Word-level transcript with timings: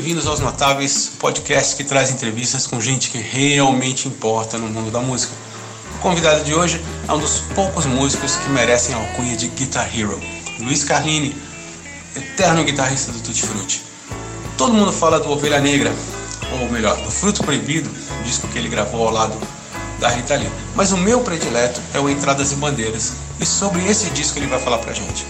bem-vindos 0.00 0.26
aos 0.26 0.40
Notáveis, 0.40 1.12
podcast 1.18 1.76
que 1.76 1.84
traz 1.84 2.10
entrevistas 2.10 2.66
com 2.66 2.80
gente 2.80 3.10
que 3.10 3.18
realmente 3.18 4.08
importa 4.08 4.56
no 4.56 4.66
mundo 4.66 4.90
da 4.90 4.98
música. 4.98 5.30
O 5.96 5.98
convidado 5.98 6.42
de 6.42 6.54
hoje 6.54 6.82
é 7.06 7.12
um 7.12 7.18
dos 7.18 7.40
poucos 7.54 7.84
músicos 7.84 8.34
que 8.36 8.48
merecem 8.48 8.94
a 8.94 8.98
alcunha 8.98 9.36
de 9.36 9.48
Guitar 9.48 9.94
Hero, 9.94 10.18
Luiz 10.58 10.84
Carlini, 10.84 11.36
eterno 12.16 12.64
guitarrista 12.64 13.12
do 13.12 13.20
Tutti 13.20 13.42
Frutti. 13.42 13.82
Todo 14.56 14.72
mundo 14.72 14.90
fala 14.90 15.20
do 15.20 15.30
Ovelha 15.30 15.60
Negra, 15.60 15.92
ou 16.58 16.70
melhor, 16.70 16.96
do 16.96 17.10
Fruto 17.10 17.44
Proibido, 17.44 17.90
disco 18.24 18.48
que 18.48 18.56
ele 18.56 18.70
gravou 18.70 19.06
ao 19.06 19.12
lado 19.12 19.38
da 19.98 20.08
Rita 20.08 20.34
Lee. 20.34 20.48
Mas 20.74 20.92
o 20.92 20.96
meu 20.96 21.20
predileto 21.20 21.78
é 21.92 22.00
o 22.00 22.08
Entradas 22.08 22.52
e 22.52 22.54
Bandeiras, 22.54 23.12
e 23.38 23.44
sobre 23.44 23.86
esse 23.86 24.08
disco 24.08 24.38
ele 24.38 24.46
vai 24.46 24.58
falar 24.58 24.78
pra 24.78 24.94
gente. 24.94 25.26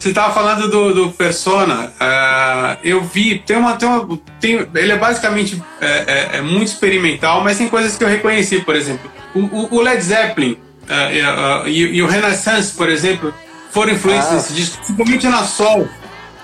Você 0.00 0.08
estava 0.08 0.32
falando 0.32 0.70
do, 0.70 0.94
do 0.94 1.12
Persona. 1.12 1.92
Uh, 2.00 2.78
eu 2.82 3.02
vi, 3.02 3.38
tem 3.38 3.58
uma, 3.58 3.76
tem 3.76 3.86
uma 3.86 4.18
tem, 4.40 4.66
ele 4.74 4.92
é 4.92 4.96
basicamente 4.96 5.62
é, 5.78 5.86
é, 5.86 6.38
é, 6.38 6.40
muito 6.40 6.68
experimental, 6.68 7.44
mas 7.44 7.58
tem 7.58 7.68
coisas 7.68 7.98
que 7.98 8.02
eu 8.02 8.08
reconheci, 8.08 8.62
por 8.62 8.74
exemplo, 8.74 9.10
o, 9.34 9.76
o 9.76 9.80
Led 9.82 10.02
Zeppelin 10.02 10.52
uh, 10.52 11.64
uh, 11.64 11.68
e, 11.68 11.96
e, 11.96 12.02
o 12.02 12.06
Renaissance, 12.06 12.72
por 12.74 12.88
exemplo, 12.88 13.34
foram 13.70 13.92
influências 13.92 14.32
ah. 14.32 14.34
nesse 14.36 14.54
disco, 14.54 14.78
principalmente 14.78 15.28
na 15.28 15.44
Sol. 15.44 15.86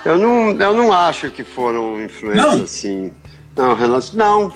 Eu 0.05 0.19
não, 0.19 0.50
eu 0.50 0.75
não 0.75 0.92
acho 0.92 1.31
que 1.31 1.42
foram 1.42 2.05
influências 2.05 2.47
não. 2.47 2.62
assim. 2.62 3.11
Não, 3.56 3.75
Renaissance, 3.75 4.14
não. 4.14 4.53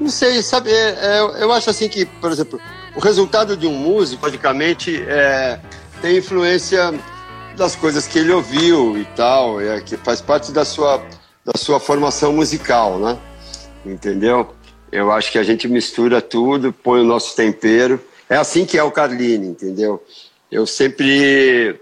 Não 0.00 0.08
sei, 0.08 0.42
sabe? 0.42 0.70
É, 0.70 0.96
é, 0.98 1.42
eu 1.42 1.52
acho 1.52 1.68
assim 1.68 1.90
que, 1.90 2.06
por 2.06 2.32
exemplo, 2.32 2.58
o 2.96 3.00
resultado 3.00 3.54
de 3.54 3.66
um 3.66 3.74
músico, 3.74 4.24
logicamente, 4.24 4.96
é, 5.06 5.60
tem 6.00 6.16
influência 6.16 6.94
das 7.58 7.74
coisas 7.74 8.06
que 8.06 8.18
ele 8.18 8.32
ouviu 8.32 8.96
e 8.96 9.04
tal, 9.16 9.60
é, 9.60 9.80
que 9.80 9.96
faz 9.96 10.20
parte 10.20 10.52
da 10.52 10.64
sua, 10.64 11.04
da 11.44 11.58
sua 11.58 11.80
formação 11.80 12.32
musical, 12.32 12.98
né? 12.98 13.18
Entendeu? 13.84 14.54
Eu 14.90 15.12
acho 15.12 15.30
que 15.30 15.38
a 15.38 15.42
gente 15.42 15.68
mistura 15.68 16.22
tudo, 16.22 16.72
põe 16.72 17.00
o 17.00 17.04
nosso 17.04 17.34
tempero. 17.36 18.00
É 18.28 18.36
assim 18.36 18.64
que 18.64 18.78
é 18.78 18.82
o 18.82 18.92
Carline, 18.92 19.48
entendeu? 19.48 20.02
Eu 20.50 20.66
sempre 20.66 21.78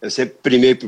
eu 0.00 0.10
sempre 0.10 0.36
primei 0.42 0.78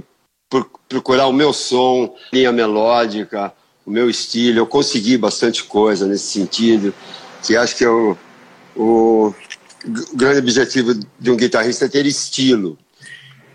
por, 0.48 0.70
procurar 0.88 1.26
o 1.26 1.32
meu 1.32 1.52
som, 1.52 2.14
linha 2.32 2.52
melódica, 2.52 3.52
o 3.84 3.90
meu 3.90 4.08
estilo. 4.08 4.58
Eu 4.58 4.66
consegui 4.66 5.16
bastante 5.16 5.64
coisa 5.64 6.06
nesse 6.06 6.26
sentido, 6.26 6.94
que 7.42 7.56
acho 7.56 7.76
que 7.76 7.84
eu, 7.84 8.12
é 8.12 8.78
o 8.78 9.34
grande 10.14 10.38
objetivo 10.38 10.94
de 11.18 11.30
um 11.30 11.36
guitarrista 11.36 11.86
é 11.86 11.88
ter 11.88 12.06
estilo. 12.06 12.78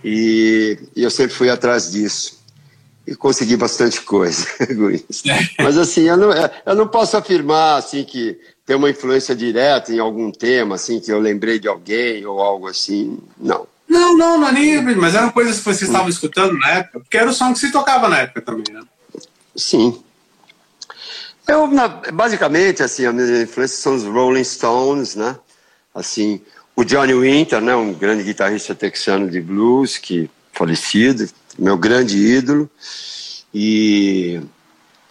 E, 0.08 0.78
e 0.96 1.04
eu 1.04 1.10
sempre 1.10 1.34
fui 1.34 1.50
atrás 1.50 1.92
disso. 1.92 2.40
E 3.08 3.16
consegui 3.16 3.58
bastante 3.58 4.02
coisa 4.02 4.46
com 4.76 4.92
isso. 4.92 5.24
Mas 5.60 5.78
assim, 5.78 6.04
eu 6.04 6.16
não, 6.16 6.30
eu 6.66 6.76
não 6.76 6.88
posso 6.88 7.18
afirmar 7.18 7.78
assim 7.78 8.04
que 8.04 8.40
tem 8.66 8.76
uma 8.76 8.90
influência 8.90 9.36
direta 9.36 9.92
em 9.92 10.00
algum 10.00 10.32
tema, 10.32 10.76
assim, 10.76 11.00
que 11.00 11.12
eu 11.12 11.20
lembrei 11.20 11.60
de 11.60 11.68
alguém 11.68 12.24
ou 12.26 12.40
algo 12.40 12.68
assim. 12.68 13.18
Não. 13.38 13.68
Não, 13.88 14.16
não, 14.16 14.40
não 14.40 14.48
é 14.48 14.52
nem. 14.52 14.82
Mas 14.96 15.16
eram 15.16 15.32
coisas 15.32 15.58
que 15.58 15.66
você 15.66 15.86
estava 15.86 16.10
escutando 16.10 16.54
na 16.54 16.70
época, 16.70 17.00
porque 17.00 17.18
era 17.18 17.30
o 17.30 17.34
som 17.34 17.54
que 17.54 17.60
se 17.60 17.72
tocava 17.72 18.08
na 18.08 18.20
época 18.20 18.42
também, 18.42 18.66
né? 18.72 18.82
Sim. 19.56 20.04
Eu, 21.48 21.70
basicamente, 22.14 22.82
assim, 22.82 23.06
as 23.06 23.14
minhas 23.14 23.30
influências 23.30 23.80
são 23.80 23.96
os 23.96 24.04
Rolling 24.04 24.44
Stones, 24.44 25.16
né? 25.16 25.36
Assim, 25.94 26.42
o 26.76 26.84
Johnny 26.84 27.14
Winter, 27.14 27.62
né, 27.62 27.76
um 27.76 27.94
grande 27.94 28.24
guitarrista 28.24 28.76
texano 28.76 29.30
de 29.30 29.40
blues, 29.42 29.98
que 29.98 30.30
falecido, 30.52 31.28
meu 31.58 31.78
grande 31.78 32.18
ídolo. 32.18 32.70
E 33.54 34.42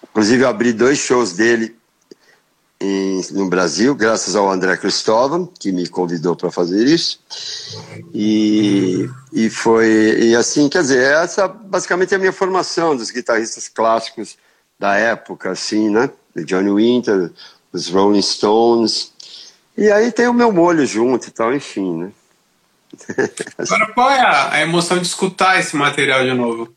inclusive 0.03 0.43
eu 0.43 0.49
abri 0.49 0.73
dois 0.73 0.99
shows 0.99 1.33
dele 1.33 1.75
em, 2.81 3.23
no 3.33 3.49
Brasil, 3.49 3.95
graças 3.95 4.37
ao 4.37 4.51
André 4.51 4.77
Cristóvão, 4.77 5.47
que 5.59 5.73
me 5.73 5.89
convidou 5.89 6.37
para 6.37 6.51
fazer 6.51 6.87
isso. 6.87 7.21
E, 8.13 9.09
e 9.33 9.49
foi 9.49 9.89
e 10.21 10.37
assim, 10.37 10.69
quer 10.69 10.83
dizer, 10.83 11.03
essa 11.03 11.49
basicamente 11.49 12.13
é 12.13 12.17
a 12.17 12.21
minha 12.21 12.33
formação 12.33 12.95
dos 12.95 13.11
guitarristas 13.11 13.69
clássicos 13.69 14.37
da 14.79 14.97
época, 14.97 15.51
assim, 15.51 15.89
né? 15.89 16.11
Johnny 16.45 16.71
Winter, 16.71 17.31
os 17.73 17.89
Rolling 17.89 18.21
Stones, 18.21 19.14
e 19.77 19.91
aí 19.91 20.13
tem 20.13 20.29
o 20.29 20.33
meu 20.33 20.53
molho 20.53 20.87
junto 20.87 21.29
e 21.29 21.31
tal, 21.31 21.55
enfim, 21.55 21.99
né? 21.99 22.13
Agora, 23.59 23.93
qual 23.93 24.11
é 24.11 24.21
a, 24.21 24.61
emoção 24.61 24.99
de 24.99 25.07
escutar 25.07 25.59
esse 25.59 25.75
material 25.77 26.25
de 26.25 26.33
novo? 26.33 26.73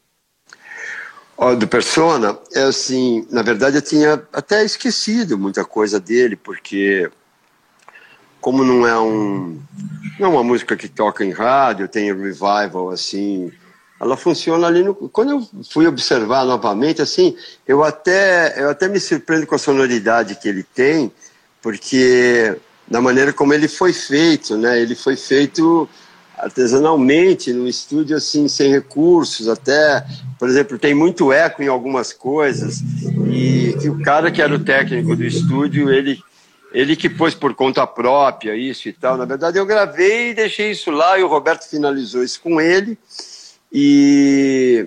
Ó, 1.38 1.54
do 1.54 1.68
Persona, 1.68 2.38
é 2.54 2.64
assim, 2.64 3.28
na 3.30 3.44
verdade 3.44 3.78
eu 3.78 3.82
tinha 3.82 4.24
até 4.34 4.66
esquecido 4.66 5.38
muita 5.38 5.64
coisa 5.64 6.00
dele, 6.00 6.36
porque 6.36 7.12
como 8.42 8.64
não 8.64 8.88
é 8.88 9.00
um 9.00 9.62
não 10.20 10.28
é 10.28 10.32
uma 10.32 10.44
música 10.44 10.76
que 10.76 10.88
toca 10.88 11.24
em 11.24 11.32
rádio, 11.32 11.88
tem 11.88 12.12
revival 12.12 12.90
assim, 12.90 13.52
ela 14.00 14.18
funciona 14.18 14.66
ali 14.66 14.84
no 14.84 14.96
quando 14.96 15.32
eu 15.32 15.50
fui 15.70 15.86
observar 15.86 16.44
novamente 16.44 17.04
assim, 17.04 17.38
eu 17.68 17.84
até 17.84 18.60
eu 18.60 18.72
até 18.72 18.88
me 18.88 19.00
surpreendo 19.00 19.46
com 19.46 19.54
a 19.54 19.60
sonoridade 19.60 20.36
que 20.36 20.50
ele 20.50 20.64
tem, 20.64 21.12
porque 21.62 22.58
da 22.88 23.02
maneira 23.02 23.34
como 23.34 23.54
ele 23.54 23.68
foi 23.68 23.92
feito, 23.92 24.58
né? 24.58 24.82
Ele 24.82 24.96
foi 24.96 25.16
feito 25.16 25.90
artesanalmente, 26.38 27.52
num 27.52 27.68
estúdio 27.68 28.16
assim, 28.16 28.48
sem 28.48 28.72
recursos, 28.72 29.48
até, 29.48 30.06
por 30.38 30.48
exemplo, 30.48 30.78
tem 30.78 30.94
muito 30.94 31.34
eco 31.34 31.64
em 31.64 31.68
algumas 31.68 32.14
coisas, 32.14 32.80
e 33.32 33.76
que 33.82 33.90
o 33.90 34.02
cara 34.04 34.32
que 34.32 34.42
era 34.42 34.54
o 34.54 34.64
técnico 34.64 35.16
do 35.16 35.26
estúdio, 35.26 35.92
ele, 35.92 36.22
ele 36.72 36.96
que 36.96 37.10
pôs 37.10 37.34
por 37.34 37.56
conta 37.56 37.88
própria 37.88 38.56
isso 38.56 38.88
e 38.88 38.94
tal. 38.94 39.18
Na 39.18 39.26
verdade, 39.26 39.58
eu 39.58 39.66
gravei 39.66 40.30
e 40.30 40.36
deixei 40.36 40.72
isso 40.72 40.92
lá, 40.92 41.18
e 41.18 41.24
o 41.24 41.28
Roberto 41.28 41.68
finalizou 41.68 42.24
isso 42.24 42.40
com 42.40 42.62
ele, 42.62 42.96
e 43.74 44.86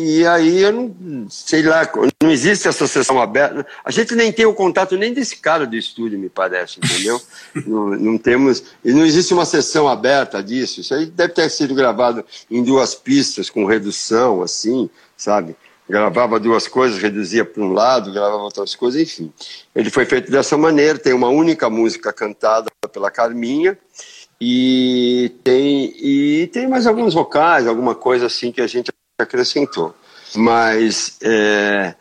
e 0.00 0.24
aí 0.24 0.62
eu 0.62 0.70
não 0.72 1.28
sei 1.28 1.60
lá, 1.62 1.82
não 2.22 2.30
existe 2.30 2.68
essa 2.68 2.86
sessão 2.86 3.20
aberta. 3.20 3.66
A 3.84 3.90
gente 3.90 4.14
nem 4.14 4.30
tem 4.30 4.46
o 4.46 4.54
contato 4.54 4.96
nem 4.96 5.12
desse 5.12 5.38
cara 5.38 5.66
do 5.66 5.74
estúdio, 5.74 6.16
me 6.16 6.28
parece, 6.28 6.78
entendeu? 6.78 7.20
não, 7.66 7.88
não, 7.88 8.16
temos. 8.16 8.62
E 8.84 8.92
não 8.92 9.04
existe 9.04 9.34
uma 9.34 9.44
sessão 9.44 9.88
aberta 9.88 10.40
disso. 10.40 10.82
Isso 10.82 10.94
aí 10.94 11.06
deve 11.06 11.32
ter 11.32 11.50
sido 11.50 11.74
gravado 11.74 12.24
em 12.48 12.62
duas 12.62 12.94
pistas, 12.94 13.50
com 13.50 13.64
redução, 13.64 14.40
assim, 14.40 14.88
sabe? 15.16 15.56
Gravava 15.90 16.38
duas 16.38 16.68
coisas, 16.68 17.02
reduzia 17.02 17.44
para 17.44 17.60
um 17.60 17.72
lado, 17.72 18.12
gravava 18.12 18.44
outras 18.44 18.76
coisas, 18.76 19.02
enfim. 19.02 19.32
Ele 19.74 19.90
foi 19.90 20.06
feito 20.06 20.30
dessa 20.30 20.56
maneira, 20.56 20.96
tem 20.96 21.12
uma 21.12 21.28
única 21.28 21.68
música 21.68 22.12
cantada 22.12 22.70
pela 22.92 23.10
Carminha. 23.10 23.76
E 24.40 25.32
tem, 25.42 25.92
e 26.00 26.46
tem 26.52 26.68
mais 26.68 26.86
alguns 26.86 27.14
vocais, 27.14 27.66
alguma 27.66 27.96
coisa 27.96 28.26
assim 28.26 28.52
que 28.52 28.60
a 28.60 28.66
gente 28.68 28.92
acrescentou. 29.18 29.94
Mas 30.34 31.16
é, 31.22 31.94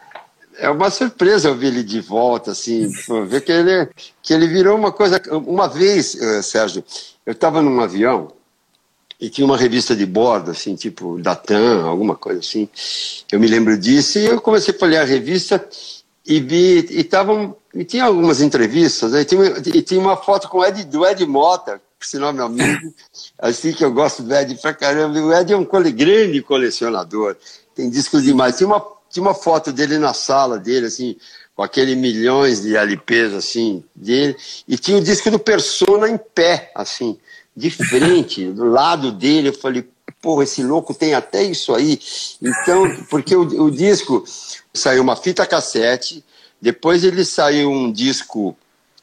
é 0.60 0.70
uma 0.70 0.90
surpresa 0.90 1.50
ouvir 1.50 1.68
ele 1.68 1.84
de 1.84 2.00
volta, 2.00 2.52
assim, 2.52 2.92
ver 3.28 3.42
que 3.42 3.52
ele, 3.52 3.90
que 4.22 4.34
ele 4.34 4.48
virou 4.48 4.78
uma 4.78 4.92
coisa. 4.92 5.22
Uma 5.32 5.68
vez, 5.68 6.14
uh, 6.14 6.44
Sérgio, 6.44 6.84
eu 7.26 7.34
estava 7.34 7.62
num 7.62 7.80
avião 7.80 8.32
e 9.20 9.30
tinha 9.30 9.46
uma 9.46 9.58
revista 9.58 9.96
de 9.96 10.06
bordo, 10.06 10.52
assim, 10.52 10.76
tipo 10.76 11.18
Datan, 11.20 11.86
alguma 11.86 12.16
coisa 12.16 12.40
assim. 12.40 12.70
Eu 13.32 13.40
me 13.40 13.48
lembro 13.48 13.78
disso 13.78 14.20
e 14.20 14.26
eu 14.26 14.40
comecei 14.40 14.76
a 14.80 14.86
ler 14.86 14.98
a 14.98 15.04
revista 15.04 15.68
e 16.26 16.40
vi 16.40 16.86
e 16.92 17.04
tavam 17.04 17.56
e 17.74 17.84
tinha 17.84 18.06
algumas 18.06 18.42
entrevistas, 18.42 19.14
e, 19.14 19.26
tinha, 19.26 19.44
e 19.74 19.82
tinha 19.82 20.00
uma 20.00 20.18
foto 20.18 20.50
com 20.50 20.64
Ed, 20.64 20.84
do 20.86 21.06
Ed 21.06 21.26
Mota, 21.26 21.82
por 21.98 22.06
sinal 22.06 22.32
meu 22.32 22.46
amigo, 22.46 22.94
assim 23.40 23.74
que 23.74 23.84
eu 23.84 23.92
gosto 23.92 24.24
do 24.24 24.34
Ed 24.34 24.56
pra 24.56 24.74
caramba. 24.74 25.20
O 25.20 25.34
Ed 25.34 25.52
é 25.52 25.58
um 25.58 25.66
cole, 25.66 25.92
grande 25.92 26.42
colecionador, 26.42 27.36
tem 27.74 27.90
discos 27.90 28.24
demais. 28.24 28.58
Tinha 28.58 28.68
uma, 28.68 28.86
tinha 29.10 29.24
uma 29.24 29.34
foto 29.34 29.72
dele 29.72 29.98
na 29.98 30.14
sala 30.14 30.60
dele, 30.60 30.88
assim, 30.88 31.16
com 31.56 31.64
aquele 31.64 31.96
milhões 31.96 32.62
de 32.62 32.76
LPs, 32.76 33.34
assim, 33.34 33.84
dele, 33.96 34.38
e 34.68 34.78
tinha 34.78 34.98
o 34.98 35.04
disco 35.04 35.32
do 35.32 35.40
Persona 35.40 36.08
em 36.08 36.18
pé, 36.18 36.72
assim, 36.76 37.18
de 37.56 37.72
frente, 37.72 38.46
do 38.52 38.66
lado 38.66 39.12
dele. 39.12 39.50
Eu 39.50 39.54
falei, 39.54 39.88
porra, 40.22 40.44
esse 40.44 40.62
louco 40.62 40.94
tem 40.94 41.16
até 41.16 41.42
isso 41.42 41.74
aí. 41.74 42.00
Então, 42.40 43.04
porque 43.10 43.36
o, 43.36 43.42
o 43.64 43.72
disco 43.72 44.24
saiu 44.72 45.02
uma 45.02 45.16
fita 45.16 45.48
cassete, 45.48 46.24
depois 46.62 47.04
ele 47.04 47.26
saiu 47.26 47.72
um 47.72 47.92
disco 47.92 48.56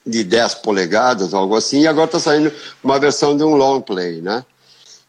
de 0.07 0.23
10 0.23 0.57
polegadas, 0.57 1.33
algo 1.33 1.57
assim, 1.57 1.83
e 1.83 1.87
agora 1.87 2.07
está 2.07 2.21
saindo 2.21 2.53
uma 2.83 2.99
versão 2.99 3.37
de 3.37 3.43
um 3.43 3.57
long 3.57 3.81
play, 3.81 4.21
né? 4.21 4.45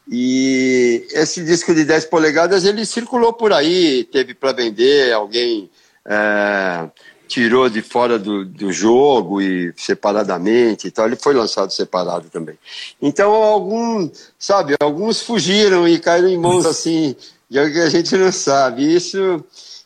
E 0.08 1.06
esse 1.12 1.44
disco 1.44 1.74
de 1.74 1.84
10 1.84 2.06
polegadas, 2.06 2.64
ele 2.64 2.86
circulou 2.86 3.32
por 3.32 3.52
aí, 3.52 4.04
teve 4.04 4.34
para 4.34 4.52
vender, 4.52 5.12
alguém 5.12 5.68
é, 6.04 6.88
tirou 7.26 7.68
de 7.68 7.82
fora 7.82 8.18
do, 8.18 8.44
do 8.44 8.72
jogo 8.72 9.42
e 9.42 9.72
separadamente 9.76 10.86
e 10.86 10.90
tal. 10.90 11.06
Ele 11.06 11.16
foi 11.16 11.34
lançado 11.34 11.72
separado 11.72 12.28
também. 12.30 12.56
Então, 13.02 13.32
algum, 13.32 14.08
sabe, 14.38 14.76
alguns 14.80 15.20
fugiram 15.20 15.88
e 15.88 15.98
caíram 15.98 16.28
em 16.28 16.38
mãos 16.38 16.64
assim, 16.66 17.16
de 17.50 17.70
que 17.70 17.80
a 17.80 17.90
gente 17.90 18.16
não 18.16 18.30
sabe. 18.30 18.94
Isso. 18.94 19.44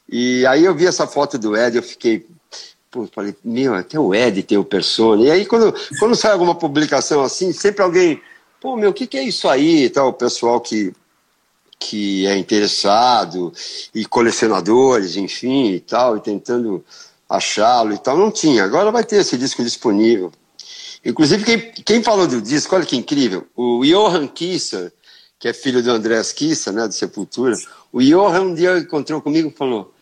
E 0.08 0.44
aí 0.46 0.64
eu 0.64 0.74
vi 0.74 0.86
essa 0.86 1.06
foto 1.06 1.38
do 1.38 1.56
Ed, 1.56 1.76
eu 1.76 1.82
fiquei. 1.82 2.26
Pô, 2.90 3.06
falei, 3.06 3.36
meu, 3.44 3.74
até 3.74 3.98
o 3.98 4.14
Ed 4.14 4.42
tem 4.42 4.58
o 4.58 4.64
Persona. 4.64 5.22
E 5.22 5.30
aí, 5.30 5.46
quando, 5.46 5.74
quando 5.98 6.16
sai 6.16 6.32
alguma 6.32 6.54
publicação 6.54 7.22
assim, 7.22 7.52
sempre 7.52 7.82
alguém. 7.82 8.20
Pô, 8.60 8.76
meu, 8.76 8.90
o 8.90 8.94
que, 8.94 9.06
que 9.06 9.16
é 9.16 9.22
isso 9.22 9.48
aí? 9.48 9.84
E 9.84 9.90
tal, 9.90 10.08
o 10.08 10.12
pessoal 10.12 10.60
que 10.60 10.92
que 11.80 12.26
é 12.26 12.36
interessado 12.36 13.50
e 13.94 14.04
colecionadores, 14.04 15.16
enfim, 15.16 15.70
e 15.70 15.80
tal, 15.80 16.18
e 16.18 16.20
tentando 16.20 16.84
achá-lo 17.26 17.94
e 17.94 17.98
tal. 17.98 18.18
Não 18.18 18.30
tinha. 18.30 18.62
Agora 18.62 18.90
vai 18.90 19.02
ter 19.02 19.16
esse 19.16 19.38
disco 19.38 19.64
disponível. 19.64 20.30
Inclusive, 21.02 21.42
quem, 21.42 21.72
quem 21.82 22.02
falou 22.02 22.26
do 22.26 22.42
disco, 22.42 22.76
olha 22.76 22.84
que 22.84 22.96
incrível, 22.96 23.46
o 23.56 23.82
Johan 23.82 24.26
Kisser, 24.28 24.92
que 25.38 25.48
é 25.48 25.54
filho 25.54 25.82
do 25.82 25.90
Andrés 25.90 26.30
Kisser, 26.30 26.74
né, 26.74 26.86
do 26.86 26.92
Sepultura, 26.92 27.56
o 27.90 28.02
Johan 28.02 28.42
um 28.42 28.54
dia 28.54 28.78
encontrou 28.78 29.22
comigo 29.22 29.48
e 29.48 29.56
falou, 29.56 29.94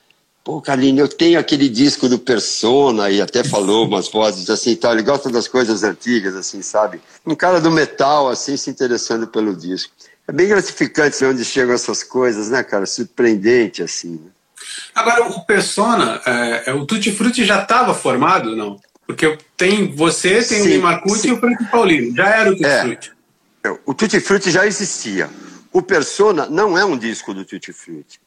pô, 0.48 0.62
Carlinhos, 0.62 1.00
eu 1.00 1.08
tenho 1.08 1.38
aquele 1.38 1.68
disco 1.68 2.08
do 2.08 2.18
Persona, 2.18 3.10
e 3.10 3.20
até 3.20 3.44
falou 3.44 3.86
umas 3.86 4.08
vozes 4.10 4.48
assim 4.48 4.70
e 4.70 4.76
tal, 4.76 4.94
ele 4.94 5.02
gosta 5.02 5.28
das 5.28 5.46
coisas 5.46 5.82
antigas, 5.82 6.34
assim, 6.34 6.62
sabe? 6.62 7.02
Um 7.26 7.34
cara 7.34 7.60
do 7.60 7.70
metal, 7.70 8.30
assim, 8.30 8.56
se 8.56 8.70
interessando 8.70 9.26
pelo 9.26 9.54
disco. 9.54 9.92
É 10.26 10.32
bem 10.32 10.48
gratificante 10.48 11.22
onde 11.22 11.44
chegam 11.44 11.74
essas 11.74 12.02
coisas, 12.02 12.48
né, 12.48 12.62
cara? 12.62 12.86
Surpreendente, 12.86 13.82
assim, 13.82 14.12
né? 14.12 14.30
Agora, 14.94 15.28
o 15.28 15.44
Persona, 15.44 16.18
é, 16.24 16.70
é 16.70 16.72
o 16.72 16.86
Tutti 16.86 17.12
Frutti 17.12 17.44
já 17.44 17.62
estava 17.62 17.92
formado, 17.92 18.56
não? 18.56 18.80
Porque 19.06 19.36
tem 19.54 19.94
você, 19.94 20.42
tem 20.42 20.62
sim, 20.62 20.78
o 20.78 20.82
Marcucci 20.82 21.28
e 21.28 21.32
o 21.32 21.38
Frank 21.38 21.62
Paulino. 21.66 22.16
Já 22.16 22.26
era 22.26 22.50
o 22.50 22.52
Tutti 22.54 22.64
é, 22.64 22.80
Frutti. 22.80 23.12
É, 23.64 23.70
o 23.84 23.92
Tutti 23.92 24.20
Frutti 24.20 24.50
já 24.50 24.66
existia. 24.66 25.28
O 25.70 25.82
Persona 25.82 26.46
não 26.46 26.78
é 26.78 26.86
um 26.86 26.96
disco 26.96 27.34
do 27.34 27.44
Tutti 27.44 27.70
Frutti. 27.74 28.18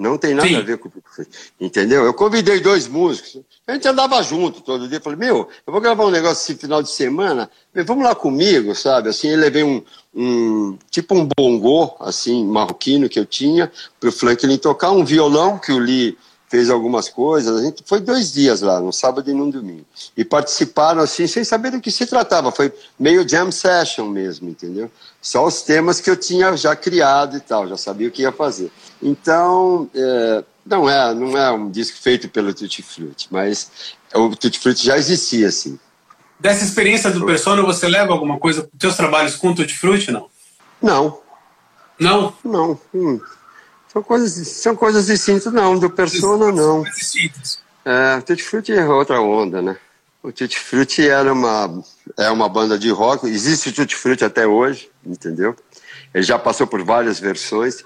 Não 0.00 0.16
tem 0.16 0.32
nada 0.32 0.48
Sim. 0.48 0.56
a 0.56 0.60
ver 0.62 0.78
com 0.78 0.88
o 0.88 0.92
Frutti. 1.04 1.52
Entendeu? 1.60 2.06
Eu 2.06 2.14
convidei 2.14 2.58
dois 2.58 2.88
músicos. 2.88 3.42
A 3.66 3.74
gente 3.74 3.86
andava 3.86 4.22
junto 4.22 4.62
todo 4.62 4.88
dia. 4.88 4.98
Falei, 4.98 5.18
meu, 5.18 5.46
eu 5.66 5.70
vou 5.70 5.78
gravar 5.78 6.06
um 6.06 6.10
negócio 6.10 6.42
esse 6.42 6.58
final 6.58 6.82
de 6.82 6.88
semana. 6.88 7.50
Vamos 7.84 8.02
lá 8.02 8.14
comigo, 8.14 8.74
sabe? 8.74 9.10
Assim, 9.10 9.28
eu 9.28 9.38
levei 9.38 9.62
um, 9.62 9.82
um 10.14 10.78
tipo 10.90 11.14
um 11.14 11.28
bongô, 11.36 11.94
assim, 12.00 12.46
marroquino 12.46 13.10
que 13.10 13.20
eu 13.20 13.26
tinha, 13.26 13.70
para 14.00 14.08
o 14.08 14.12
Franklin 14.12 14.56
tocar, 14.56 14.90
um 14.90 15.04
violão 15.04 15.58
que 15.58 15.70
o 15.70 15.78
Lee 15.78 16.16
fez 16.50 16.68
algumas 16.68 17.08
coisas. 17.08 17.60
A 17.60 17.62
gente 17.62 17.84
foi 17.86 18.00
dois 18.00 18.32
dias 18.32 18.60
lá, 18.60 18.80
no 18.80 18.92
sábado 18.92 19.30
e 19.30 19.32
no 19.32 19.50
domingo. 19.50 19.86
E 20.16 20.24
participaram 20.24 21.00
assim, 21.00 21.26
sem 21.28 21.44
saber 21.44 21.70
do 21.70 21.80
que 21.80 21.92
se 21.92 22.04
tratava. 22.06 22.50
Foi 22.50 22.72
meio 22.98 23.26
jam 23.26 23.52
session 23.52 24.06
mesmo, 24.06 24.50
entendeu? 24.50 24.90
Só 25.22 25.46
os 25.46 25.62
temas 25.62 26.00
que 26.00 26.10
eu 26.10 26.16
tinha 26.16 26.56
já 26.56 26.74
criado 26.74 27.36
e 27.36 27.40
tal, 27.40 27.68
já 27.68 27.76
sabia 27.76 28.08
o 28.08 28.10
que 28.10 28.22
ia 28.22 28.32
fazer. 28.32 28.72
Então, 29.00 29.88
é, 29.94 30.44
não 30.66 30.90
é, 30.90 31.14
não 31.14 31.38
é 31.38 31.52
um 31.52 31.70
disco 31.70 31.96
feito 31.98 32.28
pelo 32.28 32.52
Tutti 32.52 32.82
Frutti, 32.82 33.28
mas 33.30 33.70
o 34.12 34.34
Tutti 34.34 34.58
Frutti 34.58 34.84
já 34.84 34.98
existia 34.98 35.48
assim. 35.48 35.78
Dessa 36.40 36.64
experiência 36.64 37.10
do 37.10 37.24
Persona, 37.24 37.62
você 37.62 37.86
leva 37.86 38.12
alguma 38.12 38.38
coisa 38.38 38.62
para 38.62 38.70
os 38.74 38.80
seus 38.80 38.96
trabalhos 38.96 39.36
com 39.36 39.50
o 39.50 39.54
Tutti 39.54 39.78
Frutti, 39.78 40.10
não? 40.10 40.26
Não. 40.82 41.20
Não? 41.98 42.34
Não. 42.42 42.80
Hum. 42.92 43.20
São 43.92 44.02
coisas, 44.02 44.48
são 44.48 44.76
coisas 44.76 45.06
distintas, 45.06 45.52
não. 45.52 45.78
Do 45.78 45.90
Persona, 45.90 46.52
não. 46.52 46.82
Distintas. 46.84 47.58
É, 47.84 48.18
o 48.18 48.22
Tutti 48.22 48.42
Frutti 48.42 48.72
é 48.72 48.86
outra 48.86 49.20
onda, 49.20 49.60
né? 49.60 49.76
O 50.22 50.30
Tutti 50.30 50.58
Frutti 50.58 51.08
era 51.08 51.32
uma, 51.32 51.82
é 52.16 52.30
uma 52.30 52.48
banda 52.48 52.78
de 52.78 52.90
rock. 52.90 53.26
Existe 53.26 53.70
o 53.70 53.72
Tutti 53.72 53.96
Frutti 53.96 54.24
até 54.24 54.46
hoje, 54.46 54.88
entendeu? 55.04 55.56
Ele 56.14 56.22
já 56.22 56.38
passou 56.38 56.66
por 56.66 56.84
várias 56.84 57.18
versões, 57.18 57.82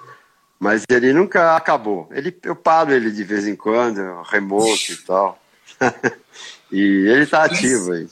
mas 0.59 0.83
ele 0.91 1.13
nunca 1.13 1.57
acabou. 1.57 2.09
Ele, 2.13 2.37
eu 2.43 2.55
paro 2.55 2.93
ele 2.93 3.11
de 3.11 3.25
vez 3.25 3.47
em 3.47 3.57
quando, 3.57 4.23
remoto 4.25 4.93
e 4.93 4.97
tal. 4.97 5.39
e 6.71 6.81
ele 7.09 7.23
está 7.23 7.45
ativo 7.45 7.93
aí. 7.93 8.09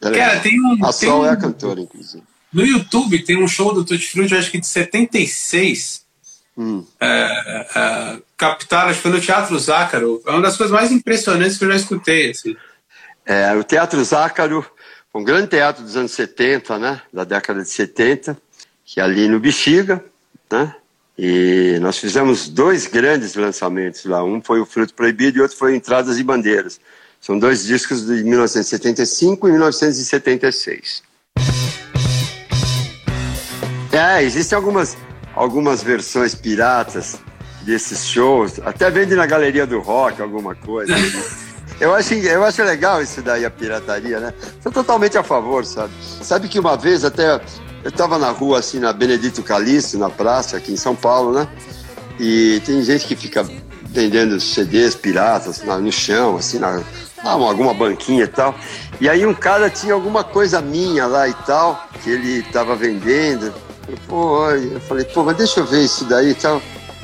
Cara, 0.00 0.40
tem 0.40 0.58
um. 0.60 0.84
A 0.84 0.92
Sol 0.92 1.22
um, 1.22 1.26
é 1.26 1.30
a 1.30 1.36
cantora, 1.36 1.80
inclusive. 1.80 2.22
No 2.52 2.64
YouTube 2.64 3.22
tem 3.24 3.42
um 3.42 3.48
show 3.48 3.74
do 3.74 3.84
Tutti 3.84 4.10
Frutti, 4.10 4.34
acho 4.34 4.50
que 4.50 4.60
de 4.60 4.66
76. 4.66 6.03
Hum. 6.56 6.86
É, 7.00 7.66
é, 7.74 8.18
captaram, 8.36 8.90
acho 8.90 8.98
que 8.98 9.02
foi 9.02 9.10
no 9.10 9.20
Teatro 9.20 9.58
Zácaro. 9.58 10.22
É 10.26 10.30
uma 10.30 10.42
das 10.42 10.56
coisas 10.56 10.72
mais 10.72 10.92
impressionantes 10.92 11.58
que 11.58 11.64
eu 11.64 11.70
já 11.70 11.76
escutei. 11.76 12.30
Assim. 12.30 12.56
É, 13.26 13.54
o 13.54 13.64
Teatro 13.64 14.02
Zácaro 14.04 14.64
foi 15.10 15.20
um 15.20 15.24
grande 15.24 15.48
teatro 15.48 15.82
dos 15.82 15.96
anos 15.96 16.12
70, 16.12 16.78
né? 16.78 17.02
Da 17.12 17.24
década 17.24 17.62
de 17.62 17.68
70, 17.68 18.36
que 18.84 19.00
é 19.00 19.02
ali 19.02 19.28
no 19.28 19.40
Bexiga, 19.40 20.04
né? 20.50 20.74
E 21.16 21.78
nós 21.80 21.98
fizemos 21.98 22.48
dois 22.48 22.86
grandes 22.88 23.34
lançamentos 23.34 24.04
lá. 24.04 24.24
Um 24.24 24.42
foi 24.42 24.60
o 24.60 24.66
Fruto 24.66 24.92
Proibido 24.94 25.38
e 25.38 25.40
outro 25.40 25.56
foi 25.56 25.76
Entradas 25.76 26.18
e 26.18 26.24
Bandeiras. 26.24 26.80
São 27.20 27.38
dois 27.38 27.64
discos 27.64 28.04
de 28.04 28.24
1975 28.24 29.48
e 29.48 29.52
1976. 29.52 31.02
É, 33.92 34.24
existem 34.24 34.56
algumas, 34.56 34.96
algumas 35.34 35.82
versões 35.82 36.34
piratas 36.34 37.16
desses 37.62 38.06
shows. 38.06 38.60
Até 38.64 38.90
vende 38.90 39.14
na 39.14 39.26
galeria 39.26 39.66
do 39.66 39.80
rock 39.80 40.20
alguma 40.20 40.54
coisa. 40.54 40.94
Eu 41.80 41.92
acho, 41.92 42.14
eu 42.14 42.44
acho 42.44 42.62
legal 42.62 43.02
isso 43.02 43.20
daí, 43.20 43.44
a 43.44 43.50
pirataria, 43.50 44.20
né? 44.20 44.32
Sou 44.62 44.70
totalmente 44.70 45.18
a 45.18 45.24
favor, 45.24 45.64
sabe? 45.64 45.92
Sabe 46.22 46.48
que 46.48 46.60
uma 46.60 46.76
vez 46.76 47.04
até 47.04 47.40
eu 47.82 47.88
estava 47.88 48.16
na 48.16 48.30
rua, 48.30 48.60
assim, 48.60 48.78
na 48.78 48.92
Benedito 48.92 49.42
Calixto, 49.42 49.98
na 49.98 50.08
praça, 50.08 50.56
aqui 50.56 50.72
em 50.72 50.76
São 50.76 50.94
Paulo, 50.94 51.32
né? 51.32 51.48
E 52.20 52.62
tem 52.64 52.80
gente 52.82 53.06
que 53.06 53.16
fica 53.16 53.44
vendendo 53.82 54.40
CDs 54.40 54.94
piratas 54.94 55.62
no 55.64 55.90
chão, 55.90 56.36
assim, 56.36 56.60
na, 56.60 56.80
ah, 57.24 57.32
alguma 57.32 57.74
banquinha 57.74 58.24
e 58.24 58.28
tal. 58.28 58.54
E 59.00 59.08
aí 59.08 59.26
um 59.26 59.34
cara 59.34 59.68
tinha 59.68 59.94
alguma 59.94 60.22
coisa 60.22 60.60
minha 60.60 61.06
lá 61.06 61.28
e 61.28 61.34
tal, 61.34 61.88
que 62.02 62.10
ele 62.10 62.38
estava 62.38 62.76
vendendo. 62.76 63.52
Eu, 63.88 63.98
pô, 64.08 64.50
eu 64.50 64.80
falei, 64.80 65.04
pô, 65.04 65.22
mas 65.24 65.36
deixa 65.36 65.60
eu 65.60 65.66
ver 65.66 65.84
isso 65.84 66.04
daí 66.04 66.30
e 66.30 66.34
tal. 66.34 66.60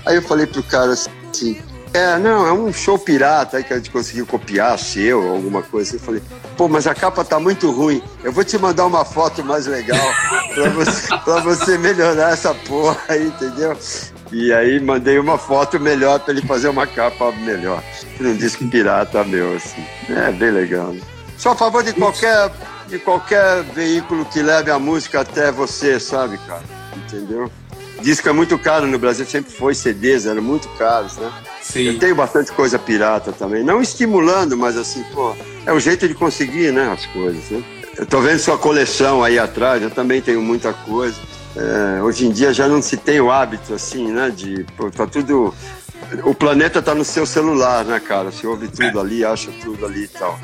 Aí 0.06 0.16
eu 0.16 0.22
falei 0.22 0.46
pro 0.46 0.62
cara 0.62 0.92
assim, 0.92 1.60
é, 1.92 2.16
não, 2.18 2.46
é 2.46 2.52
um 2.52 2.72
show 2.72 2.96
pirata 2.96 3.56
aí 3.56 3.64
que 3.64 3.72
a 3.72 3.76
gente 3.76 3.90
conseguiu 3.90 4.24
copiar, 4.24 4.78
seu, 4.78 5.28
alguma 5.28 5.60
coisa. 5.60 5.96
Eu 5.96 6.00
falei, 6.00 6.22
pô, 6.56 6.68
mas 6.68 6.86
a 6.86 6.94
capa 6.94 7.24
tá 7.24 7.40
muito 7.40 7.70
ruim. 7.70 8.00
Eu 8.22 8.32
vou 8.32 8.44
te 8.44 8.56
mandar 8.56 8.86
uma 8.86 9.04
foto 9.04 9.44
mais 9.44 9.66
legal 9.66 9.98
pra 10.54 10.70
você, 10.70 11.08
pra 11.18 11.40
você 11.40 11.78
melhorar 11.78 12.32
essa 12.32 12.54
porra 12.54 12.96
aí, 13.08 13.26
entendeu? 13.26 13.76
E 14.30 14.52
aí 14.52 14.78
mandei 14.78 15.18
uma 15.18 15.36
foto 15.36 15.80
melhor 15.80 16.20
para 16.20 16.32
ele 16.32 16.46
fazer 16.46 16.68
uma 16.68 16.86
capa 16.86 17.32
melhor. 17.32 17.82
Um 18.20 18.36
disco 18.36 18.64
pirata 18.68 19.24
meu, 19.24 19.56
assim. 19.56 19.84
É 20.08 20.30
bem 20.30 20.52
legal. 20.52 20.92
Né? 20.92 21.00
Sou 21.36 21.52
a 21.52 21.56
favor 21.56 21.82
de 21.82 21.92
qualquer, 21.92 22.52
de 22.90 22.98
qualquer 22.98 23.62
veículo 23.62 24.24
que 24.24 24.42
leve 24.42 24.70
a 24.70 24.78
música 24.78 25.20
até 25.20 25.52
você, 25.52 26.00
sabe, 26.00 26.36
cara? 26.38 26.64
Entendeu? 26.96 27.50
Disco 28.02 28.28
é 28.28 28.32
muito 28.32 28.58
caro 28.58 28.86
no 28.86 28.98
Brasil, 28.98 29.24
sempre 29.26 29.52
foi 29.52 29.74
CDs, 29.74 30.26
eram 30.26 30.42
muito 30.42 30.68
caros, 30.70 31.16
né? 31.16 31.30
Sim. 31.62 31.82
Eu 31.82 31.98
tenho 31.98 32.14
bastante 32.14 32.50
coisa 32.50 32.78
pirata 32.78 33.30
também. 33.32 33.62
Não 33.62 33.80
estimulando, 33.80 34.56
mas 34.56 34.76
assim, 34.76 35.04
pô, 35.14 35.34
é 35.64 35.72
o 35.72 35.78
jeito 35.78 36.08
de 36.08 36.14
conseguir, 36.14 36.72
né, 36.72 36.90
as 36.90 37.06
coisas, 37.06 37.48
né? 37.50 37.62
Eu 37.96 38.06
tô 38.06 38.20
vendo 38.20 38.38
sua 38.38 38.56
coleção 38.56 39.22
aí 39.22 39.38
atrás, 39.38 39.82
eu 39.82 39.90
também 39.90 40.20
tenho 40.20 40.40
muita 40.40 40.72
coisa. 40.72 41.16
É, 41.54 42.02
hoje 42.02 42.26
em 42.26 42.30
dia 42.30 42.52
já 42.52 42.66
não 42.66 42.80
se 42.80 42.96
tem 42.96 43.20
o 43.20 43.30
hábito 43.30 43.74
assim, 43.74 44.10
né? 44.10 44.30
De 44.30 44.64
pô, 44.76 44.90
tá 44.90 45.06
tudo. 45.06 45.54
O 46.24 46.34
planeta 46.34 46.80
tá 46.80 46.94
no 46.94 47.04
seu 47.04 47.26
celular, 47.26 47.84
né, 47.84 48.00
cara? 48.00 48.32
Você 48.32 48.46
ouve 48.46 48.68
tudo 48.68 48.98
é. 48.98 49.02
ali, 49.02 49.24
acha 49.24 49.50
tudo 49.62 49.84
ali 49.84 50.04
e 50.04 50.08
tal. 50.08 50.38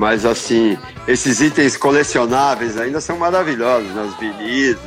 Mas 0.00 0.24
assim, 0.24 0.78
esses 1.06 1.42
itens 1.42 1.76
colecionáveis 1.76 2.78
ainda 2.78 3.02
são 3.02 3.18
maravilhosos, 3.18 3.90
né? 3.90 4.02
Os 4.02 4.18
vinis. 4.18 4.78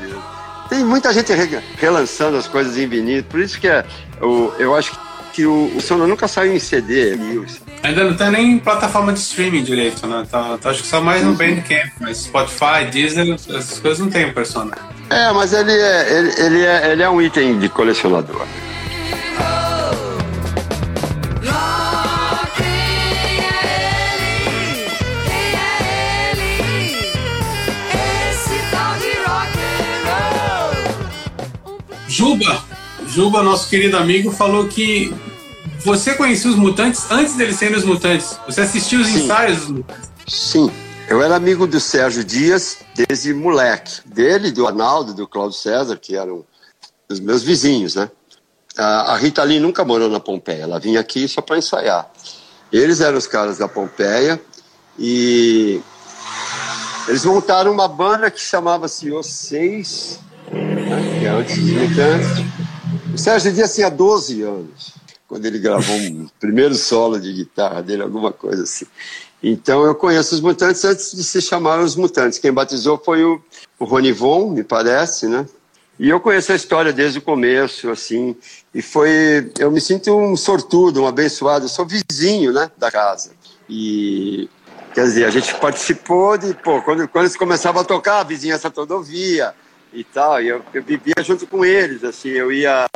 Tem 0.68 0.84
muita 0.84 1.14
gente 1.14 1.32
relançando 1.78 2.36
as 2.36 2.48
coisas 2.48 2.80
em 2.80 2.88
vinil, 2.88 3.24
por 3.26 3.40
isso 3.40 3.60
que 3.60 3.68
é, 3.68 3.86
eu, 4.20 4.52
eu 4.58 4.76
acho 4.76 5.00
que 5.32 5.46
o, 5.46 5.72
o 5.76 5.80
Sono 5.80 6.08
nunca 6.08 6.28
saiu 6.28 6.56
em 6.56 6.58
CD. 6.58 7.16
Ainda 7.84 8.06
não 8.06 8.16
tá 8.16 8.32
nem 8.32 8.54
em 8.54 8.60
plataforma 8.60 9.14
de 9.14 9.20
streaming 9.20 9.62
direito, 9.62 10.08
né? 10.08 10.26
Tá, 10.32 10.58
tá 10.58 10.72
acho 10.72 10.82
que 10.82 10.88
só 10.88 11.00
mais 11.00 11.22
no 11.22 11.30
uhum. 11.30 11.36
Bandcamp, 11.36 11.92
mas 12.00 12.18
Spotify, 12.18 12.90
Disney, 12.90 13.34
essas 13.34 13.78
coisas 13.78 14.00
não 14.00 14.10
tem 14.10 14.26
o 14.26 14.34
Persona. 14.34 14.76
É, 15.12 15.32
mas 15.32 15.54
ele 15.54 15.74
é, 15.74 16.18
ele, 16.18 16.42
ele, 16.42 16.66
é, 16.66 16.92
ele 16.92 17.04
é 17.04 17.10
um 17.10 17.22
item 17.22 17.60
de 17.60 17.70
colecionador. 17.70 18.48
Juba, 32.24 32.64
Juba, 33.06 33.44
nosso 33.44 33.68
querido 33.70 33.98
amigo, 33.98 34.32
falou 34.32 34.66
que 34.70 35.14
você 35.84 36.14
conhecia 36.14 36.50
os 36.50 36.56
Mutantes 36.56 37.12
antes 37.12 37.36
deles 37.36 37.58
serem 37.58 37.76
os 37.76 37.84
Mutantes? 37.84 38.40
Você 38.46 38.62
assistiu 38.62 39.02
os 39.02 39.08
Sim. 39.08 39.26
ensaios 39.26 39.58
dos 39.60 39.68
Mutantes? 39.68 40.10
Sim. 40.26 40.72
Eu 41.10 41.22
era 41.22 41.36
amigo 41.36 41.68
do 41.68 41.82
Sérgio 41.82 42.24
Dias 42.24 42.78
desde 42.96 43.34
moleque. 43.34 44.00
Dele, 44.06 44.52
do 44.52 44.66
Arnaldo, 44.66 45.14
do 45.14 45.28
Cláudio 45.28 45.58
César, 45.58 45.98
que 45.98 46.16
eram 46.16 46.46
os 47.10 47.20
meus 47.20 47.44
vizinhos, 47.44 47.96
né? 47.96 48.10
A 48.78 49.18
Rita 49.18 49.44
Lee 49.44 49.60
nunca 49.60 49.84
morou 49.84 50.10
na 50.10 50.22
Pompeia, 50.22 50.64
ela 50.64 50.80
vinha 50.80 51.02
aqui 51.02 51.28
só 51.28 51.42
para 51.42 51.58
ensaiar. 51.58 52.10
Eles 52.72 53.02
eram 53.02 53.18
os 53.18 53.28
caras 53.28 53.58
da 53.58 53.68
Pompeia 53.68 54.42
e 54.98 55.82
eles 57.06 57.26
montaram 57.26 57.70
uma 57.70 57.90
banda 57.90 58.32
que 58.32 58.40
chamava-se 58.40 59.12
Os 59.12 59.28
Seis, 59.28 60.20
que 61.20 61.26
é 61.26 61.30
antes 61.30 61.58
dos 61.58 61.72
Mutantes. 61.72 62.46
O 63.14 63.18
Sérgio 63.18 63.52
Dias 63.52 63.74
tinha 63.76 63.90
12 63.90 64.42
anos, 64.42 64.94
quando 65.28 65.46
ele 65.46 65.60
gravou 65.60 65.96
o 65.96 66.30
primeiro 66.40 66.76
solo 66.76 67.20
de 67.20 67.34
guitarra 67.34 67.82
dele, 67.82 68.04
alguma 68.04 68.32
coisa 68.32 68.64
assim. 68.64 68.86
Então 69.42 69.84
eu 69.84 69.94
conheço 69.94 70.36
os 70.36 70.42
Mutantes 70.42 70.84
antes 70.86 71.12
de 71.14 71.24
se 71.24 71.42
chamar 71.42 71.80
os 71.80 71.96
Mutantes. 71.96 72.40
Quem 72.40 72.52
batizou 72.52 72.98
foi 72.98 73.24
o, 73.24 73.42
o 73.78 73.86
Ronivon, 73.86 74.50
me 74.52 74.64
parece, 74.64 75.28
né? 75.28 75.46
E 76.00 76.10
eu 76.10 76.20
conheço 76.20 76.52
a 76.52 76.56
história 76.56 76.92
desde 76.92 77.20
o 77.20 77.22
começo, 77.22 77.90
assim, 77.90 78.36
e 78.74 78.82
foi. 78.82 79.52
Eu 79.60 79.70
me 79.70 79.80
sinto 79.80 80.16
um 80.18 80.36
sortudo, 80.36 81.04
um 81.04 81.08
abençoado. 81.08 81.66
Eu 81.66 81.70
sou 81.70 81.86
vizinho, 81.86 82.52
né, 82.52 82.72
da 82.78 82.90
casa. 82.90 83.32
E 83.70 84.50
quer 84.94 85.04
dizer, 85.04 85.26
a 85.26 85.30
gente 85.30 85.54
participou 85.56 86.38
de, 86.38 86.54
pô, 86.56 86.82
quando, 86.82 87.08
quando 87.08 87.26
eles 87.26 87.38
começavam 87.38 87.82
a 87.82 87.86
tocar, 87.86 88.22
a 88.22 88.24
vizinhança 88.24 88.72
toda 88.72 88.96
ouvia 88.96 89.54
e 89.94 90.04
tal, 90.04 90.42
e 90.42 90.48
eu, 90.48 90.62
eu 90.74 90.84
vivia 90.84 91.16
junto 91.24 91.46
com 91.48 91.64
eles, 91.64 92.04
assim, 92.04 92.30
eu 92.30 92.52
ia. 92.52 92.88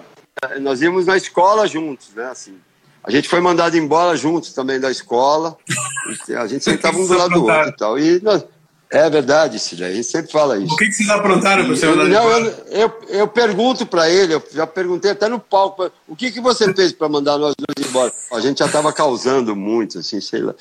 Nós 0.59 0.81
íamos 0.81 1.05
na 1.05 1.17
escola 1.17 1.67
juntos, 1.67 2.13
né, 2.13 2.25
assim. 2.25 2.57
A 3.03 3.11
gente 3.11 3.29
foi 3.29 3.39
mandado 3.39 3.77
embora 3.77 4.17
juntos 4.17 4.53
também 4.53 4.79
da 4.79 4.91
escola. 4.91 5.57
A 6.37 6.45
gente 6.45 6.63
sentava 6.63 6.97
um 6.97 7.07
do 7.07 7.17
lado 7.17 7.33
do 7.33 7.45
outro 7.45 7.69
e 7.69 7.75
tal. 7.77 7.99
E 7.99 8.19
nós, 8.21 8.45
é 8.89 9.09
verdade, 9.09 9.57
a 9.57 9.91
gente 9.91 10.03
sempre 10.05 10.31
fala 10.31 10.57
isso. 10.57 10.73
O 10.73 10.77
que, 10.77 10.85
que 10.85 10.93
vocês 10.93 11.09
aprontaram 11.09 11.65
para 11.65 11.73
o 11.73 11.75
seu 11.75 11.93
Não, 11.93 12.05
eu, 12.07 12.53
eu, 12.69 12.93
eu, 13.09 13.27
pergunto 13.27 13.85
para 13.85 14.09
ele, 14.09 14.33
eu 14.33 14.43
já 14.53 14.65
perguntei 14.65 15.11
até 15.11 15.27
no 15.27 15.39
palco, 15.39 15.91
o 16.07 16.15
que, 16.15 16.31
que 16.31 16.39
você 16.39 16.73
fez 16.73 16.93
para 16.93 17.09
mandar 17.09 17.37
nós 17.37 17.53
dois 17.57 17.89
embora? 17.89 18.13
A 18.31 18.39
gente 18.39 18.59
já 18.59 18.65
estava 18.65 18.93
causando 18.93 19.53
muito, 19.57 19.99
assim, 19.99 20.21
sei 20.21 20.41
lá. 20.41 20.55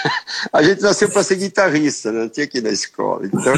A 0.52 0.62
gente 0.62 0.80
nasceu 0.80 1.10
para 1.10 1.22
ser 1.22 1.36
guitarrista, 1.36 2.10
né? 2.10 2.20
não 2.20 2.28
tinha 2.30 2.48
ir 2.52 2.62
na 2.62 2.70
escola. 2.70 3.26
Então, 3.26 3.52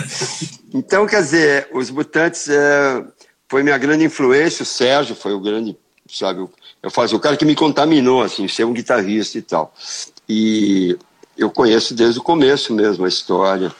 então 0.74 1.06
quer 1.06 1.22
dizer, 1.22 1.68
os 1.72 1.88
Mutantes 1.88 2.48
é, 2.48 3.04
foi 3.48 3.62
minha 3.62 3.78
grande 3.78 4.04
influência, 4.04 4.64
o 4.64 4.66
Sérgio 4.66 5.14
foi 5.14 5.32
o 5.32 5.40
grande, 5.40 5.76
sabe, 6.10 6.44
eu 6.82 6.90
faço 6.90 7.14
o 7.14 7.20
cara 7.20 7.36
que 7.36 7.44
me 7.44 7.54
contaminou, 7.54 8.22
assim, 8.22 8.48
ser 8.48 8.64
um 8.64 8.72
guitarrista 8.72 9.38
e 9.38 9.42
tal. 9.42 9.72
E 10.28 10.98
eu 11.36 11.50
conheço 11.50 11.94
desde 11.94 12.18
o 12.18 12.22
começo 12.22 12.74
mesmo 12.74 13.04
a 13.04 13.08
história 13.08 13.72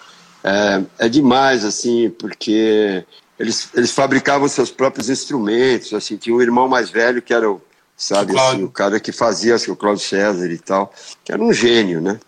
é, 0.43 0.83
é 0.99 1.09
demais, 1.09 1.65
assim, 1.65 2.11
porque 2.11 3.05
eles, 3.39 3.71
eles 3.75 3.93
fabricavam 3.93 4.49
seus 4.49 4.71
próprios 4.71 5.09
instrumentos, 5.09 5.93
assim, 5.95 6.17
tinha 6.17 6.35
um 6.35 6.43
irmão 6.43 6.69
mais 6.69 6.91
velho 6.91 7.23
que 7.23 7.33
era 7.33 7.51
o, 7.51 7.61
sabe, 7.97 8.33
o, 8.33 8.39
assim, 8.39 8.63
o 8.65 8.71
cara 8.71 8.99
que 9.01 9.13
fazia 9.13 9.55
assim, 9.55 9.71
o 9.71 9.77
Claudio 9.77 10.05
César 10.05 10.51
e 10.51 10.59
tal, 10.59 10.93
que 11.25 11.33
era 11.33 11.43
um 11.43 11.53
gênio, 11.53 12.01
né? 12.01 12.19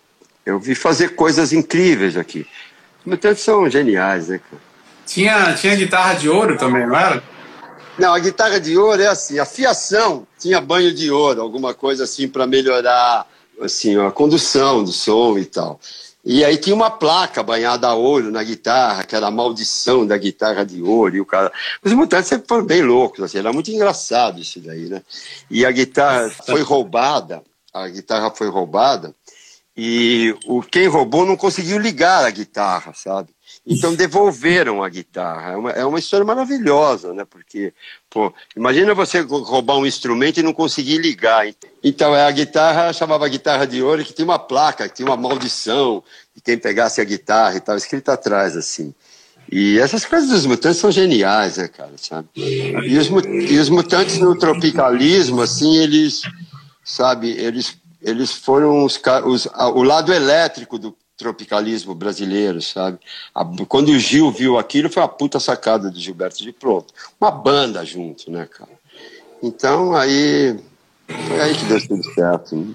Eu 0.44 0.58
vi 0.58 0.74
fazer 0.74 1.10
coisas 1.10 1.52
incríveis 1.52 2.16
aqui. 2.16 2.46
Mutantes 3.04 3.42
são 3.42 3.68
geniais, 3.68 4.28
né, 4.28 4.38
cara? 4.38 4.62
Tinha, 5.06 5.54
tinha 5.54 5.74
guitarra 5.74 6.14
de 6.14 6.28
ouro 6.28 6.56
também, 6.56 6.86
não 6.86 6.96
era? 6.96 7.22
Não, 7.98 8.14
a 8.14 8.18
guitarra 8.18 8.60
de 8.60 8.78
ouro 8.78 9.02
é 9.02 9.08
assim, 9.08 9.38
a 9.38 9.44
fiação 9.44 10.26
tinha 10.38 10.60
banho 10.60 10.94
de 10.94 11.10
ouro, 11.10 11.42
alguma 11.42 11.74
coisa 11.74 12.04
assim 12.04 12.28
para 12.28 12.46
melhorar 12.46 13.26
assim, 13.60 13.98
a 13.98 14.10
condução 14.10 14.82
do 14.82 14.92
som 14.92 15.38
e 15.38 15.44
tal. 15.44 15.80
E 16.24 16.44
aí 16.44 16.58
tinha 16.58 16.76
uma 16.76 16.90
placa 16.90 17.42
banhada 17.42 17.88
a 17.88 17.94
ouro 17.94 18.30
na 18.30 18.42
guitarra, 18.42 19.04
que 19.04 19.16
era 19.16 19.28
a 19.28 19.30
maldição 19.30 20.06
da 20.06 20.18
guitarra 20.18 20.64
de 20.64 20.82
ouro. 20.82 21.16
E 21.16 21.20
o 21.20 21.26
cara... 21.26 21.50
Os 21.82 21.92
mutantes 21.92 22.28
sempre 22.28 22.46
foram 22.46 22.64
bem 22.64 22.82
loucos, 22.82 23.24
assim, 23.24 23.38
era 23.38 23.52
muito 23.52 23.70
engraçado 23.70 24.40
isso 24.40 24.60
daí, 24.60 24.88
né? 24.88 25.02
E 25.50 25.64
a 25.64 25.70
guitarra 25.70 26.28
foi 26.44 26.60
roubada, 26.60 27.42
a 27.72 27.88
guitarra 27.88 28.30
foi 28.30 28.48
roubada, 28.48 29.14
e 29.76 30.36
o 30.46 30.60
quem 30.60 30.88
roubou 30.88 31.24
não 31.24 31.36
conseguiu 31.36 31.78
ligar 31.78 32.24
a 32.24 32.30
guitarra, 32.30 32.92
sabe? 32.94 33.30
Então 33.70 33.94
devolveram 33.94 34.82
a 34.82 34.88
guitarra. 34.88 35.52
É 35.52 35.56
uma, 35.56 35.70
é 35.70 35.84
uma 35.84 36.00
história 36.00 36.26
maravilhosa, 36.26 37.14
né? 37.14 37.24
Porque, 37.24 37.72
pô, 38.10 38.34
imagina 38.56 38.92
você 38.94 39.20
roubar 39.20 39.76
um 39.76 39.86
instrumento 39.86 40.40
e 40.40 40.42
não 40.42 40.52
conseguir 40.52 40.98
ligar. 40.98 41.46
Então 41.82 42.12
é 42.14 42.26
a 42.26 42.30
guitarra, 42.32 42.92
chamava 42.92 43.28
guitarra 43.28 43.64
de 43.68 43.80
ouro, 43.80 44.04
que 44.04 44.12
tinha 44.12 44.24
uma 44.24 44.40
placa, 44.40 44.88
que 44.88 44.96
tinha 44.96 45.06
uma 45.06 45.16
maldição 45.16 46.02
de 46.34 46.42
quem 46.42 46.58
pegasse 46.58 47.00
a 47.00 47.04
guitarra 47.04 47.56
e 47.56 47.60
tal, 47.60 47.76
escrito 47.76 48.08
atrás, 48.08 48.56
assim. 48.56 48.92
E 49.52 49.78
essas 49.78 50.04
coisas 50.04 50.28
dos 50.30 50.46
mutantes 50.46 50.80
são 50.80 50.90
geniais, 50.90 51.56
né, 51.56 51.68
cara, 51.68 51.92
sabe? 51.96 52.28
E 52.34 52.98
os, 52.98 53.08
e 53.50 53.56
os 53.56 53.68
mutantes 53.68 54.18
no 54.18 54.36
tropicalismo, 54.36 55.42
assim, 55.42 55.76
eles, 55.76 56.22
sabe, 56.84 57.30
eles, 57.30 57.76
eles 58.02 58.32
foram 58.32 58.84
os, 58.84 59.00
os, 59.26 59.46
o 59.46 59.82
lado 59.84 60.12
elétrico 60.12 60.76
do 60.76 60.92
tropicalismo 61.20 61.94
brasileiro, 61.94 62.60
sabe? 62.62 62.98
A, 63.34 63.44
quando 63.68 63.90
o 63.90 63.98
Gil 63.98 64.30
viu 64.32 64.58
aquilo, 64.58 64.90
foi 64.90 65.02
uma 65.02 65.08
puta 65.08 65.38
sacada 65.38 65.90
do 65.90 66.00
Gilberto 66.00 66.42
de 66.42 66.52
pronto. 66.52 66.92
Uma 67.20 67.30
banda 67.30 67.84
junto, 67.84 68.30
né, 68.30 68.46
cara? 68.46 68.70
Então, 69.42 69.94
aí. 69.94 70.58
Foi 71.28 71.40
aí 71.40 71.54
que 71.54 71.64
deu 71.66 71.86
tudo 71.86 72.14
certo. 72.14 72.56
Né? 72.56 72.74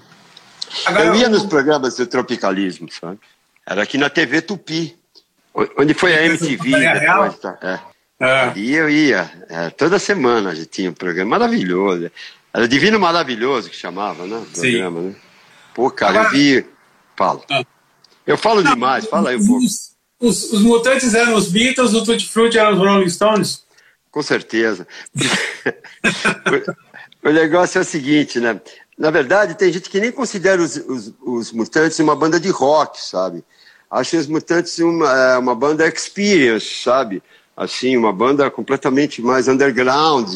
Eu 1.06 1.14
ia 1.16 1.28
nos 1.28 1.44
programas 1.44 1.96
do 1.96 2.06
tropicalismo, 2.06 2.88
sabe? 2.90 3.18
Era 3.66 3.82
aqui 3.82 3.98
na 3.98 4.08
TV 4.08 4.42
Tupi, 4.42 4.96
onde 5.76 5.94
foi 5.94 6.14
a 6.14 6.24
MTV. 6.24 6.70
Depois, 6.70 7.38
tá? 7.38 7.58
é. 7.62 7.96
É. 8.18 8.52
E 8.56 8.74
eu 8.74 8.88
ia, 8.88 9.30
é, 9.50 9.68
toda 9.68 9.98
semana 9.98 10.50
a 10.50 10.54
gente 10.54 10.68
tinha 10.68 10.90
um 10.90 10.94
programa 10.94 11.38
maravilhoso. 11.38 12.10
Era 12.52 12.66
Divino 12.66 12.98
Maravilhoso 12.98 13.68
que 13.68 13.76
chamava, 13.76 14.26
né? 14.26 14.38
O 14.38 14.46
programa, 14.46 15.00
Sim. 15.00 15.06
né? 15.08 15.14
Pô, 15.74 15.90
cara, 15.90 16.20
Agora... 16.20 16.28
eu 16.28 16.32
vi. 16.32 16.66
Fala. 17.14 17.42
Ah. 17.50 17.62
Eu 18.26 18.36
falo 18.36 18.62
Não, 18.62 18.74
demais, 18.74 19.06
fala 19.06 19.30
aí 19.30 19.36
um 19.36 19.46
pouco. 19.46 19.64
Os, 20.18 20.52
os, 20.52 20.62
mutantes 20.62 21.14
eram 21.14 21.34
os 21.34 21.48
Beatles, 21.48 21.92
o 21.94 22.02
Tutti 22.02 22.28
Frutti 22.28 22.58
eram 22.58 22.72
os 22.72 22.78
Rolling 22.78 23.08
Stones? 23.08 23.64
Com 24.10 24.22
certeza. 24.22 24.86
o, 27.22 27.28
o 27.28 27.32
negócio 27.32 27.78
é 27.78 27.82
o 27.82 27.84
seguinte, 27.84 28.40
né? 28.40 28.60
Na 28.98 29.10
verdade, 29.10 29.54
tem 29.54 29.70
gente 29.70 29.90
que 29.90 30.00
nem 30.00 30.10
considera 30.10 30.60
os, 30.60 30.76
os, 30.76 31.14
os 31.20 31.52
Mutantes 31.52 31.98
uma 31.98 32.16
banda 32.16 32.40
de 32.40 32.48
rock, 32.48 32.98
sabe? 33.00 33.44
Acho 33.90 34.16
os 34.16 34.26
Mutantes 34.26 34.78
uma, 34.78 35.12
é, 35.12 35.38
uma 35.38 35.54
banda 35.54 35.86
experience, 35.86 36.82
sabe? 36.82 37.22
Assim, 37.54 37.96
uma 37.96 38.12
banda 38.12 38.50
completamente 38.50 39.22
mais 39.22 39.48
underground 39.48 40.28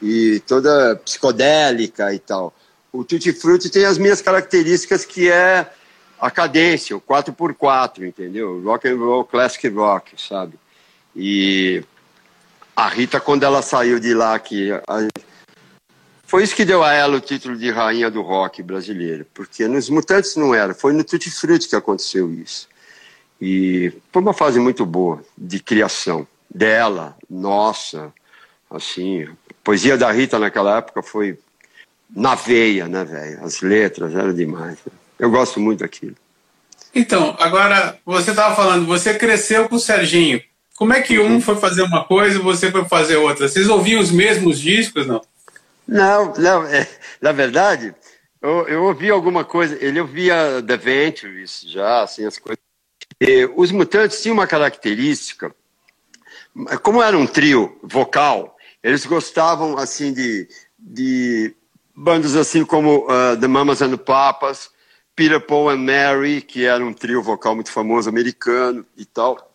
e 0.00 0.40
toda 0.46 0.96
psicodélica 1.04 2.14
e 2.14 2.18
tal. 2.18 2.54
O 2.92 3.04
Tutti 3.04 3.32
Frutti 3.32 3.68
tem 3.68 3.84
as 3.84 3.98
minhas 3.98 4.22
características 4.22 5.04
que 5.04 5.28
é 5.28 5.68
a 6.20 6.30
cadência, 6.30 6.96
o 6.96 7.00
4x4, 7.00 8.06
entendeu? 8.06 8.62
Rock 8.62 8.88
and 8.88 8.96
roll, 8.96 9.24
classic 9.24 9.68
rock, 9.68 10.20
sabe? 10.20 10.58
E 11.14 11.82
a 12.74 12.88
Rita, 12.88 13.20
quando 13.20 13.42
ela 13.42 13.62
saiu 13.62 13.98
de 13.98 14.14
lá, 14.14 14.38
que 14.38 14.70
foi 16.26 16.42
isso 16.42 16.56
que 16.56 16.64
deu 16.64 16.82
a 16.82 16.92
ela 16.92 17.16
o 17.16 17.20
título 17.20 17.56
de 17.56 17.70
rainha 17.70 18.10
do 18.10 18.20
rock 18.20 18.62
brasileiro, 18.62 19.26
porque 19.32 19.68
nos 19.68 19.88
Mutantes 19.88 20.36
não 20.36 20.54
era, 20.54 20.74
foi 20.74 20.92
no 20.92 21.04
Tutti 21.04 21.30
Frutti 21.30 21.68
que 21.68 21.76
aconteceu 21.76 22.32
isso. 22.32 22.68
E 23.40 23.92
foi 24.12 24.22
uma 24.22 24.32
fase 24.32 24.58
muito 24.58 24.84
boa 24.84 25.22
de 25.36 25.60
criação 25.60 26.26
dela, 26.52 27.16
nossa, 27.28 28.12
assim, 28.70 29.24
a 29.24 29.54
poesia 29.62 29.96
da 29.96 30.10
Rita 30.10 30.38
naquela 30.38 30.78
época 30.78 31.02
foi 31.02 31.38
na 32.10 32.34
veia, 32.34 32.88
né, 32.88 33.04
velho? 33.04 33.44
As 33.44 33.60
letras 33.60 34.14
eram 34.14 34.34
demais. 34.34 34.78
Né? 34.86 35.05
Eu 35.18 35.30
gosto 35.30 35.60
muito 35.60 35.80
daquilo. 35.80 36.16
Então, 36.94 37.36
agora, 37.38 37.98
você 38.04 38.30
estava 38.30 38.54
falando, 38.54 38.86
você 38.86 39.14
cresceu 39.14 39.68
com 39.68 39.76
o 39.76 39.80
Serginho. 39.80 40.42
Como 40.76 40.92
é 40.92 41.00
que 41.00 41.18
um 41.18 41.34
uhum. 41.34 41.40
foi 41.40 41.56
fazer 41.56 41.82
uma 41.82 42.04
coisa 42.04 42.38
e 42.38 42.42
você 42.42 42.70
foi 42.70 42.84
fazer 42.84 43.16
outra? 43.16 43.48
Vocês 43.48 43.68
ouviam 43.68 44.00
os 44.00 44.10
mesmos 44.10 44.60
discos, 44.60 45.06
não? 45.06 45.20
Não, 45.86 46.32
não. 46.34 46.64
É, 46.64 46.86
na 47.20 47.32
verdade, 47.32 47.94
eu, 48.42 48.66
eu 48.68 48.84
ouvi 48.84 49.10
alguma 49.10 49.44
coisa. 49.44 49.76
Ele 49.82 50.00
ouvia 50.00 50.62
The 50.66 50.76
Ventures 50.76 51.64
já, 51.66 52.02
assim, 52.02 52.26
as 52.26 52.38
coisas. 52.38 52.58
E, 53.20 53.48
os 53.56 53.70
Mutantes 53.72 54.20
tinham 54.20 54.34
uma 54.34 54.46
característica. 54.46 55.54
Como 56.82 57.02
era 57.02 57.16
um 57.16 57.26
trio 57.26 57.78
vocal, 57.82 58.56
eles 58.82 59.04
gostavam, 59.06 59.78
assim, 59.78 60.12
de, 60.12 60.48
de 60.78 61.54
bandas 61.94 62.36
assim 62.36 62.64
como 62.64 63.06
uh, 63.06 63.36
The 63.40 63.48
Mamas 63.48 63.80
and 63.80 63.90
the 63.90 63.96
Papas, 63.96 64.70
Peter, 65.16 65.40
Paul 65.40 65.70
and 65.70 65.78
Mary, 65.78 66.42
que 66.42 66.66
era 66.66 66.84
um 66.84 66.92
trio 66.92 67.22
vocal 67.22 67.54
muito 67.54 67.72
famoso 67.72 68.08
americano 68.08 68.84
e 68.96 69.06
tal. 69.06 69.50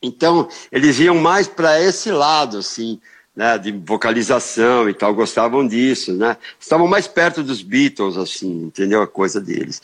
Então, 0.00 0.48
eles 0.70 1.00
iam 1.00 1.16
mais 1.16 1.48
para 1.48 1.82
esse 1.82 2.12
lado, 2.12 2.58
assim, 2.58 3.00
né, 3.34 3.58
de 3.58 3.72
vocalização 3.72 4.88
e 4.88 4.94
tal, 4.94 5.14
gostavam 5.14 5.66
disso, 5.66 6.12
né? 6.14 6.36
Estavam 6.58 6.86
mais 6.86 7.06
perto 7.06 7.42
dos 7.42 7.60
Beatles, 7.60 8.16
assim, 8.16 8.64
entendeu? 8.64 9.02
A 9.02 9.06
coisa 9.06 9.40
deles. 9.40 9.82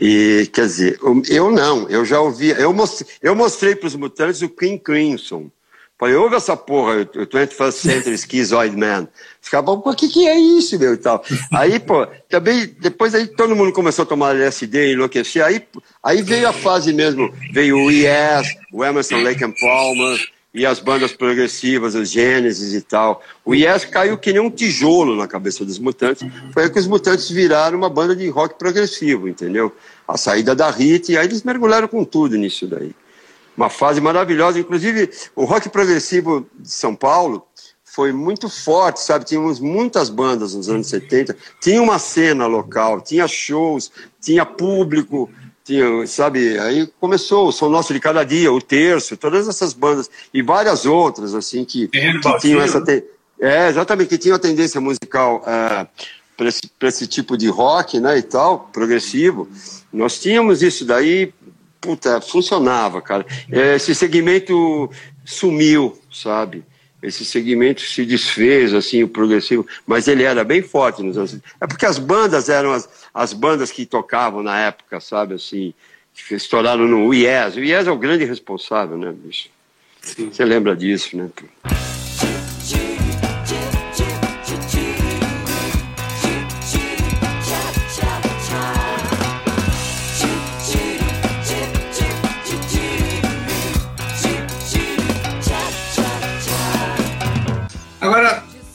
E, 0.00 0.48
quer 0.52 0.66
dizer, 0.66 0.98
eu 1.28 1.50
não, 1.50 1.88
eu 1.88 2.04
já 2.04 2.20
ouvi, 2.20 2.50
eu 2.50 2.72
mostrei, 2.72 3.08
eu 3.20 3.34
mostrei 3.34 3.74
para 3.74 3.88
os 3.88 3.96
mutantes 3.96 4.42
o 4.42 4.48
King 4.48 4.78
Crimson. 4.78 5.50
Falei, 5.98 6.14
ouve 6.14 6.36
essa 6.36 6.56
porra, 6.56 7.00
o 7.00 7.26
21st 7.26 7.72
Century 7.72 8.16
Schizoid 8.16 8.76
Man. 8.76 9.08
Os 9.42 9.48
caras 9.48 9.68
o 9.68 9.94
que 9.94 10.08
que 10.08 10.28
é 10.28 10.38
isso, 10.38 10.78
meu, 10.78 10.94
e 10.94 10.96
tal. 10.96 11.24
Aí, 11.52 11.80
pô, 11.80 12.06
também, 12.28 12.72
depois 12.78 13.16
aí 13.16 13.26
todo 13.26 13.56
mundo 13.56 13.72
começou 13.72 14.04
a 14.04 14.06
tomar 14.06 14.36
LSD, 14.36 14.92
enlouquecer, 14.92 15.44
aí, 15.44 15.60
aí 16.00 16.22
veio 16.22 16.48
a 16.48 16.52
fase 16.52 16.92
mesmo, 16.92 17.34
veio 17.52 17.76
o 17.78 17.90
Yes, 17.90 18.46
o 18.72 18.84
Emerson 18.84 19.22
Lake 19.22 19.42
and 19.42 19.54
Palmer, 19.60 20.24
e 20.54 20.64
as 20.64 20.78
bandas 20.78 21.12
progressivas, 21.12 21.96
os 21.96 22.10
Gênesis 22.10 22.74
e 22.74 22.80
tal. 22.80 23.20
O 23.44 23.52
Yes 23.52 23.84
caiu 23.84 24.16
que 24.16 24.32
nem 24.32 24.40
um 24.40 24.50
tijolo 24.50 25.16
na 25.16 25.26
cabeça 25.26 25.64
dos 25.64 25.80
Mutantes. 25.80 26.26
Foi 26.52 26.64
aí 26.64 26.70
que 26.70 26.78
os 26.78 26.86
Mutantes 26.86 27.28
viraram 27.28 27.76
uma 27.76 27.90
banda 27.90 28.14
de 28.14 28.28
rock 28.28 28.56
progressivo, 28.56 29.28
entendeu? 29.28 29.74
A 30.06 30.16
saída 30.16 30.54
da 30.54 30.70
Hit, 30.70 31.10
e 31.10 31.18
aí 31.18 31.26
eles 31.26 31.42
mergulharam 31.42 31.88
com 31.88 32.04
tudo 32.04 32.36
nisso 32.36 32.68
daí 32.68 32.92
uma 33.58 33.68
fase 33.68 34.00
maravilhosa. 34.00 34.60
Inclusive, 34.60 35.10
o 35.34 35.44
rock 35.44 35.68
progressivo 35.68 36.46
de 36.58 36.70
São 36.70 36.94
Paulo 36.94 37.44
foi 37.84 38.12
muito 38.12 38.48
forte, 38.48 39.00
sabe? 39.00 39.24
Tínhamos 39.24 39.58
muitas 39.58 40.08
bandas 40.08 40.54
nos 40.54 40.68
anos 40.68 40.86
70, 40.86 41.36
tinha 41.60 41.82
uma 41.82 41.98
cena 41.98 42.46
local, 42.46 43.00
tinha 43.00 43.26
shows, 43.26 43.90
tinha 44.20 44.46
público, 44.46 45.28
tinha, 45.64 46.06
sabe? 46.06 46.56
Aí 46.60 46.86
começou 47.00 47.48
o 47.48 47.52
Som 47.52 47.68
Nosso 47.68 47.92
de 47.92 47.98
Cada 47.98 48.22
Dia, 48.22 48.52
o 48.52 48.62
Terço, 48.62 49.16
todas 49.16 49.48
essas 49.48 49.72
bandas 49.72 50.08
e 50.32 50.40
várias 50.40 50.86
outras, 50.86 51.34
assim, 51.34 51.64
que, 51.64 51.88
que 51.88 52.38
tinham 52.40 52.60
essa. 52.60 52.80
Te... 52.80 53.04
É, 53.40 53.68
exatamente, 53.68 54.08
que 54.08 54.18
tinham 54.18 54.36
a 54.36 54.40
tendência 54.40 54.80
musical 54.80 55.42
é, 55.44 55.86
para 56.36 56.48
esse, 56.48 56.62
esse 56.82 57.06
tipo 57.08 57.36
de 57.36 57.48
rock, 57.48 57.98
né, 57.98 58.18
e 58.18 58.22
tal, 58.22 58.70
progressivo. 58.72 59.48
Nós 59.92 60.20
tínhamos 60.20 60.62
isso 60.62 60.84
daí 60.84 61.32
puta, 61.80 62.20
funcionava, 62.20 63.00
cara. 63.00 63.26
É, 63.50 63.76
esse 63.76 63.94
segmento 63.94 64.90
sumiu, 65.24 65.98
sabe? 66.12 66.64
Esse 67.02 67.24
segmento 67.24 67.80
se 67.82 68.04
desfez, 68.04 68.74
assim, 68.74 69.04
o 69.04 69.08
progressivo, 69.08 69.64
mas 69.86 70.08
ele 70.08 70.24
era 70.24 70.42
bem 70.42 70.62
forte 70.62 71.02
nos 71.02 71.16
anos. 71.16 71.38
É 71.60 71.66
porque 71.66 71.86
as 71.86 71.98
bandas 71.98 72.48
eram 72.48 72.72
as, 72.72 72.88
as 73.14 73.32
bandas 73.32 73.70
que 73.70 73.86
tocavam 73.86 74.42
na 74.42 74.58
época, 74.58 74.98
sabe, 74.98 75.34
assim, 75.34 75.72
que 76.12 76.34
estouraram 76.34 76.86
no 76.88 77.14
Yes. 77.14 77.54
O 77.56 77.60
Yes 77.60 77.86
é 77.86 77.90
o 77.90 77.96
grande 77.96 78.24
responsável, 78.24 78.98
né, 78.98 79.12
bicho? 79.12 79.48
Sim. 80.00 80.30
Você 80.32 80.44
lembra 80.44 80.74
disso, 80.74 81.16
né? 81.16 81.28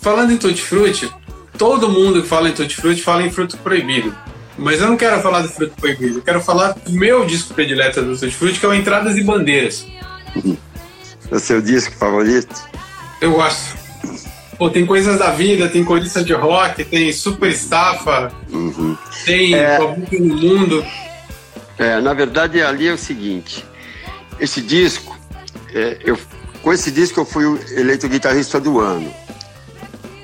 Falando 0.04 0.34
em 0.34 0.38
Tutti 0.38 0.62
Frutti, 0.62 1.10
todo 1.58 1.90
mundo 1.90 2.22
que 2.22 2.28
fala 2.28 2.50
em 2.50 2.52
Tutti 2.52 2.76
Frutti 2.76 3.02
fala 3.02 3.24
em 3.24 3.32
fruto 3.32 3.58
proibido. 3.58 4.14
Mas 4.58 4.82
eu 4.82 4.88
não 4.88 4.98
quero 4.98 5.20
falar 5.22 5.42
do 5.42 5.48
fruto 5.48 5.74
proibido, 5.80 6.20
eu 6.20 6.22
quero 6.22 6.42
falar 6.42 6.74
do 6.74 6.92
meu 6.92 7.26
disco 7.26 7.54
predileto 7.54 8.02
do 8.04 8.16
Tutti 8.16 8.36
Frutti, 8.36 8.60
que 8.60 8.66
é 8.66 8.70
o 8.70 8.74
Entradas 8.74 9.18
e 9.18 9.24
Bandeiras. 9.24 9.88
É 11.32 11.36
o 11.36 11.40
seu 11.40 11.62
disco 11.62 11.96
favorito? 11.96 12.54
Eu 13.22 13.32
gosto. 13.32 13.82
Pô, 14.58 14.70
tem 14.70 14.86
coisas 14.86 15.18
da 15.18 15.32
vida, 15.32 15.68
tem 15.70 15.84
corista 15.84 16.24
de 16.24 16.34
rock, 16.34 16.84
tem 16.84 17.12
super 17.12 17.50
estafa, 17.50 18.32
uhum. 18.52 18.96
tem 19.26 19.56
é... 19.56 19.80
no 19.80 20.36
mundo. 20.36 20.86
É, 21.80 22.00
na 22.00 22.14
verdade, 22.14 22.62
ali 22.62 22.88
é 22.88 22.94
o 22.94 22.98
seguinte: 22.98 23.66
esse 24.40 24.62
disco, 24.62 25.18
é, 25.74 25.98
eu, 26.04 26.20
com 26.62 26.72
esse 26.72 26.92
disco 26.92 27.22
eu 27.22 27.26
fui 27.26 27.46
eleito 27.72 28.08
guitarrista 28.08 28.60
do 28.60 28.80
ano 28.80 29.23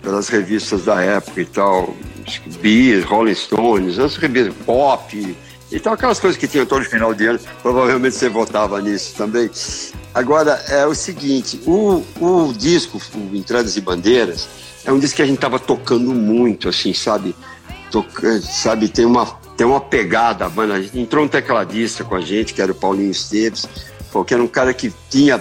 pelas 0.09 0.27
revistas 0.27 0.85
da 0.85 0.99
época 1.03 1.39
e 1.39 1.45
tal, 1.45 1.95
Beers, 2.61 3.05
Rolling 3.05 3.35
Stones, 3.35 3.99
as 3.99 4.15
revistas 4.15 4.55
pop 4.65 5.37
e 5.71 5.79
tal, 5.79 5.93
aquelas 5.93 6.19
coisas 6.19 6.35
que 6.35 6.47
tinham 6.47 6.65
todo 6.65 6.83
final 6.83 7.13
de 7.13 7.27
ano, 7.27 7.39
provavelmente 7.61 8.15
você 8.15 8.27
votava 8.27 8.81
nisso 8.81 9.13
também. 9.15 9.51
Agora, 10.11 10.53
é 10.67 10.83
o 10.87 10.95
seguinte, 10.95 11.61
o, 11.63 12.03
o 12.19 12.51
disco, 12.53 12.99
o 13.13 13.35
Entradas 13.35 13.77
e 13.77 13.81
Bandeiras, 13.81 14.49
é 14.83 14.91
um 14.91 14.97
disco 14.97 15.17
que 15.17 15.21
a 15.21 15.27
gente 15.27 15.35
estava 15.35 15.59
tocando 15.59 16.11
muito, 16.11 16.69
assim, 16.69 16.91
sabe? 16.91 17.35
Sabe, 18.41 18.89
tem 18.89 19.05
uma, 19.05 19.27
tem 19.55 19.67
uma 19.67 19.79
pegada, 19.79 20.45
a 20.45 20.49
banda, 20.49 20.83
entrou 20.95 21.23
um 21.23 21.27
tecladista 21.27 22.03
com 22.03 22.15
a 22.15 22.21
gente, 22.21 22.55
que 22.55 22.63
era 22.63 22.71
o 22.71 22.75
Paulinho 22.75 23.11
Esteves, 23.11 23.69
que 24.25 24.33
era 24.33 24.41
um 24.41 24.47
cara 24.47 24.73
que 24.73 24.91
tinha 25.07 25.39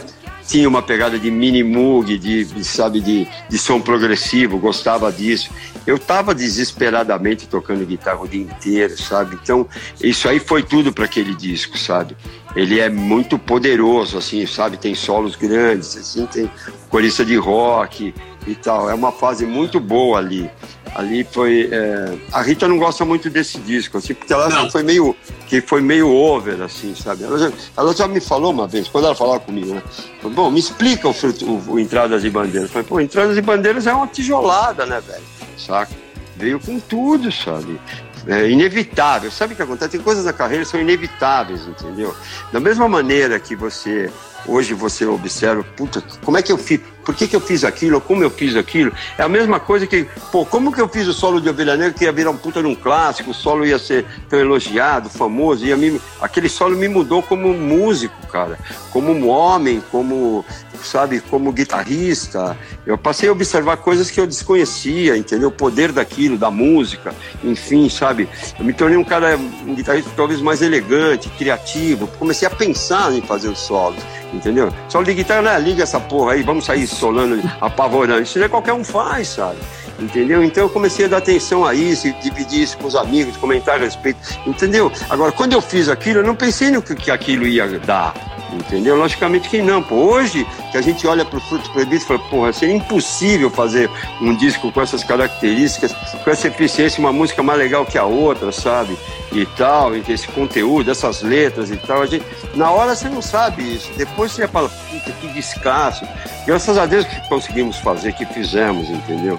tinha 0.48 0.66
uma 0.66 0.80
pegada 0.80 1.18
de 1.18 1.30
mini 1.30 1.62
de, 2.02 2.18
de, 2.18 2.64
sabe, 2.64 3.00
de, 3.02 3.28
de 3.50 3.58
som 3.58 3.78
progressivo, 3.78 4.58
gostava 4.58 5.12
disso. 5.12 5.50
Eu 5.86 5.96
estava 5.96 6.34
desesperadamente 6.34 7.46
tocando 7.46 7.84
guitarra 7.84 8.22
o 8.22 8.26
dia 8.26 8.40
inteiro, 8.40 8.96
sabe? 8.96 9.38
Então, 9.42 9.68
isso 10.00 10.26
aí 10.26 10.40
foi 10.40 10.62
tudo 10.62 10.90
para 10.90 11.04
aquele 11.04 11.34
disco, 11.34 11.76
sabe? 11.76 12.16
Ele 12.56 12.80
é 12.80 12.88
muito 12.88 13.38
poderoso, 13.38 14.16
assim, 14.16 14.46
sabe? 14.46 14.78
Tem 14.78 14.94
solos 14.94 15.36
grandes, 15.36 15.94
assim, 15.96 16.24
tem 16.24 16.50
corista 16.88 17.26
de 17.26 17.36
rock 17.36 18.14
e 18.46 18.54
tal. 18.54 18.88
É 18.88 18.94
uma 18.94 19.12
fase 19.12 19.44
muito 19.44 19.78
boa 19.78 20.18
ali 20.18 20.50
ali 20.94 21.24
foi 21.24 21.68
é... 21.70 22.16
a 22.32 22.42
Rita 22.42 22.66
não 22.68 22.78
gosta 22.78 23.04
muito 23.04 23.28
desse 23.30 23.58
disco 23.58 23.98
assim 23.98 24.14
porque 24.14 24.32
ela 24.32 24.48
não. 24.48 24.70
foi 24.70 24.82
meio 24.82 25.14
que 25.46 25.60
foi 25.60 25.80
meio 25.80 26.08
over 26.08 26.62
assim 26.62 26.94
sabe? 26.94 27.24
Ela 27.24 27.38
já, 27.38 27.52
ela 27.76 27.94
já 27.94 28.08
me 28.08 28.20
falou 28.20 28.52
uma 28.52 28.66
vez 28.66 28.88
quando 28.88 29.06
ela 29.06 29.14
falava 29.14 29.40
comigo 29.40 29.74
né? 29.74 29.82
Falou, 30.20 30.34
bom 30.34 30.50
me 30.50 30.60
explica 30.60 31.08
o, 31.08 31.12
o, 31.12 31.72
o 31.72 31.80
entradas 31.80 32.24
e 32.24 32.30
bandeiras. 32.30 32.70
Falei 32.70 32.86
pô 32.86 33.00
entradas 33.00 33.36
e 33.36 33.42
bandeiras 33.42 33.86
é 33.86 33.92
uma 33.92 34.06
tijolada 34.06 34.86
né 34.86 35.00
velho? 35.00 35.24
Saca? 35.56 35.92
Veio 36.36 36.60
com 36.60 36.78
tudo 36.78 37.30
sabe? 37.32 37.80
É 38.26 38.48
inevitável. 38.50 39.30
Sabe 39.30 39.54
o 39.54 39.56
que 39.56 39.62
acontece? 39.62 39.92
Tem 39.92 40.00
coisas 40.00 40.24
na 40.24 40.32
carreira 40.32 40.64
que 40.64 40.70
são 40.70 40.80
inevitáveis 40.80 41.66
entendeu? 41.66 42.14
Da 42.52 42.60
mesma 42.60 42.88
maneira 42.88 43.38
que 43.40 43.56
você 43.56 44.10
hoje 44.48 44.74
você 44.74 45.04
observa, 45.04 45.62
puta, 45.76 46.02
como 46.24 46.38
é 46.38 46.42
que 46.42 46.50
eu 46.50 46.58
fiz, 46.58 46.80
por 47.04 47.14
que, 47.14 47.28
que 47.28 47.36
eu 47.36 47.40
fiz 47.40 47.64
aquilo, 47.64 48.00
como 48.00 48.22
eu 48.22 48.30
fiz 48.30 48.56
aquilo, 48.56 48.92
é 49.16 49.22
a 49.22 49.28
mesma 49.28 49.60
coisa 49.60 49.86
que, 49.86 50.06
pô, 50.32 50.44
como 50.44 50.72
que 50.72 50.80
eu 50.80 50.88
fiz 50.88 51.06
o 51.06 51.12
solo 51.12 51.40
de 51.40 51.48
Ovelha 51.48 51.76
Negra 51.76 51.92
que 51.92 52.04
ia 52.04 52.12
virar 52.12 52.30
um 52.30 52.36
puta 52.36 52.62
num 52.62 52.74
clássico, 52.74 53.30
o 53.30 53.34
solo 53.34 53.64
ia 53.64 53.78
ser 53.78 54.04
tão 54.28 54.38
elogiado, 54.38 55.08
famoso, 55.08 55.64
ia 55.64 55.76
me, 55.76 56.00
aquele 56.20 56.48
solo 56.48 56.76
me 56.76 56.88
mudou 56.88 57.22
como 57.22 57.52
músico, 57.52 58.26
cara, 58.26 58.58
como 58.90 59.12
um 59.12 59.28
homem, 59.28 59.82
como, 59.90 60.44
sabe, 60.84 61.20
como 61.20 61.52
guitarrista, 61.52 62.56
eu 62.86 62.96
passei 62.96 63.28
a 63.28 63.32
observar 63.32 63.76
coisas 63.78 64.10
que 64.10 64.20
eu 64.20 64.26
desconhecia, 64.26 65.16
entendeu, 65.16 65.48
o 65.48 65.52
poder 65.52 65.92
daquilo, 65.92 66.36
da 66.36 66.50
música, 66.50 67.14
enfim, 67.42 67.88
sabe, 67.88 68.28
eu 68.58 68.64
me 68.64 68.72
tornei 68.72 68.96
um 68.96 69.04
cara, 69.04 69.36
um 69.36 69.74
guitarrista 69.74 70.10
talvez 70.16 70.40
mais 70.40 70.62
elegante, 70.62 71.28
criativo, 71.30 72.06
comecei 72.18 72.46
a 72.46 72.50
pensar 72.50 73.12
em 73.12 73.20
fazer 73.22 73.48
os 73.48 73.58
solos, 73.58 74.02
entendeu? 74.32 74.72
Só 74.88 75.02
de 75.02 75.14
guitarra, 75.14 75.42
né? 75.42 75.60
Liga 75.60 75.82
essa 75.82 76.00
porra 76.00 76.32
aí, 76.32 76.42
vamos 76.42 76.64
sair 76.64 76.86
solando, 76.86 77.40
apavorando. 77.60 78.22
Isso 78.22 78.42
é 78.42 78.48
qualquer 78.48 78.72
um 78.72 78.84
faz, 78.84 79.28
sabe? 79.28 79.58
Entendeu? 79.98 80.44
Então 80.44 80.64
eu 80.64 80.70
comecei 80.70 81.06
a 81.06 81.08
dar 81.08 81.16
atenção 81.18 81.64
a 81.64 81.74
isso, 81.74 82.12
dividir 82.22 82.62
isso 82.62 82.78
com 82.78 82.86
os 82.86 82.94
amigos, 82.94 83.36
comentar 83.36 83.76
a 83.76 83.78
respeito, 83.78 84.18
entendeu? 84.46 84.92
Agora, 85.10 85.32
quando 85.32 85.54
eu 85.54 85.60
fiz 85.60 85.88
aquilo, 85.88 86.20
eu 86.20 86.24
não 86.24 86.36
pensei 86.36 86.70
no 86.70 86.80
que, 86.80 86.94
que 86.94 87.10
aquilo 87.10 87.46
ia 87.46 87.66
dar, 87.80 88.14
entendeu? 88.52 88.96
Logicamente 88.96 89.48
que 89.48 89.60
não. 89.62 89.82
Pô, 89.82 89.94
hoje, 89.94 90.46
que 90.70 90.76
a 90.78 90.80
gente 90.80 91.06
olha 91.06 91.24
para 91.24 91.38
o 91.38 91.40
Fruto 91.40 91.70
Proibido 91.70 92.02
e 92.02 92.06
fala, 92.06 92.20
porra, 92.20 92.52
seria 92.52 92.74
impossível 92.74 93.50
fazer 93.50 93.90
um 94.20 94.34
disco 94.34 94.70
com 94.72 94.80
essas 94.80 95.04
características, 95.04 95.94
com 96.24 96.30
essa 96.30 96.48
eficiência, 96.48 97.00
uma 97.00 97.12
música 97.12 97.42
mais 97.42 97.58
legal 97.58 97.84
que 97.84 97.98
a 97.98 98.04
outra, 98.04 98.52
sabe? 98.52 98.96
E 99.32 99.44
tal, 99.44 99.94
e 99.94 100.02
esse 100.08 100.28
conteúdo, 100.28 100.90
essas 100.90 101.22
letras 101.22 101.70
e 101.70 101.76
tal. 101.76 102.02
A 102.02 102.06
gente, 102.06 102.24
na 102.54 102.70
hora 102.70 102.94
você 102.94 103.08
não 103.08 103.22
sabe 103.22 103.74
isso, 103.74 103.90
depois 103.96 104.32
você 104.32 104.48
fala, 104.48 104.68
puta, 104.68 105.12
que 105.12 105.28
descasso. 105.28 106.06
Graças 106.46 106.78
a 106.78 106.86
Deus 106.86 107.04
que 107.04 107.28
conseguimos 107.28 107.76
fazer, 107.78 108.12
que 108.12 108.24
fizemos, 108.26 108.88
entendeu? 108.88 109.38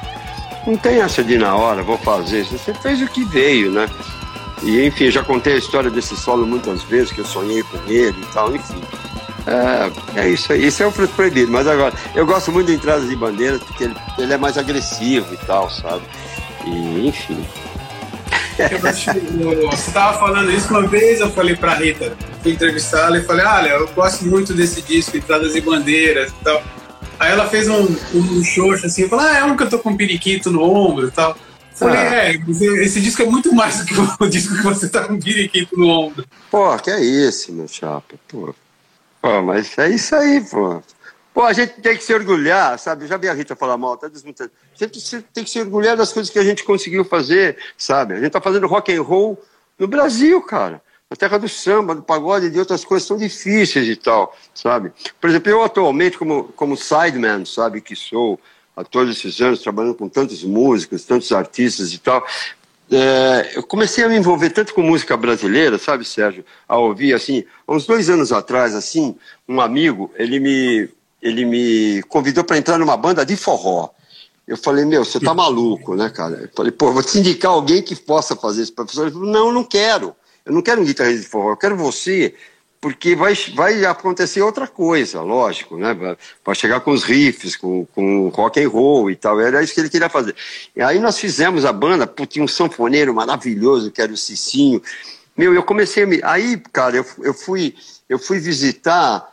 Não 0.68 0.78
tem 0.78 1.02
essa 1.02 1.24
de 1.24 1.38
na 1.38 1.56
hora, 1.56 1.82
vou 1.82 1.98
fazer. 1.98 2.44
Você 2.46 2.74
fez 2.74 3.02
o 3.02 3.08
que 3.08 3.24
veio, 3.26 3.72
né? 3.72 3.90
E 4.64 4.86
enfim, 4.86 5.10
já 5.10 5.24
contei 5.24 5.54
a 5.54 5.58
história 5.58 5.90
desse 5.90 6.16
solo 6.16 6.46
muitas 6.46 6.84
vezes, 6.84 7.12
que 7.12 7.20
eu 7.20 7.26
sonhei 7.26 7.64
com 7.64 7.78
ele 7.88 8.18
e 8.22 8.34
tal, 8.34 8.56
enfim. 8.56 8.82
É, 9.48 10.22
é 10.22 10.30
isso 10.30 10.52
aí, 10.52 10.68
isso 10.68 10.84
é 10.84 10.88
o 10.88 10.92
fruto 10.92 11.14
proibido. 11.16 11.52
Mas 11.52 11.68
agora, 11.68 11.94
eu 12.14 12.26
gosto 12.26 12.52
muito 12.52 12.68
de 12.68 12.74
entradas 12.74 13.10
de 13.10 13.16
bandeiras, 13.16 13.62
porque 13.64 13.86
ele, 13.86 13.96
ele 14.18 14.34
é 14.34 14.38
mais 14.38 14.58
agressivo 14.58 15.34
e 15.34 15.38
tal, 15.46 15.70
sabe? 15.70 16.04
E 16.66 17.08
enfim. 17.08 17.44
você 18.60 19.88
estava 19.88 20.20
falando 20.20 20.52
isso 20.52 20.70
uma 20.70 20.86
vez, 20.86 21.22
eu 21.22 21.30
falei 21.32 21.56
pra 21.56 21.76
Rita, 21.76 22.14
fui 22.44 22.52
entrevistá-la 22.52 23.18
e 23.18 23.24
falei, 23.24 23.46
olha, 23.46 23.70
eu 23.70 23.88
gosto 23.90 24.26
muito 24.26 24.54
desse 24.54 24.82
disco, 24.82 25.16
Entradas 25.16 25.56
e 25.56 25.62
Bandeiras 25.62 26.32
e 26.32 26.44
tal. 26.44 26.62
Aí 27.18 27.32
ela 27.32 27.48
fez 27.48 27.68
um, 27.68 27.88
um 28.14 28.44
xoxo 28.44 28.86
assim, 28.86 29.08
falou, 29.08 29.26
ah, 29.26 29.38
é 29.38 29.44
um 29.44 29.56
que 29.56 29.64
eu 29.64 29.70
tô 29.70 29.80
com 29.80 29.92
um 29.92 29.98
periquito 29.98 30.52
no 30.52 30.62
ombro 30.62 31.08
e 31.08 31.12
tal. 31.12 31.36
Falei, 31.80 31.98
ah. 31.98 32.26
é, 32.26 32.36
esse 32.84 33.00
disco 33.00 33.22
é 33.22 33.26
muito 33.26 33.56
mais 33.56 33.80
do 33.80 33.86
que 33.86 33.94
o 34.24 34.28
disco 34.28 34.54
que 34.54 34.64
você 34.64 34.90
tá 34.90 35.08
com 35.08 35.14
um 35.14 35.20
periquito 35.20 35.80
no 35.80 35.88
ombro. 35.88 36.26
Pô, 36.52 36.78
que 36.78 36.92
é 36.92 37.00
isso, 37.00 37.54
meu 37.54 37.70
chapa, 37.70 38.16
pô. 38.28 38.54
Pô, 39.22 39.42
mas 39.42 39.78
é 39.78 39.90
isso 39.90 40.14
aí, 40.14 40.42
pô. 40.42 40.84
Pô, 41.34 41.44
a 41.44 41.54
gente 41.54 41.82
tem 41.82 41.96
que 41.96 42.04
se 42.04 42.14
orgulhar, 42.14 42.78
sabe? 42.78 43.06
Eu 43.06 43.08
já 43.08 43.16
vi 43.16 43.30
a 43.30 43.34
Rita 43.34 43.56
falar 43.56 43.78
mal, 43.78 43.96
tá 43.96 44.10
desmontando. 44.10 44.52
A 44.74 44.84
gente 44.84 45.22
tem 45.34 45.44
que 45.44 45.50
se 45.50 45.62
orgulhar 45.62 45.96
das 45.96 46.12
coisas 46.12 46.30
que 46.30 46.38
a 46.38 46.44
gente 46.44 46.66
conseguiu 46.66 47.06
fazer, 47.06 47.58
sabe? 47.78 48.16
A 48.16 48.20
gente 48.20 48.32
tá 48.32 48.42
fazendo 48.42 48.68
rock 48.68 48.94
and 48.94 49.02
roll 49.02 49.42
no 49.78 49.88
Brasil, 49.88 50.42
cara. 50.42 50.82
Na 51.10 51.16
terra 51.16 51.40
do 51.40 51.48
samba, 51.48 51.96
do 51.96 52.04
pagode 52.04 52.48
e 52.48 52.50
de 52.50 52.60
outras 52.60 52.84
coisas 52.84 53.08
tão 53.08 53.16
difíceis 53.16 53.88
e 53.88 53.96
tal, 53.96 54.38
sabe? 54.54 54.92
Por 55.20 55.30
exemplo, 55.30 55.50
eu 55.50 55.64
atualmente, 55.64 56.18
como, 56.18 56.44
como 56.56 56.76
sideman, 56.76 57.46
sabe, 57.46 57.80
que 57.80 57.96
sou 57.96 58.38
há 58.80 58.84
todos 58.84 59.18
esses 59.18 59.40
anos, 59.42 59.62
trabalhando 59.62 59.96
com 59.96 60.08
tantos 60.08 60.44
músicos, 60.44 61.04
tantos 61.04 61.32
artistas 61.32 61.94
e 61.94 61.98
tal, 61.98 62.26
é, 62.92 63.52
eu 63.56 63.64
comecei 63.64 64.04
a 64.04 64.08
me 64.08 64.16
envolver 64.16 64.50
tanto 64.50 64.74
com 64.74 64.82
música 64.82 65.16
brasileira, 65.18 65.78
sabe, 65.78 66.06
Sérgio? 66.06 66.46
A 66.68 66.78
ouvir, 66.78 67.14
assim, 67.14 67.44
há 67.68 67.74
uns 67.74 67.86
dois 67.86 68.10
anos 68.10 68.32
atrás, 68.32 68.74
assim, 68.74 69.16
um 69.48 69.60
amigo, 69.62 70.12
ele 70.18 70.40
me 70.40 70.90
ele 71.22 71.44
me 71.44 72.02
convidou 72.04 72.46
para 72.46 72.58
entrar 72.58 72.78
numa 72.78 72.96
banda 72.96 73.26
de 73.26 73.36
forró. 73.36 73.90
Eu 74.48 74.56
falei, 74.56 74.86
meu, 74.86 75.04
você 75.04 75.20
tá 75.20 75.34
maluco, 75.36 75.94
né, 75.94 76.10
cara? 76.10 76.44
Eu 76.44 76.50
falei, 76.56 76.72
pô, 76.72 76.94
vou 76.94 77.04
te 77.04 77.20
indicar 77.20 77.52
alguém 77.52 77.82
que 77.82 77.94
possa 77.94 78.38
fazer 78.38 78.64
isso. 78.64 78.74
Professor 78.74 79.04
ele 79.04 79.12
falou, 79.12 79.28
não, 79.28 79.48
eu 79.48 79.54
não 79.54 79.66
quero. 79.66 80.16
Eu 80.46 80.54
não 80.54 80.62
quero 80.62 80.82
um 80.82 80.86
guitarrista 80.86 81.22
de 81.22 81.28
forró, 81.28 81.52
eu 81.52 81.58
quero 81.58 81.76
você, 81.76 82.34
porque 82.82 83.14
vai, 83.16 83.34
vai 83.56 83.86
acontecer 83.86 84.42
outra 84.42 84.68
coisa, 84.68 85.22
lógico, 85.22 85.78
né? 85.78 85.94
Vai 86.46 86.56
chegar 86.56 86.80
com 86.80 86.92
os 86.92 87.04
riffs, 87.04 87.56
com, 87.56 87.86
com 87.86 88.30
rock 88.30 88.62
and 88.64 88.70
roll 88.70 89.12
e 89.12 89.16
tal. 89.16 89.40
Era 89.40 89.62
isso 89.62 89.74
que 89.74 89.82
ele 89.82 89.90
queria 89.90 90.10
fazer. 90.10 90.34
E 90.76 90.82
aí 90.82 90.98
nós 90.98 91.20
fizemos 91.20 91.66
a 91.66 91.74
banda, 91.74 92.12
tinha 92.28 92.44
um 92.44 92.48
sanfoneiro 92.48 93.14
maravilhoso, 93.14 93.92
que 93.92 94.02
era 94.02 94.12
o 94.12 94.18
Cicinho. 94.18 94.82
Meu, 95.36 95.54
eu 95.54 95.64
comecei 95.64 96.04
a 96.04 96.08
me... 96.08 96.22
Aí, 96.24 96.62
cara, 96.72 96.96
eu, 96.98 97.06
eu, 97.22 97.34
fui, 97.34 97.76
eu 98.08 98.18
fui 98.18 98.40
visitar 98.40 99.28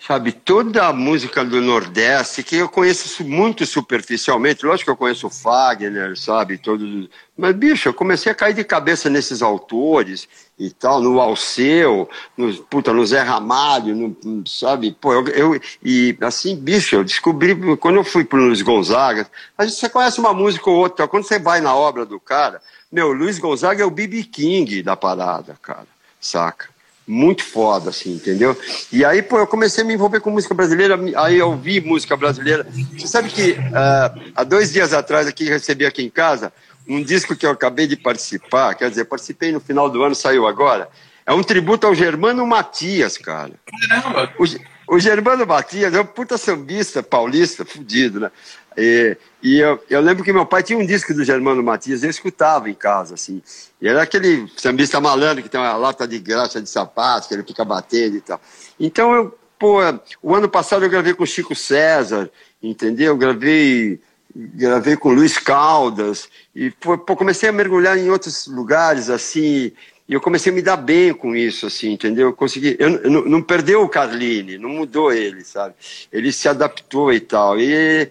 sabe, 0.00 0.32
toda 0.32 0.86
a 0.86 0.92
música 0.92 1.44
do 1.44 1.60
Nordeste, 1.60 2.42
que 2.42 2.56
eu 2.56 2.68
conheço 2.68 3.24
muito 3.24 3.66
superficialmente, 3.66 4.64
lógico 4.64 4.86
que 4.86 4.90
eu 4.90 4.96
conheço 4.96 5.26
o 5.26 5.30
Fagner, 5.30 6.16
sabe, 6.16 6.56
todos, 6.56 7.08
mas, 7.36 7.54
bicho, 7.54 7.88
eu 7.88 7.94
comecei 7.94 8.30
a 8.30 8.34
cair 8.34 8.54
de 8.54 8.64
cabeça 8.64 9.10
nesses 9.10 9.42
autores 9.42 10.28
e 10.58 10.70
tal, 10.70 11.00
no 11.00 11.20
Alceu, 11.20 12.08
no, 12.36 12.52
puta, 12.64 12.92
no 12.92 13.04
Zé 13.04 13.20
Ramalho, 13.20 13.94
no, 13.94 14.46
sabe, 14.46 14.96
pô, 15.00 15.12
eu, 15.12 15.28
eu, 15.28 15.60
e 15.82 16.16
assim, 16.20 16.56
bicho, 16.56 16.96
eu 16.96 17.04
descobri, 17.04 17.54
quando 17.76 17.96
eu 17.96 18.04
fui 18.04 18.24
pro 18.24 18.40
Luiz 18.40 18.62
Gonzaga, 18.62 19.28
a 19.56 19.64
gente, 19.64 19.76
você 19.76 19.88
conhece 19.88 20.20
uma 20.20 20.32
música 20.32 20.70
ou 20.70 20.76
outra, 20.76 21.08
quando 21.08 21.24
você 21.24 21.38
vai 21.38 21.60
na 21.60 21.74
obra 21.74 22.06
do 22.06 22.20
cara, 22.20 22.60
meu, 22.90 23.12
Luiz 23.12 23.38
Gonzaga 23.38 23.82
é 23.82 23.86
o 23.86 23.90
B.B. 23.90 24.24
King 24.24 24.82
da 24.82 24.96
parada, 24.96 25.58
cara, 25.60 25.86
saca? 26.20 26.77
Muito 27.08 27.42
foda, 27.42 27.88
assim, 27.88 28.14
entendeu? 28.14 28.54
E 28.92 29.02
aí, 29.02 29.22
pô, 29.22 29.38
eu 29.38 29.46
comecei 29.46 29.82
a 29.82 29.86
me 29.86 29.94
envolver 29.94 30.20
com 30.20 30.30
música 30.30 30.54
brasileira, 30.54 30.98
aí 31.16 31.38
eu 31.38 31.48
ouvi 31.48 31.80
música 31.80 32.14
brasileira. 32.14 32.66
Você 32.96 33.06
sabe 33.06 33.30
que 33.30 33.52
uh, 33.52 34.32
há 34.34 34.44
dois 34.44 34.70
dias 34.70 34.92
atrás 34.92 35.26
aqui, 35.26 35.44
recebi 35.44 35.86
aqui 35.86 36.02
em 36.02 36.10
casa 36.10 36.52
um 36.86 37.02
disco 37.02 37.34
que 37.34 37.46
eu 37.46 37.50
acabei 37.50 37.86
de 37.86 37.96
participar, 37.96 38.74
quer 38.74 38.90
dizer, 38.90 39.06
participei 39.06 39.52
no 39.52 39.60
final 39.60 39.88
do 39.88 40.02
ano, 40.02 40.14
saiu 40.14 40.46
agora. 40.46 40.88
É 41.24 41.32
um 41.32 41.42
tributo 41.42 41.86
ao 41.86 41.94
Germano 41.94 42.46
Matias, 42.46 43.18
cara. 43.18 43.52
Caramba! 43.88 44.32
O, 44.38 44.96
o 44.96 44.98
Germano 44.98 45.46
Matias 45.46 45.94
é 45.94 46.00
um 46.00 46.06
puta 46.06 46.38
sambista 46.38 47.02
paulista, 47.02 47.64
fudido, 47.64 48.20
né? 48.20 48.30
E, 48.78 49.16
e 49.42 49.58
eu, 49.58 49.82
eu, 49.90 50.00
lembro 50.00 50.22
que 50.22 50.32
meu 50.32 50.46
pai 50.46 50.62
tinha 50.62 50.78
um 50.78 50.86
disco 50.86 51.12
do 51.12 51.24
Germano 51.24 51.62
Matias, 51.62 52.04
eu 52.04 52.10
escutava 52.10 52.70
em 52.70 52.74
casa, 52.74 53.14
assim. 53.14 53.42
E 53.82 53.88
era 53.88 54.02
aquele 54.02 54.48
sambista 54.56 55.00
malandro 55.00 55.42
que 55.42 55.48
tem 55.48 55.60
uma 55.60 55.76
lata 55.76 56.06
de 56.06 56.18
graxa 56.20 56.62
de 56.62 56.70
sapato, 56.70 57.26
que 57.26 57.34
ele 57.34 57.42
fica 57.42 57.64
batendo 57.64 58.16
e 58.16 58.20
tal. 58.20 58.40
Então, 58.78 59.12
eu, 59.12 59.38
pô, 59.58 59.78
o 60.22 60.34
ano 60.34 60.48
passado 60.48 60.84
eu 60.84 60.90
gravei 60.90 61.12
com 61.12 61.26
Chico 61.26 61.56
César, 61.56 62.30
entendeu? 62.62 63.14
Eu 63.14 63.16
gravei, 63.16 64.00
gravei 64.34 64.96
com 64.96 65.10
Luiz 65.10 65.38
Caldas, 65.38 66.28
e 66.54 66.70
pô, 66.70 66.96
comecei 67.16 67.48
a 67.48 67.52
mergulhar 67.52 67.98
em 67.98 68.10
outros 68.10 68.46
lugares, 68.46 69.10
assim, 69.10 69.72
e 70.08 70.14
eu 70.14 70.20
comecei 70.20 70.50
a 70.50 70.54
me 70.54 70.62
dar 70.62 70.76
bem 70.76 71.12
com 71.12 71.36
isso, 71.36 71.66
assim, 71.66 71.92
entendeu? 71.92 72.28
Eu 72.28 72.32
consegui, 72.32 72.76
eu, 72.78 72.88
eu 72.88 73.10
não, 73.10 73.22
não 73.24 73.42
perdeu 73.42 73.82
o 73.82 73.88
Carline, 73.88 74.56
não 74.56 74.70
mudou 74.70 75.12
ele, 75.12 75.44
sabe? 75.44 75.74
Ele 76.10 76.32
se 76.32 76.48
adaptou 76.48 77.12
e 77.12 77.20
tal. 77.20 77.60
E 77.60 78.08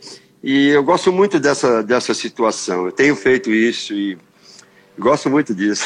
e 0.50 0.70
eu 0.70 0.82
gosto 0.82 1.12
muito 1.12 1.42
dessa, 1.42 1.84
dessa 1.84 2.14
situação. 2.14 2.86
Eu 2.86 2.92
tenho 2.94 3.18
feito 3.18 3.52
isso 3.52 3.94
e 3.94 4.18
gosto 4.98 5.30
muito 5.30 5.54
disso. 5.54 5.86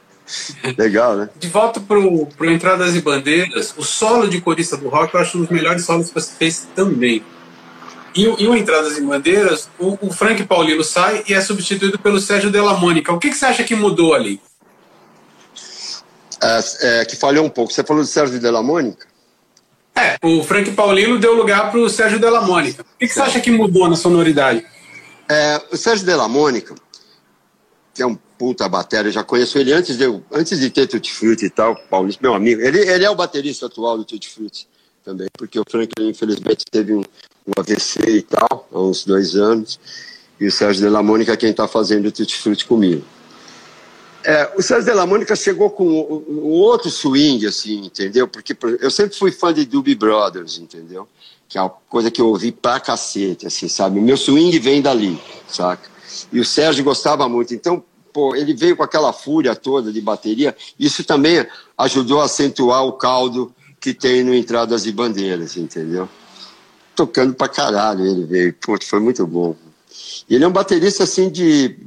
Legal, 0.76 1.16
né? 1.16 1.30
De 1.34 1.48
volta 1.48 1.80
pro, 1.80 2.26
pro 2.26 2.50
Entradas 2.50 2.94
e 2.94 3.00
Bandeiras, 3.00 3.72
o 3.74 3.82
solo 3.82 4.28
de 4.28 4.38
corista 4.38 4.76
do 4.76 4.90
rock 4.90 5.14
eu 5.14 5.20
acho 5.20 5.38
um 5.38 5.40
dos 5.40 5.50
melhores 5.50 5.86
solos 5.86 6.08
que 6.08 6.14
você 6.14 6.30
fez 6.30 6.68
também. 6.74 7.24
E, 8.14 8.28
o, 8.28 8.38
e 8.38 8.46
o 8.46 8.54
Entradas 8.54 8.98
e 8.98 9.00
Bandeiras, 9.00 9.70
o, 9.78 9.96
o, 10.06 10.12
Frank 10.12 10.44
Paulino 10.44 10.84
sai 10.84 11.24
e 11.26 11.32
é 11.32 11.40
substituído 11.40 11.98
pelo 11.98 12.20
Sérgio 12.20 12.50
Della 12.50 12.74
Mônica. 12.74 13.10
O 13.14 13.18
que, 13.18 13.30
que 13.30 13.36
você 13.36 13.46
acha 13.46 13.64
que 13.64 13.74
mudou 13.74 14.12
ali? 14.12 14.38
É, 16.42 16.60
é, 16.82 17.04
que 17.06 17.16
falhou 17.16 17.46
um 17.46 17.50
pouco. 17.50 17.72
Você 17.72 17.82
falou 17.82 18.02
do 18.02 18.06
Sérgio 18.06 18.38
Della 18.38 18.62
Mônica? 18.62 19.06
É, 19.96 20.18
o 20.22 20.42
Frank 20.44 20.70
Paulino 20.72 21.18
deu 21.18 21.34
lugar 21.34 21.70
para 21.70 21.80
o 21.80 21.88
Sérgio 21.88 22.20
Della 22.20 22.42
Mônica. 22.42 22.82
O 22.82 22.98
que, 22.98 23.08
que 23.08 23.14
você 23.14 23.20
acha 23.20 23.40
que 23.40 23.50
mudou 23.50 23.88
na 23.88 23.96
sonoridade? 23.96 24.64
É, 25.26 25.62
o 25.72 25.76
Sérgio 25.76 26.04
Della 26.04 26.28
Mônica, 26.28 26.74
que 27.94 28.02
é 28.02 28.06
um 28.06 28.14
puta 28.14 28.68
bateria, 28.68 29.10
já 29.10 29.24
conheço 29.24 29.58
ele 29.58 29.72
antes 29.72 29.96
de, 29.96 30.04
antes 30.30 30.60
de 30.60 30.68
ter 30.68 30.86
Tutti 30.86 31.10
Frutti 31.10 31.46
e 31.46 31.50
tal, 31.50 31.74
Paulista, 31.88 32.20
meu 32.22 32.34
amigo. 32.34 32.60
Ele, 32.60 32.78
ele 32.80 33.04
é 33.06 33.10
o 33.10 33.14
baterista 33.14 33.66
atual 33.66 33.96
do 33.96 34.04
Tutti 34.04 34.28
Frutti 34.28 34.68
também, 35.02 35.28
porque 35.32 35.58
o 35.58 35.64
Frank, 35.66 35.90
infelizmente, 36.00 36.64
teve 36.70 36.92
um, 36.92 37.00
um 37.46 37.52
AVC 37.56 38.00
e 38.06 38.22
tal, 38.22 38.68
há 38.70 38.78
uns 38.78 39.04
dois 39.04 39.34
anos, 39.34 39.80
e 40.38 40.46
o 40.46 40.52
Sérgio 40.52 40.82
Della 40.82 41.02
Mônica 41.02 41.32
é 41.32 41.36
quem 41.36 41.50
está 41.50 41.66
fazendo 41.66 42.06
o 42.06 42.12
Tutti 42.12 42.36
Frutti 42.36 42.66
comigo. 42.66 43.02
É, 44.28 44.52
o 44.56 44.60
César 44.60 44.90
de 44.90 44.92
la 44.92 45.06
Mônica 45.06 45.36
chegou 45.36 45.70
com 45.70 45.86
um 45.86 46.48
outro 46.48 46.90
swing, 46.90 47.46
assim, 47.46 47.86
entendeu? 47.86 48.26
Porque 48.26 48.56
eu 48.80 48.90
sempre 48.90 49.16
fui 49.16 49.30
fã 49.30 49.54
de 49.54 49.64
Doobie 49.64 49.94
Brothers, 49.94 50.58
entendeu? 50.58 51.06
Que 51.48 51.58
é 51.58 51.62
uma 51.62 51.70
coisa 51.88 52.10
que 52.10 52.20
eu 52.20 52.26
ouvi 52.26 52.50
pra 52.50 52.80
cacete, 52.80 53.46
assim, 53.46 53.68
sabe? 53.68 54.00
O 54.00 54.02
meu 54.02 54.16
swing 54.16 54.58
vem 54.58 54.82
dali, 54.82 55.16
saca? 55.46 55.88
E 56.32 56.40
o 56.40 56.44
Sérgio 56.44 56.82
gostava 56.82 57.28
muito. 57.28 57.54
Então, 57.54 57.84
pô, 58.12 58.34
ele 58.34 58.52
veio 58.52 58.76
com 58.76 58.82
aquela 58.82 59.12
fúria 59.12 59.54
toda 59.54 59.92
de 59.92 60.00
bateria. 60.00 60.56
Isso 60.76 61.04
também 61.04 61.46
ajudou 61.78 62.20
a 62.20 62.24
acentuar 62.24 62.84
o 62.84 62.94
caldo 62.94 63.54
que 63.80 63.94
tem 63.94 64.24
no 64.24 64.34
Entradas 64.34 64.86
e 64.86 64.92
Bandeiras, 64.92 65.56
entendeu? 65.56 66.08
Tocando 66.96 67.32
pra 67.32 67.46
caralho 67.46 68.04
ele 68.04 68.24
veio. 68.24 68.52
Pô, 68.54 68.76
foi 68.82 68.98
muito 68.98 69.24
bom. 69.24 69.54
Ele 70.28 70.42
é 70.42 70.48
um 70.48 70.52
baterista, 70.52 71.04
assim, 71.04 71.30
de 71.30 71.78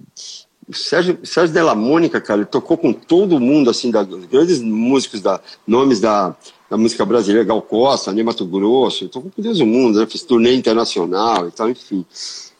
o 0.70 0.74
Sérgio, 0.74 1.18
Sérgio 1.24 1.52
Della 1.52 1.74
Mônica, 1.74 2.22
cara, 2.22 2.42
ele 2.42 2.46
tocou 2.46 2.78
com 2.78 2.94
todo 2.94 3.40
mundo, 3.40 3.72
assim, 3.72 3.90
da, 3.90 4.04
grandes 4.04 4.62
músicos, 4.62 5.20
da, 5.20 5.42
nomes 5.66 6.00
da, 6.00 6.36
da 6.70 6.78
música 6.78 7.04
brasileira, 7.04 7.44
Gal 7.44 7.62
Costa, 7.64 8.14
Ney 8.14 8.24
Mato 8.24 8.46
Grosso, 8.46 9.04
ele 9.04 9.12
tocou 9.12 9.32
com 9.32 9.42
Deus 9.42 9.58
do 9.58 9.66
mundo, 9.66 10.00
né? 10.00 10.06
fez 10.06 10.22
turnê 10.22 10.54
internacional 10.54 11.48
e 11.48 11.52
tal, 11.52 11.72
enfim. 11.72 12.06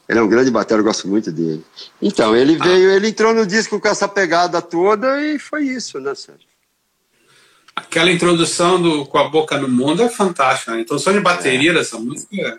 Ele 0.08 0.18
é 0.18 0.22
um 0.24 0.28
grande 0.28 0.50
batera, 0.50 0.82
eu 0.82 0.86
gosto 0.86 1.08
muito 1.08 1.32
dele. 1.32 1.64
Então, 2.02 2.36
ele 2.36 2.58
ah. 2.60 2.64
veio, 2.64 2.90
ele 2.90 3.10
entrou 3.10 3.32
no 3.32 3.46
disco 3.46 3.80
com 3.80 3.88
essa 3.88 4.08
pegada 4.08 4.60
toda 4.60 5.22
e 5.22 5.38
foi 5.38 5.66
isso, 5.66 6.00
né, 6.00 6.16
Sérgio? 6.16 6.50
Aquela 7.76 8.12
introdução 8.12 8.82
do 8.82 9.06
Com 9.06 9.20
a 9.20 9.30
Boca 9.30 9.56
no 9.60 9.70
Mundo 9.70 10.02
é 10.02 10.10
fantástica, 10.10 10.72
né? 10.72 10.82
Introdução 10.82 11.14
de 11.14 11.20
bateria 11.20 11.70
é. 11.70 11.74
dessa 11.76 12.00
música. 12.00 12.36
É 12.36 12.58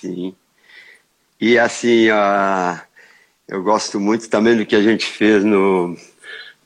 Sim. 0.00 0.34
E 1.38 1.58
assim, 1.58 2.08
a 2.08 2.82
eu 3.52 3.62
gosto 3.62 4.00
muito 4.00 4.30
também 4.30 4.56
do 4.56 4.64
que 4.64 4.74
a 4.74 4.82
gente 4.82 5.04
fez 5.04 5.44
no. 5.44 5.94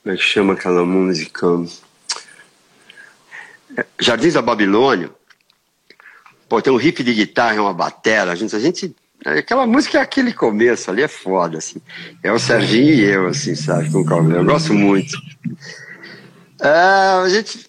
Como 0.02 0.14
é 0.14 0.16
que 0.16 0.22
chama 0.22 0.52
aquela 0.52 0.84
música? 0.84 1.44
É, 3.76 3.84
Jardins 3.98 4.34
da 4.34 4.40
Babilônia. 4.40 5.10
Pô, 6.48 6.62
tem 6.62 6.72
um 6.72 6.76
riff 6.76 7.02
de 7.02 7.12
guitarra, 7.12 7.60
uma 7.60 7.74
batera. 7.74 8.30
A 8.30 8.36
gente, 8.36 8.54
a 8.54 8.60
gente 8.60 8.94
aquela 9.24 9.66
música 9.66 9.98
é 9.98 10.00
aquele 10.00 10.32
começo 10.32 10.88
ali, 10.88 11.02
é 11.02 11.08
foda, 11.08 11.58
assim. 11.58 11.82
É 12.22 12.30
o 12.30 12.38
Serginho 12.38 12.94
e 12.94 13.04
eu, 13.04 13.26
assim, 13.26 13.56
sabe, 13.56 13.90
com 13.90 14.04
Calvin. 14.04 14.34
Eu 14.34 14.44
gosto 14.44 14.72
muito. 14.72 15.16
É, 16.60 16.68
a 16.68 17.28
gente. 17.28 17.68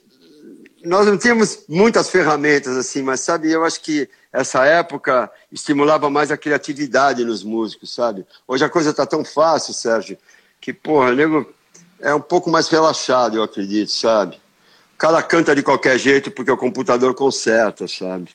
Nós 0.86 1.08
não 1.08 1.18
tínhamos 1.18 1.66
muitas 1.68 2.08
ferramentas, 2.12 2.78
assim, 2.78 3.02
mas 3.02 3.22
sabe, 3.22 3.52
eu 3.52 3.66
acho 3.66 3.82
que 3.82 4.08
essa 4.38 4.64
época 4.66 5.32
estimulava 5.52 6.12
mais 6.12 6.32
a 6.32 6.38
criatividade 6.38 7.26
nos 7.26 7.44
músicos, 7.44 7.94
sabe? 7.94 8.24
Hoje 8.48 8.64
a 8.64 8.70
coisa 8.70 8.92
está 8.92 9.04
tão 9.04 9.26
fácil, 9.26 9.74
Sérgio, 9.74 10.16
que, 10.62 10.72
porra, 10.72 11.12
nego 11.12 11.52
é 12.00 12.14
um 12.14 12.22
pouco 12.22 12.48
mais 12.48 12.68
relaxado, 12.68 13.38
eu 13.38 13.44
acredito, 13.44 13.92
sabe? 13.92 14.36
O 14.94 14.98
cara 14.98 15.24
canta 15.24 15.56
de 15.56 15.64
qualquer 15.64 15.98
jeito 15.98 16.30
porque 16.30 16.52
o 16.52 16.58
computador 16.58 17.16
conserta, 17.16 17.88
sabe? 17.88 18.30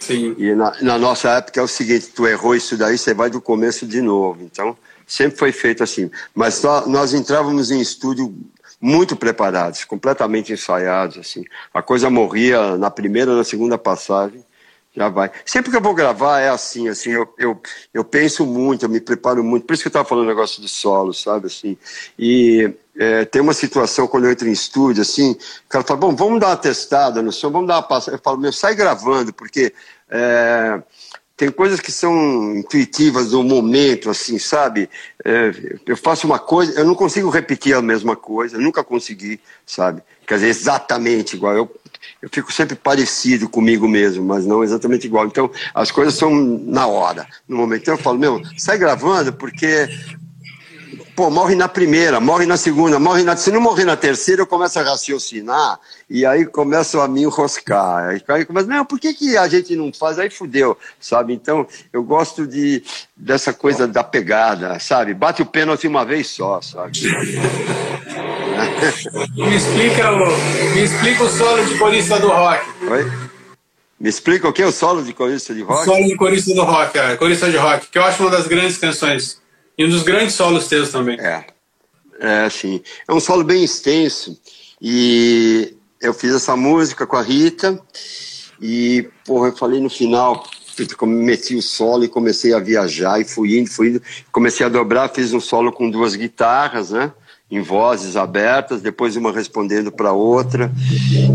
Sim. 0.00 0.34
E 0.38 0.54
na, 0.54 0.72
na, 0.80 0.98
nossa 0.98 1.28
época 1.32 1.60
é 1.60 1.62
o 1.62 1.68
seguinte: 1.68 2.06
tu 2.08 2.26
errou 2.26 2.54
isso 2.54 2.76
daí, 2.78 2.96
você 2.96 3.12
vai 3.12 3.28
do 3.28 3.40
começo 3.40 3.86
de 3.86 4.00
novo. 4.00 4.42
Então, 4.42 4.74
sempre 5.06 5.38
foi 5.38 5.52
feito 5.52 5.82
assim. 5.82 6.10
Mas 6.34 6.54
só, 6.54 6.86
nós 6.86 7.12
entrávamos 7.12 7.70
em 7.70 7.80
estúdio 7.80 8.34
muito 8.80 9.14
preparados, 9.14 9.84
completamente 9.84 10.54
ensaiados. 10.54 11.18
assim. 11.18 11.44
A 11.72 11.82
coisa 11.82 12.08
morria 12.08 12.78
na 12.78 12.90
primeira, 12.90 13.36
na 13.36 13.44
segunda 13.44 13.76
passagem 13.76 14.42
já 14.94 15.08
vai. 15.08 15.30
Sempre 15.44 15.70
que 15.70 15.76
eu 15.76 15.80
vou 15.80 15.94
gravar 15.94 16.40
é 16.40 16.48
assim, 16.48 16.88
assim, 16.88 17.10
eu, 17.10 17.28
eu, 17.36 17.60
eu 17.92 18.04
penso 18.04 18.46
muito, 18.46 18.84
eu 18.84 18.88
me 18.88 19.00
preparo 19.00 19.42
muito. 19.42 19.66
Por 19.66 19.74
isso 19.74 19.82
que 19.82 19.88
eu 19.88 19.90
estava 19.90 20.08
falando 20.08 20.28
negócio 20.28 20.62
de 20.62 20.68
solo, 20.68 21.12
sabe, 21.12 21.48
assim. 21.48 21.76
E 22.18 22.72
é, 22.96 23.24
tem 23.24 23.42
uma 23.42 23.54
situação 23.54 24.06
quando 24.06 24.24
eu 24.24 24.30
entro 24.30 24.48
em 24.48 24.52
estúdio, 24.52 25.02
assim, 25.02 25.32
o 25.32 25.68
cara 25.68 25.84
fala, 25.84 26.00
bom, 26.00 26.14
vamos 26.14 26.40
dar 26.40 26.48
uma 26.48 26.56
testada 26.56 27.20
no 27.20 27.32
som, 27.32 27.50
vamos 27.50 27.66
dar 27.66 27.76
uma 27.76 27.82
passada. 27.82 28.16
Eu 28.16 28.20
falo, 28.22 28.38
meu, 28.38 28.52
sai 28.52 28.74
gravando, 28.76 29.32
porque 29.32 29.74
é, 30.08 30.80
tem 31.36 31.50
coisas 31.50 31.80
que 31.80 31.90
são 31.90 32.54
intuitivas 32.54 33.30
do 33.30 33.42
momento, 33.42 34.08
assim, 34.08 34.38
sabe? 34.38 34.88
É, 35.24 35.50
eu 35.86 35.96
faço 35.96 36.26
uma 36.26 36.38
coisa, 36.38 36.78
eu 36.78 36.84
não 36.84 36.94
consigo 36.94 37.28
repetir 37.30 37.74
a 37.74 37.82
mesma 37.82 38.14
coisa, 38.14 38.58
nunca 38.58 38.84
consegui, 38.84 39.40
sabe? 39.66 40.02
Quer 40.26 40.34
dizer, 40.34 40.48
exatamente 40.48 41.36
igual. 41.36 41.54
Eu 41.56 41.70
eu 42.24 42.28
fico 42.30 42.50
sempre 42.50 42.74
parecido 42.74 43.48
comigo 43.50 43.86
mesmo, 43.86 44.24
mas 44.24 44.46
não 44.46 44.64
exatamente 44.64 45.06
igual. 45.06 45.26
Então, 45.26 45.50
as 45.74 45.90
coisas 45.90 46.14
são 46.14 46.30
na 46.32 46.86
hora, 46.86 47.26
no 47.46 47.58
momento. 47.58 47.82
Então, 47.82 47.94
eu 47.94 47.98
falo, 47.98 48.18
meu, 48.18 48.40
sai 48.56 48.78
gravando, 48.78 49.30
porque 49.34 49.88
pô, 51.14 51.30
morre 51.30 51.54
na 51.54 51.68
primeira, 51.68 52.18
morre 52.20 52.46
na 52.46 52.56
segunda, 52.56 52.98
morre 52.98 53.22
na. 53.22 53.36
Se 53.36 53.50
não 53.50 53.60
morrer 53.60 53.84
na 53.84 53.96
terceira, 53.96 54.42
eu 54.42 54.46
começo 54.46 54.78
a 54.78 54.82
raciocinar 54.82 55.78
e 56.08 56.24
aí 56.24 56.44
começo 56.46 57.00
a 57.00 57.06
me 57.06 57.22
enroscar. 57.22 58.20
Aí 58.28 58.44
começa, 58.44 58.66
não, 58.66 58.84
por 58.84 58.98
que, 58.98 59.12
que 59.14 59.36
a 59.36 59.46
gente 59.46 59.76
não 59.76 59.92
faz? 59.92 60.18
Aí 60.18 60.30
fudeu, 60.30 60.76
sabe? 60.98 61.32
Então, 61.32 61.66
eu 61.92 62.02
gosto 62.02 62.46
de, 62.46 62.82
dessa 63.16 63.52
coisa 63.52 63.86
da 63.86 64.02
pegada, 64.02 64.78
sabe? 64.78 65.14
Bate 65.14 65.42
o 65.42 65.46
pênalti 65.46 65.86
uma 65.86 66.04
vez 66.04 66.28
só, 66.28 66.60
sabe? 66.60 67.00
Me, 69.34 69.56
explica 69.56 70.12
o, 70.12 70.74
me 70.74 70.82
explica 70.82 71.24
o 71.24 71.28
solo 71.28 71.64
de 71.64 71.78
corista 71.78 72.18
do 72.18 72.28
rock. 72.28 72.64
Oi? 72.90 73.12
Me 73.98 74.08
explica 74.08 74.48
o 74.48 74.52
que 74.52 74.62
é 74.62 74.66
o 74.66 74.72
solo 74.72 75.02
de 75.02 75.12
corista 75.12 75.54
de 75.54 75.62
rock? 75.62 75.82
O 75.82 75.84
solo 75.84 76.06
de 76.06 76.16
corista 76.16 76.54
do 76.54 76.62
rock, 76.62 76.98
é, 76.98 77.16
corista 77.16 77.50
de 77.50 77.56
rock, 77.56 77.88
que 77.88 77.98
eu 77.98 78.04
acho 78.04 78.22
uma 78.22 78.30
das 78.30 78.46
grandes 78.46 78.76
canções. 78.76 79.40
E 79.76 79.84
um 79.84 79.88
dos 79.88 80.02
grandes 80.02 80.34
solos 80.34 80.68
teus 80.68 80.90
também. 80.90 81.18
É. 81.18 81.44
É, 82.18 82.48
sim. 82.48 82.80
É 83.08 83.12
um 83.12 83.20
solo 83.20 83.42
bem 83.44 83.64
extenso. 83.64 84.38
E 84.80 85.74
eu 86.00 86.14
fiz 86.14 86.34
essa 86.34 86.56
música 86.56 87.06
com 87.06 87.16
a 87.16 87.22
Rita. 87.22 87.80
E, 88.60 89.08
porra, 89.24 89.48
eu 89.48 89.56
falei 89.56 89.80
no 89.80 89.90
final, 89.90 90.44
meti 91.06 91.56
o 91.56 91.62
solo 91.62 92.04
e 92.04 92.08
comecei 92.08 92.54
a 92.54 92.60
viajar. 92.60 93.20
E 93.20 93.24
fui 93.24 93.58
indo, 93.58 93.70
fui 93.70 93.88
indo. 93.88 94.02
Comecei 94.30 94.64
a 94.64 94.68
dobrar, 94.68 95.08
fiz 95.08 95.32
um 95.32 95.40
solo 95.40 95.72
com 95.72 95.90
duas 95.90 96.14
guitarras, 96.14 96.90
né? 96.90 97.12
Em 97.50 97.60
vozes 97.60 98.16
abertas, 98.16 98.80
depois 98.80 99.16
uma 99.16 99.32
respondendo 99.32 99.92
para 99.92 100.12
outra. 100.12 100.70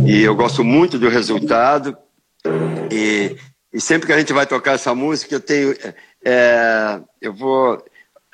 E 0.08 0.22
eu 0.22 0.36
gosto 0.36 0.64
muito 0.64 0.98
do 0.98 1.10
resultado. 1.10 1.96
E, 2.92 3.36
e, 3.72 3.80
sempre 3.80 4.08
que 4.08 4.14
a 4.14 4.18
gente 4.18 4.34
vai 4.34 4.46
tocar 4.46 4.74
essa 4.74 4.94
música, 4.96 5.36
eu 5.36 5.40
tenho. 5.40 5.76
É, 6.24 7.00
eu 7.22 7.34
vou. 7.34 7.84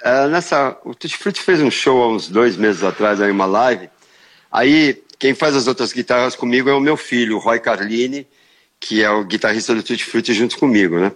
É, 0.02 0.28
nessa, 0.28 0.78
o 0.86 0.94
Tutti 0.94 1.18
Frutti 1.18 1.42
fez 1.42 1.62
um 1.62 1.72
show 1.72 2.04
há 2.04 2.08
uns 2.08 2.28
dois 2.28 2.56
meses 2.58 2.84
atrás, 2.84 3.22
aí 3.22 3.32
uma 3.32 3.46
live. 3.46 3.90
Aí, 4.52 5.04
quem 5.20 5.34
faz 5.34 5.56
as 5.56 5.68
outras 5.68 5.92
guitarras 5.92 6.36
comigo 6.36 6.70
é 6.70 6.74
o 6.74 6.80
meu 6.80 6.96
filho, 6.96 7.36
o 7.36 7.40
Roy 7.40 7.60
Carlini, 7.60 8.28
que 8.80 9.04
é 9.04 9.10
o 9.10 9.24
guitarrista 9.24 9.74
do 9.74 9.84
Tutti 9.84 10.06
Frutti 10.06 10.34
junto 10.34 10.58
comigo, 10.58 11.00
né? 11.00 11.12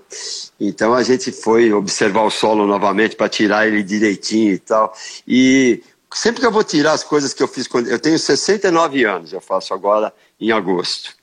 Então 0.59 0.93
a 0.93 1.03
gente 1.03 1.31
foi 1.31 1.71
observar 1.71 2.23
o 2.23 2.31
solo 2.31 2.65
novamente 2.65 3.15
para 3.15 3.29
tirar 3.29 3.67
ele 3.67 3.83
direitinho 3.83 4.53
e 4.53 4.59
tal. 4.59 4.93
E 5.27 5.83
sempre 6.13 6.41
que 6.41 6.45
eu 6.45 6.51
vou 6.51 6.63
tirar 6.63 6.93
as 6.93 7.03
coisas 7.03 7.33
que 7.33 7.43
eu 7.43 7.47
fiz 7.47 7.67
quando 7.67 7.87
eu 7.87 7.99
tenho 7.99 8.17
69 8.17 9.03
anos, 9.03 9.33
eu 9.33 9.41
faço 9.41 9.73
agora 9.73 10.13
em 10.39 10.51
agosto. 10.51 11.13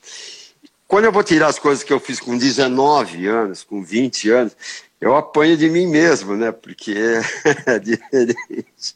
Quando 0.87 1.05
eu 1.05 1.11
vou 1.11 1.23
tirar 1.23 1.47
as 1.47 1.59
coisas 1.59 1.83
que 1.83 1.91
eu 1.91 1.99
fiz 1.99 2.19
com 2.19 2.37
19 2.37 3.27
anos, 3.27 3.63
com 3.63 3.83
20 3.83 4.29
anos, 4.29 4.55
eu 5.01 5.15
apanho 5.15 5.57
de 5.57 5.69
mim 5.69 5.85
mesmo, 5.85 6.35
né? 6.35 6.51
Porque 6.51 6.95
é 7.65 7.79
diferente. 7.79 8.95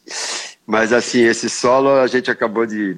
Mas 0.66 0.92
assim, 0.92 1.20
esse 1.20 1.50
solo 1.50 1.90
a 1.90 2.06
gente 2.06 2.30
acabou 2.30 2.64
de, 2.64 2.96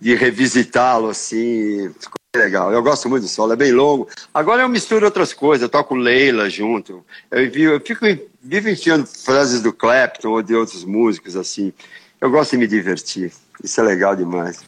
de 0.00 0.14
revisitá-lo 0.14 1.08
assim, 1.08 1.92
ficou 1.98 2.18
legal. 2.36 2.72
Eu 2.72 2.82
gosto 2.82 3.08
muito 3.08 3.24
do 3.24 3.28
solo, 3.28 3.52
é 3.52 3.56
bem 3.56 3.72
longo. 3.72 4.08
Agora 4.32 4.62
eu 4.62 4.68
misturo 4.68 5.04
outras 5.04 5.32
coisas, 5.32 5.62
eu 5.62 5.68
toco 5.68 5.94
Leila 5.94 6.48
junto. 6.48 7.04
Eu, 7.30 7.44
envio, 7.44 7.72
eu 7.72 7.80
fico 7.80 8.06
vivo 8.40 8.68
enfiando 8.68 9.06
frases 9.06 9.60
do 9.60 9.72
Clapton 9.72 10.28
ou 10.28 10.42
de 10.42 10.54
outros 10.54 10.84
músicos 10.84 11.36
assim. 11.36 11.72
Eu 12.20 12.30
gosto 12.30 12.52
de 12.52 12.58
me 12.58 12.66
divertir. 12.66 13.32
Isso 13.62 13.80
é 13.80 13.84
legal 13.84 14.16
demais. 14.16 14.60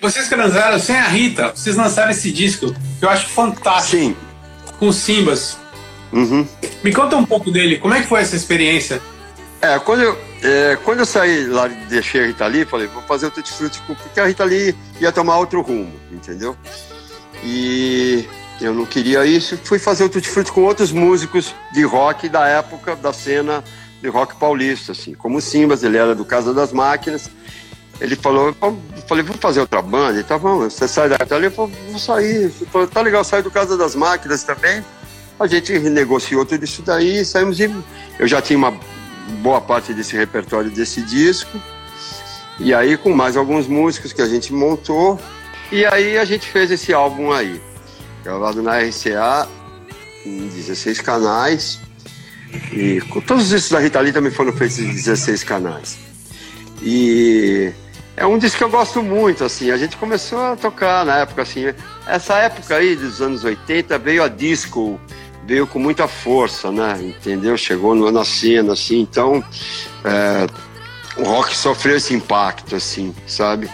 Vocês 0.00 0.28
que 0.28 0.34
lançaram 0.34 0.78
sem 0.78 0.96
a 0.96 1.08
Rita, 1.08 1.50
vocês 1.54 1.76
lançaram 1.76 2.10
esse 2.10 2.30
disco 2.32 2.74
que 2.98 3.04
eu 3.04 3.10
acho 3.10 3.28
fantástico. 3.28 4.02
Sim. 4.02 4.16
Com 4.78 4.92
Simbas. 4.92 5.58
Uhum. 6.12 6.46
Me 6.82 6.92
conta 6.92 7.16
um 7.16 7.24
pouco 7.24 7.50
dele. 7.50 7.78
Como 7.78 7.94
é 7.94 8.00
que 8.00 8.08
foi 8.08 8.20
essa 8.20 8.34
experiência? 8.34 9.00
É, 9.60 9.78
quando 9.78 10.00
eu, 10.00 10.18
é, 10.42 10.78
quando 10.84 11.00
eu 11.00 11.06
saí 11.06 11.46
lá, 11.46 11.68
deixei 11.68 12.22
a 12.22 12.26
Rita 12.28 12.46
Lee, 12.46 12.64
falei, 12.64 12.86
vou 12.86 13.02
fazer 13.02 13.26
o 13.26 13.30
Tutti 13.30 13.52
Frutti, 13.52 13.80
porque 13.86 14.18
a 14.18 14.26
Rita 14.26 14.44
Lee 14.44 14.74
ia 14.98 15.12
tomar 15.12 15.36
outro 15.36 15.60
rumo, 15.60 15.92
entendeu? 16.10 16.56
E 17.44 18.24
eu 18.58 18.72
não 18.72 18.86
queria 18.86 19.26
isso, 19.26 19.58
fui 19.64 19.78
fazer 19.78 20.04
o 20.04 20.08
Tutti 20.08 20.30
Frutti 20.30 20.50
com 20.50 20.62
outros 20.62 20.92
músicos 20.92 21.54
de 21.74 21.82
rock 21.82 22.26
da 22.28 22.48
época, 22.48 22.96
da 22.96 23.12
cena 23.12 23.62
de 24.00 24.08
rock 24.08 24.36
paulista, 24.36 24.92
assim, 24.92 25.14
como 25.14 25.38
o 25.38 25.40
Simbas, 25.40 25.82
ele 25.82 25.96
era 25.96 26.14
do 26.14 26.24
Casa 26.24 26.54
das 26.54 26.72
Máquinas. 26.72 27.30
Ele 28.00 28.16
falou, 28.16 28.56
falei, 29.06 29.22
vou 29.22 29.36
fazer 29.36 29.60
outra 29.60 29.82
banda. 29.82 30.14
Ele 30.14 30.24
tá 30.24 30.38
você 30.38 30.88
sai 30.88 31.08
da? 31.08 31.18
Eu 31.20 31.26
falei, 31.26 31.50
vou 31.50 31.98
sair. 31.98 32.44
Ele 32.44 32.66
falou, 32.72 32.88
tá 32.88 33.02
legal, 33.02 33.22
sair 33.22 33.42
do 33.42 33.50
Casa 33.50 33.76
das 33.76 33.94
Máquinas 33.94 34.42
também. 34.42 34.82
A 35.38 35.46
gente 35.46 35.76
renegociou 35.76 36.44
tudo 36.46 36.64
isso 36.64 36.82
daí, 36.82 37.24
saímos 37.24 37.60
e 37.60 37.70
eu 38.18 38.28
já 38.28 38.42
tinha 38.42 38.58
uma 38.58 38.74
boa 39.42 39.60
parte 39.60 39.92
desse 39.94 40.16
repertório 40.16 40.70
desse 40.70 41.02
disco. 41.02 41.58
E 42.58 42.74
aí, 42.74 42.96
com 42.96 43.10
mais 43.10 43.36
alguns 43.36 43.66
músicos 43.66 44.12
que 44.12 44.20
a 44.20 44.26
gente 44.26 44.52
montou. 44.52 45.18
E 45.72 45.84
aí 45.86 46.18
a 46.18 46.24
gente 46.24 46.50
fez 46.50 46.70
esse 46.70 46.92
álbum 46.92 47.32
aí, 47.32 47.60
gravado 48.24 48.62
na 48.62 48.78
RCA, 48.78 49.48
em 50.26 50.48
16 50.48 51.00
canais. 51.00 51.80
E 52.72 53.00
todos 53.26 53.44
os 53.44 53.50
discos 53.50 53.70
da 53.70 53.80
Rita 53.80 54.00
Lee 54.00 54.12
também 54.12 54.32
foram 54.32 54.52
feitos 54.52 54.78
em 54.78 54.92
16 54.92 55.44
canais. 55.44 55.98
E 56.82 57.72
é 58.16 58.26
um 58.26 58.38
disco 58.38 58.58
que 58.58 58.64
eu 58.64 58.70
gosto 58.70 59.02
muito, 59.02 59.44
assim. 59.44 59.70
A 59.70 59.76
gente 59.76 59.96
começou 59.96 60.38
a 60.38 60.56
tocar 60.56 61.04
na 61.04 61.18
época, 61.18 61.42
assim. 61.42 61.72
Essa 62.06 62.34
época 62.38 62.76
aí 62.76 62.96
dos 62.96 63.20
anos 63.20 63.44
80 63.44 63.98
veio 63.98 64.22
a 64.22 64.28
disco, 64.28 65.00
veio 65.46 65.66
com 65.66 65.78
muita 65.78 66.06
força, 66.08 66.70
né? 66.70 66.98
Entendeu? 67.00 67.56
Chegou 67.56 67.94
na 68.10 68.24
cena, 68.24 68.72
assim. 68.72 69.00
Então, 69.00 69.42
é, 70.04 70.46
o 71.16 71.24
rock 71.24 71.56
sofreu 71.56 71.96
esse 71.96 72.14
impacto, 72.14 72.76
assim, 72.76 73.14
sabe? 73.26 73.70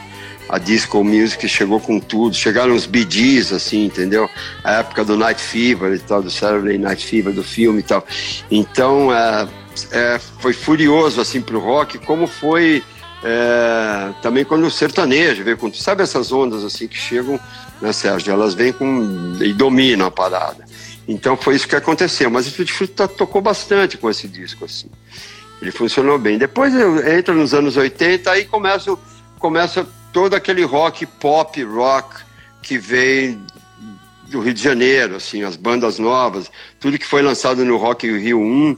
A 0.49 0.59
disco 0.59 1.03
music 1.03 1.49
chegou 1.49 1.81
com 1.81 1.99
tudo, 1.99 2.35
chegaram 2.37 2.75
os 2.75 2.89
Gees, 3.09 3.53
assim, 3.53 3.87
entendeu? 3.87 4.29
A 4.63 4.75
época 4.75 5.05
do 5.05 5.17
Night 5.17 5.41
Fever 5.41 5.93
e 5.93 5.99
tal, 5.99 6.23
do 6.23 6.31
Saturday 6.31 6.79
Night 6.79 7.05
Fever, 7.05 7.33
do 7.33 7.43
filme 7.43 7.81
e 7.81 7.83
tal. 7.83 8.07
Então, 8.51 9.13
é, 9.13 9.49
é, 9.93 10.21
foi 10.41 10.53
furioso, 10.53 11.21
assim, 11.21 11.41
pro 11.41 11.59
rock, 11.59 11.99
como 11.99 12.27
foi 12.27 12.83
é, 13.25 14.13
também 14.23 14.45
quando 14.45 14.67
o 14.67 14.71
sertanejo 14.71 15.43
veio 15.43 15.57
com... 15.57 15.73
Sabe 15.73 16.03
essas 16.03 16.31
ondas, 16.31 16.63
assim, 16.65 16.87
que 16.87 16.97
chegam, 16.97 17.41
né, 17.81 17.93
Sérgio? 17.93 18.33
Elas 18.33 18.55
vêm 18.55 18.73
com... 18.73 19.37
e 19.41 19.53
dominam 19.53 20.07
a 20.07 20.11
parada. 20.11 20.65
Então, 21.09 21.37
foi 21.37 21.57
isso 21.57 21.67
que 21.67 21.75
aconteceu. 21.77 22.31
Mas 22.31 22.47
o 22.47 22.53
Tutti 22.53 22.73
Frutti 22.73 22.95
tocou 23.17 23.41
bastante 23.41 23.97
com 23.97 24.09
esse 24.09 24.29
disco, 24.29 24.65
assim. 24.65 24.89
Ele 25.61 25.73
funcionou 25.73 26.19
bem. 26.19 26.39
Depois 26.39 26.73
entra 26.75 27.35
nos 27.35 27.53
anos 27.55 27.77
80, 27.77 28.31
aí 28.31 28.45
começa, 28.45 28.97
começa 29.39 29.87
todo 30.17 30.33
aquele 30.33 30.65
rock 30.65 31.05
pop 31.05 31.63
rock 31.63 32.23
que 32.63 32.79
vem 32.79 33.39
do 34.31 34.41
Rio 34.41 34.55
de 34.55 34.63
Janeiro, 34.63 35.15
assim, 35.15 35.43
as 35.43 35.57
bandas 35.57 35.99
novas, 35.99 36.51
tudo 36.81 36.99
que 36.99 37.05
foi 37.05 37.21
lançado 37.21 37.63
no 37.67 37.77
Rock 37.77 38.07
in 38.07 38.17
Rio 38.17 38.41
1, 38.41 38.77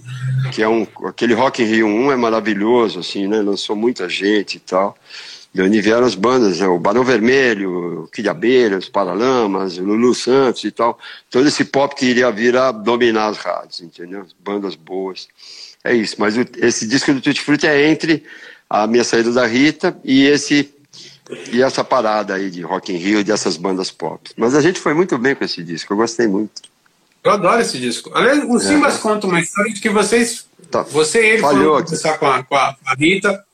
que 0.51 0.65
é 0.65 0.69
um 0.69 0.85
aquele 1.05 1.35
Rock 1.35 1.63
in 1.63 1.67
Rio 1.67 1.87
1 1.87 2.11
é 2.11 2.17
maravilhoso, 2.17 2.99
assim, 2.99 3.29
né? 3.29 3.41
Lançou 3.41 3.77
muita 3.77 4.09
gente 4.09 4.57
e 4.57 4.59
tal. 4.59 4.99
E 5.55 5.63
onde 5.63 5.81
vieram 5.81 6.05
as 6.05 6.17
bandas, 6.17 6.59
né? 6.59 6.67
o 6.67 6.77
Barão 6.77 7.05
Vermelho, 7.05 8.03
o 8.03 8.09
Kid 8.09 8.29
Abelha, 8.29 8.77
os 8.77 8.89
Paralamas, 8.89 9.79
o 9.79 9.85
Lulu 9.85 10.17
Santos 10.17 10.65
e 10.65 10.73
tal. 10.73 10.99
Todo 11.31 11.47
esse 11.47 11.65
pop 11.65 11.95
que 11.95 12.07
iria 12.07 12.33
vir 12.33 12.57
a 12.57 12.73
dominar 12.73 13.29
as 13.29 13.37
rádios, 13.37 13.81
entendeu? 13.81 14.23
As 14.23 14.33
bandas 14.33 14.75
boas. 14.75 15.29
É 15.85 15.95
isso, 15.95 16.17
mas 16.19 16.37
o, 16.37 16.45
esse 16.57 16.85
disco 16.85 17.15
do 17.15 17.21
Tutti 17.21 17.41
Frutti 17.41 17.69
é 17.69 17.89
entre 17.89 18.25
a 18.69 18.89
minha 18.89 19.05
saída 19.05 19.31
da 19.31 19.47
Rita 19.47 19.97
e 20.05 20.27
esse 20.27 20.77
e 21.53 21.63
essa 21.63 21.85
parada 21.85 22.35
aí 22.35 22.51
de 22.51 22.63
Rock 22.63 22.93
in 22.93 22.97
Rio 22.97 23.21
e 23.21 23.25
dessas 23.25 23.57
bandas 23.57 23.91
pop. 23.91 24.31
Mas 24.37 24.55
a 24.55 24.61
gente 24.61 24.81
foi 24.81 24.95
muito 24.95 25.19
bem 25.19 25.35
com 25.35 25.45
esse 25.45 25.63
disco, 25.63 25.93
eu 25.93 25.97
gostei 25.97 26.27
muito. 26.27 26.63
Eu 27.23 27.33
adoro 27.33 27.61
esse 27.61 27.79
disco. 27.79 28.11
Aliás, 28.15 28.43
o 28.45 28.59
Simbas 28.59 28.97
é. 28.97 29.01
conta 29.01 29.27
uma 29.27 29.41
história 29.41 29.73
de 29.73 29.81
que 29.81 29.91
vocês, 29.91 30.47
tá. 30.71 30.83
você 30.83 31.23
e 31.23 31.31
ele 31.31 31.43
Falhou. 31.43 31.75
foram 31.75 31.85
conversar 31.85 32.19
com 32.19 32.27
a, 32.27 32.43
com 32.43 32.57
a 32.57 32.77
Rita 32.97 33.45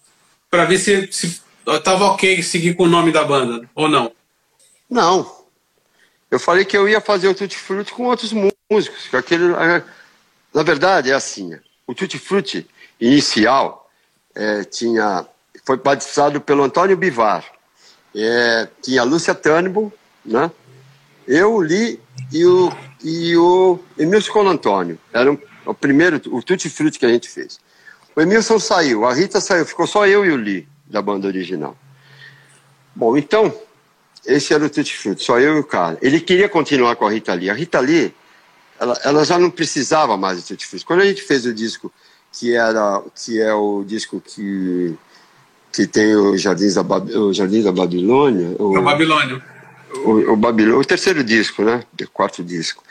para 0.51 0.65
ver 0.65 0.79
se, 0.79 1.09
se 1.11 1.41
tava 1.83 2.05
ok 2.05 2.43
seguir 2.43 2.75
com 2.75 2.85
o 2.85 2.89
nome 2.89 3.11
da 3.11 3.25
banda, 3.25 3.69
ou 3.75 3.89
não? 3.89 4.13
Não. 4.89 5.45
Eu 6.31 6.39
falei 6.39 6.65
que 6.65 6.77
eu 6.77 6.89
ia 6.89 7.01
fazer 7.01 7.29
o 7.29 7.35
Tutti 7.35 7.57
Frutti 7.57 7.93
com 7.93 8.05
outros 8.05 8.33
músicos. 8.33 9.13
Aquele, 9.13 9.49
na 10.53 10.63
verdade, 10.63 11.11
é 11.11 11.15
assim. 11.15 11.59
O 11.87 11.95
Tutti 11.95 12.19
Frutti 12.19 12.67
inicial 13.01 13.91
é, 14.35 14.65
tinha, 14.65 15.27
foi 15.65 15.77
batizado 15.77 16.41
pelo 16.41 16.63
Antônio 16.63 16.97
Bivar. 16.97 17.45
É, 18.15 18.69
tinha 18.81 19.01
a 19.01 19.05
Lúcia 19.05 19.35
Turnbull, 19.35 19.93
né? 20.25 20.51
eu, 21.27 21.61
li 21.61 22.01
e 22.33 22.45
o, 22.45 22.73
e 23.03 23.37
o 23.37 23.79
Emilson 23.99 24.33
Colo 24.33 24.51
Antônio. 24.51 24.99
Era 25.13 25.31
um, 25.31 25.39
o 25.67 25.75
primeiro, 25.75 26.21
o 26.27 26.43
Tutti 26.43 26.69
Frutti 26.69 26.99
que 26.99 27.07
a 27.07 27.09
gente 27.09 27.29
fez. 27.29 27.59
O 28.15 28.21
Emilson 28.21 28.59
saiu, 28.59 29.05
a 29.05 29.13
Rita 29.13 29.41
saiu, 29.41 29.67
ficou 29.67 29.87
só 29.87 30.07
eu 30.07 30.25
e 30.25 30.31
o 30.31 30.37
Lee 30.37 30.69
da 30.87 31.03
banda 31.03 31.27
original. 31.27 31.77
Bom, 32.95 33.17
então, 33.17 33.53
esse 34.25 34.55
era 34.55 34.65
o 34.65 34.71
Tutti 34.71 34.97
Frutti, 34.97 35.25
só 35.25 35.41
eu 35.41 35.57
e 35.57 35.61
o 35.61 35.65
cara. 35.65 35.99
Ele 36.01 36.21
queria 36.21 36.49
continuar 36.49 36.97
com 36.97 37.07
a 37.07 37.11
Rita 37.11 37.35
Lee. 37.35 37.51
A 37.51 37.55
Rita 37.55 37.81
Lee, 37.81 38.15
ela, 38.79 38.99
ela 39.03 39.25
já 39.25 39.39
não 39.39 39.51
precisava 39.51 40.17
mais 40.17 40.41
do 40.41 40.47
Tutti 40.47 40.67
Frutti. 40.67 40.85
Quando 40.85 41.01
a 41.01 41.07
gente 41.07 41.23
fez 41.23 41.45
o 41.47 41.53
disco, 41.53 41.93
que, 42.33 42.55
era, 42.55 43.03
que 43.15 43.41
é 43.41 43.53
o 43.53 43.83
disco 43.85 44.21
que, 44.21 44.97
que 45.75 45.87
tem 45.87 46.15
o 46.15 46.37
Jardins 46.39 46.75
da, 46.75 46.83
o 46.83 47.33
Jardim 47.33 47.63
da 47.63 47.73
Babilônia... 47.73 48.55
O, 48.59 48.77
é 48.77 48.81
o 48.81 48.83
Babilônia. 48.83 49.43
O, 50.05 50.33
o, 50.33 50.37
Babilônia, 50.37 50.79
o 50.79 50.85
terceiro 50.85 51.25
disco, 51.25 51.63
né? 51.63 51.83
O 52.01 52.09
quarto 52.11 52.43
disco 52.43 52.83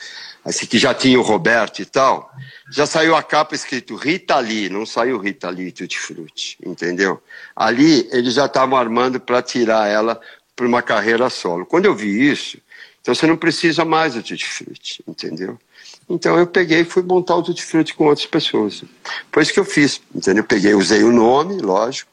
assim, 0.43 0.65
que 0.65 0.77
já 0.77 0.93
tinha 0.93 1.19
o 1.19 1.23
Roberto 1.23 1.81
e 1.81 1.85
tal, 1.85 2.31
já 2.69 2.85
saiu 2.85 3.15
a 3.15 3.23
capa 3.23 3.55
escrito 3.55 3.95
Rita 3.95 4.37
Lee, 4.39 4.69
não 4.69 4.85
saiu 4.85 5.17
Rita 5.17 5.49
Lee 5.49 5.71
Tutti 5.71 5.97
Frutti, 5.97 6.57
entendeu? 6.65 7.21
Ali 7.55 8.09
eles 8.11 8.33
já 8.33 8.45
estavam 8.45 8.77
armando 8.77 9.19
para 9.19 9.41
tirar 9.41 9.87
ela 9.87 10.19
para 10.55 10.67
uma 10.67 10.81
carreira 10.81 11.29
solo. 11.29 11.65
Quando 11.65 11.85
eu 11.85 11.95
vi 11.95 12.29
isso, 12.29 12.57
então 13.01 13.15
você 13.15 13.25
não 13.25 13.37
precisa 13.37 13.85
mais 13.85 14.15
do 14.15 14.21
Tutti 14.21 14.45
Frutti, 14.45 15.03
entendeu? 15.07 15.57
Então 16.09 16.37
eu 16.37 16.45
peguei 16.45 16.81
e 16.81 16.85
fui 16.85 17.03
montar 17.03 17.35
o 17.35 17.43
Tutti 17.43 17.63
Frutti 17.63 17.93
com 17.93 18.05
outras 18.05 18.27
pessoas. 18.27 18.83
Foi 19.31 19.43
isso 19.43 19.53
que 19.53 19.59
eu 19.59 19.65
fiz, 19.65 20.01
entendeu? 20.13 20.43
Eu 20.43 20.47
peguei, 20.47 20.73
usei 20.73 21.03
o 21.03 21.11
nome, 21.11 21.61
lógico. 21.61 22.11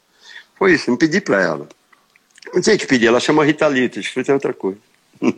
Foi 0.61 0.75
isso, 0.75 0.91
não 0.91 0.97
pedi 0.99 1.23
para 1.23 1.41
ela. 1.41 1.67
Não 2.53 2.63
sei 2.63 2.77
que 2.77 2.87
pedir, 2.87 3.07
ela 3.07 3.19
chama 3.19 3.43
Rita 3.47 3.67
Tutti 3.71 4.03
Frutti 4.03 4.31
é 4.31 4.35
outra 4.35 4.53
coisa. 4.53 4.79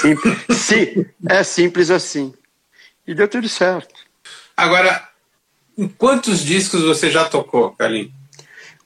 Simples. 0.00 0.36
Sim, 0.50 1.06
é 1.28 1.44
simples 1.44 1.90
assim. 1.90 2.34
E 3.06 3.14
deu 3.14 3.28
tudo 3.28 3.48
certo. 3.48 3.94
Agora, 4.56 5.08
em 5.78 5.86
quantos 5.86 6.40
discos 6.40 6.82
você 6.82 7.08
já 7.08 7.24
tocou, 7.26 7.70
Carlinhos? 7.72 8.10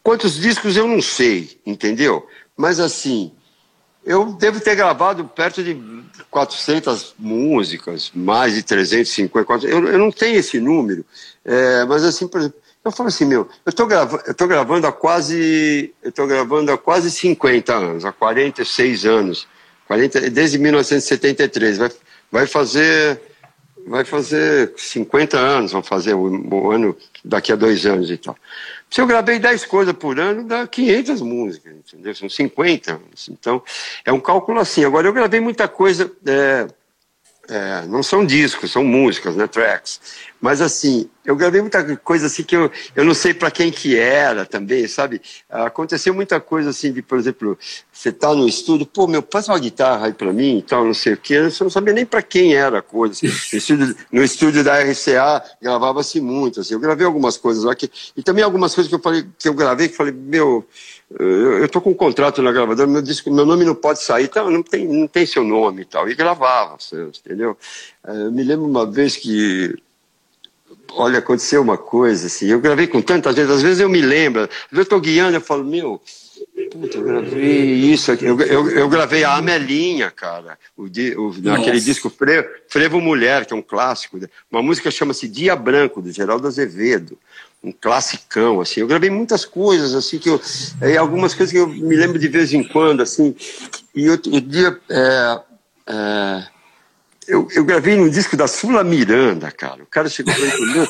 Quantos 0.03 0.39
discos 0.39 0.77
eu 0.77 0.87
não 0.87 1.01
sei, 1.01 1.59
entendeu? 1.65 2.29
Mas 2.55 2.79
assim, 2.79 3.33
eu 4.05 4.35
devo 4.35 4.61
ter 4.61 4.75
gravado 4.75 5.25
perto 5.25 5.65
de 5.65 5.81
400 6.31 7.15
músicas, 7.19 8.11
mais 8.15 8.55
de 8.55 8.63
350. 8.63 9.67
Eu, 9.67 9.89
eu 9.89 9.99
não 9.99 10.11
tenho 10.11 10.39
esse 10.39 10.61
número, 10.61 11.03
é, 11.45 11.85
mas 11.87 12.05
assim, 12.05 12.29
por 12.29 12.41
exemplo, 12.41 12.61
eu 12.87 12.93
falo 12.93 13.09
assim, 13.09 13.25
meu, 13.25 13.49
eu 13.65 13.71
estou 13.71 13.87
grava, 13.87 14.23
gravando 14.47 14.87
há 14.87 14.93
quase, 14.93 15.93
eu 16.03 16.13
tô 16.13 16.27
gravando 16.27 16.73
há 16.73 16.79
quase 16.79 17.11
50 17.11 17.75
anos, 17.75 18.05
há 18.05 18.13
46 18.13 19.05
anos. 19.05 19.49
40, 19.87 20.31
desde 20.31 20.59
1973. 20.59 21.79
Vai, 21.79 21.91
vai 22.31 22.47
fazer 22.47 23.21
vai 23.87 24.05
fazer 24.05 24.73
50 24.77 25.39
anos, 25.39 25.71
vão 25.71 25.83
fazer 25.83 26.13
o, 26.13 26.53
o, 26.53 26.71
ano 26.73 26.97
daqui 27.25 27.53
a 27.53 27.57
dois 27.57 27.87
anos 27.87 28.11
e 28.11 28.17
tal. 28.17 28.37
Se 28.91 29.01
eu 29.01 29.07
gravei 29.07 29.39
10 29.39 29.65
coisas 29.67 29.95
por 29.95 30.19
ano, 30.19 30.43
dá 30.43 30.67
500 30.67 31.23
músicas, 31.23 31.73
entendeu? 31.73 32.13
São 32.13 32.29
50 32.29 32.95
anos. 32.95 33.29
Então, 33.29 33.63
é 34.05 34.13
um 34.13 34.19
cálculo 34.19 34.59
assim. 34.59 34.85
Agora, 34.85 35.07
eu 35.07 35.13
gravei 35.13 35.39
muita 35.39 35.69
coisa, 35.69 36.11
é, 36.27 36.67
é, 37.49 37.87
não 37.87 38.03
são 38.03 38.25
discos, 38.25 38.73
são 38.73 38.85
músicas, 38.85 39.37
né, 39.37 39.47
tracks. 39.47 40.01
Mas 40.41 40.61
assim, 40.61 41.09
eu 41.25 41.35
gravei 41.35 41.61
muita 41.61 41.97
coisa 41.97 42.27
assim 42.27 42.43
que 42.43 42.55
eu, 42.55 42.71
eu 42.95 43.05
não 43.05 43.15
sei 43.15 43.33
para 43.33 43.51
quem 43.51 43.71
que 43.71 43.99
era 43.99 44.45
também, 44.45 44.87
sabe? 44.87 45.21
Aconteceu 45.49 46.13
muita 46.15 46.39
coisa 46.39 46.71
assim 46.71 46.93
de, 46.93 47.03
por 47.03 47.19
exemplo, 47.19 47.59
você 47.91 48.13
tá 48.13 48.35
no 48.35 48.47
estúdio, 48.47 48.87
pô, 48.87 49.07
meu, 49.07 49.23
passa 49.23 49.53
uma 49.53 49.59
guitarra 49.59 50.07
aí 50.07 50.13
para 50.13 50.33
mim 50.33 50.59
e 50.59 50.63
tal, 50.63 50.85
não 50.85 50.95
sei 50.95 51.15
o 51.15 51.17
quê. 51.17 51.35
Eu 51.35 51.53
não 51.61 51.71
sabia 51.71 51.95
nem 51.95 52.05
para 52.05 52.23
quem 52.23 52.55
era 52.55 52.79
a 52.79 52.83
coisa. 52.83 53.15
Assim. 53.15 53.27
No, 53.27 53.59
estúdio, 53.59 53.97
no 54.13 54.25
estúdio 54.25 54.65
da 54.65 54.79
RCA 54.83 55.43
gravava-se 55.61 56.21
muito, 56.21 56.61
assim. 56.61 56.75
Eu 56.75 56.81
gravei 56.81 57.07
algumas 57.07 57.37
coisas 57.37 57.65
lá 57.65 57.75
que, 57.75 57.91
e 58.17 58.23
também 58.23 58.45
algumas 58.45 58.75
coisas 58.75 58.89
que 58.89 58.95
eu 58.95 59.03
falei, 59.03 59.27
que 59.39 59.49
eu 59.49 59.55
gravei 59.55 59.89
que 59.89 59.97
falei, 59.97 60.13
meu, 60.13 60.67
eu, 61.11 61.69
tô 61.69 61.81
com 61.81 61.91
um 61.91 61.95
contrato 61.95 62.43
na 62.43 62.51
gravadora, 62.51 62.89
meu 62.89 63.01
disco, 63.01 63.31
meu 63.31 63.47
nome 63.47 63.65
não 63.65 63.75
pode 63.75 64.03
sair, 64.03 64.25
então 64.25 64.51
não 64.51 64.63
tem, 64.63 64.87
não 64.87 65.07
tem 65.07 65.25
seu 65.25 65.45
nome 65.45 65.83
e 65.83 65.85
tal. 65.85 66.09
E 66.09 66.15
gravava, 66.15 66.77
entendeu? 66.93 67.57
Eu 68.05 68.33
me 68.33 68.43
lembro 68.43 68.67
uma 68.67 68.85
vez 68.85 69.17
que 69.17 69.75
olha, 70.93 71.19
aconteceu 71.19 71.63
uma 71.63 71.77
coisa, 71.77 72.27
assim, 72.27 72.47
eu 72.47 72.61
gravei 72.61 72.87
com 72.87 73.03
tantas 73.03 73.35
vezes, 73.35 73.51
às 73.51 73.63
vezes 73.63 73.81
eu 73.81 73.89
me 73.89 74.01
lembro, 74.01 74.43
às 74.43 74.49
vezes 74.49 74.63
eu 74.73 74.83
estou 74.83 75.01
guiando, 75.01 75.37
eu 75.37 75.41
falo, 75.41 75.65
meu, 75.65 76.01
puta, 76.71 76.99
eu 76.99 77.05
gravei 77.05 77.75
isso 77.75 78.13
aqui, 78.13 78.25
eu, 78.25 78.41
eu, 78.41 78.71
eu 78.71 78.89
gravei 78.89 79.25
a 79.25 79.37
Amelinha, 79.37 80.11
cara, 80.11 80.59
o, 80.77 80.85
o, 80.85 81.35
naquele 81.43 81.81
disco 81.81 82.09
Frevo, 82.09 82.49
Frevo 82.69 83.01
Mulher, 83.01 83.45
que 83.45 83.53
é 83.53 83.57
um 83.57 83.63
clássico, 83.63 84.19
uma 84.51 84.63
música 84.63 84.91
chama-se 84.91 85.29
Dia 85.29 85.55
Branco, 85.55 86.01
do 86.01 86.11
Geraldo 86.11 86.47
Azevedo, 86.47 87.19
um 87.67 87.73
classicão, 87.73 88.61
assim, 88.61 88.81
eu 88.81 88.87
gravei 88.87 89.11
muitas 89.11 89.45
coisas, 89.45 89.95
assim, 89.95 90.19
que 90.19 90.29
eu, 90.29 90.41
é, 90.81 90.97
algumas 90.97 91.35
coisas 91.35 91.53
que 91.53 91.59
eu 91.59 91.67
me 91.67 91.97
lembro 91.97 92.19
de 92.19 92.29
vez 92.29 92.53
em 92.53 92.63
quando, 92.63 93.03
assim, 93.03 93.35
e 93.95 94.09
outro 94.09 94.41
dia, 94.41 94.79
é, 94.89 95.41
é, 95.89 96.47
eu, 97.27 97.49
eu 97.53 97.65
gravei 97.65 97.97
num 97.97 98.09
disco 98.09 98.37
da 98.37 98.47
Sula 98.47 98.85
Miranda, 98.85 99.51
cara. 99.51 99.83
O 99.83 99.87
cara 99.87 100.09
chegou 100.09 100.33
para 100.33 100.45
mim 100.45 100.87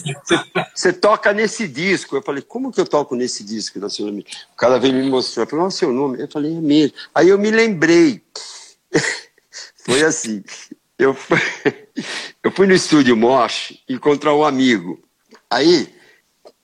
você 0.75 0.93
toca 0.93 1.33
nesse 1.33 1.67
disco. 1.67 2.15
Eu 2.15 2.23
falei, 2.23 2.43
como 2.43 2.71
que 2.71 2.79
eu 2.79 2.85
toco 2.85 3.15
nesse 3.17 3.43
disco 3.43 3.81
da 3.81 3.89
Sula 3.89 4.11
Miranda? 4.11 4.29
O 4.53 4.57
cara 4.57 4.79
veio 4.79 4.95
me 4.95 5.09
mostrar, 5.09 5.47
falou, 5.47 5.65
qual 5.65 5.69
é 5.69 5.71
seu 5.71 5.93
nome? 5.93 6.21
Eu 6.21 6.29
falei, 6.29 6.55
é 6.55 6.61
mesmo. 6.61 6.95
Aí 7.15 7.31
eu 7.31 7.39
me 7.39 7.51
lembrei. 7.51 8.23
Foi 9.87 10.03
assim, 10.03 10.43
eu 10.99 11.17
eu 12.43 12.51
fui 12.51 12.67
no 12.67 12.75
estúdio 12.75 13.17
Mosh 13.17 13.79
encontrar 13.89 14.35
um 14.35 14.45
amigo. 14.45 15.01
Aí, 15.49 15.89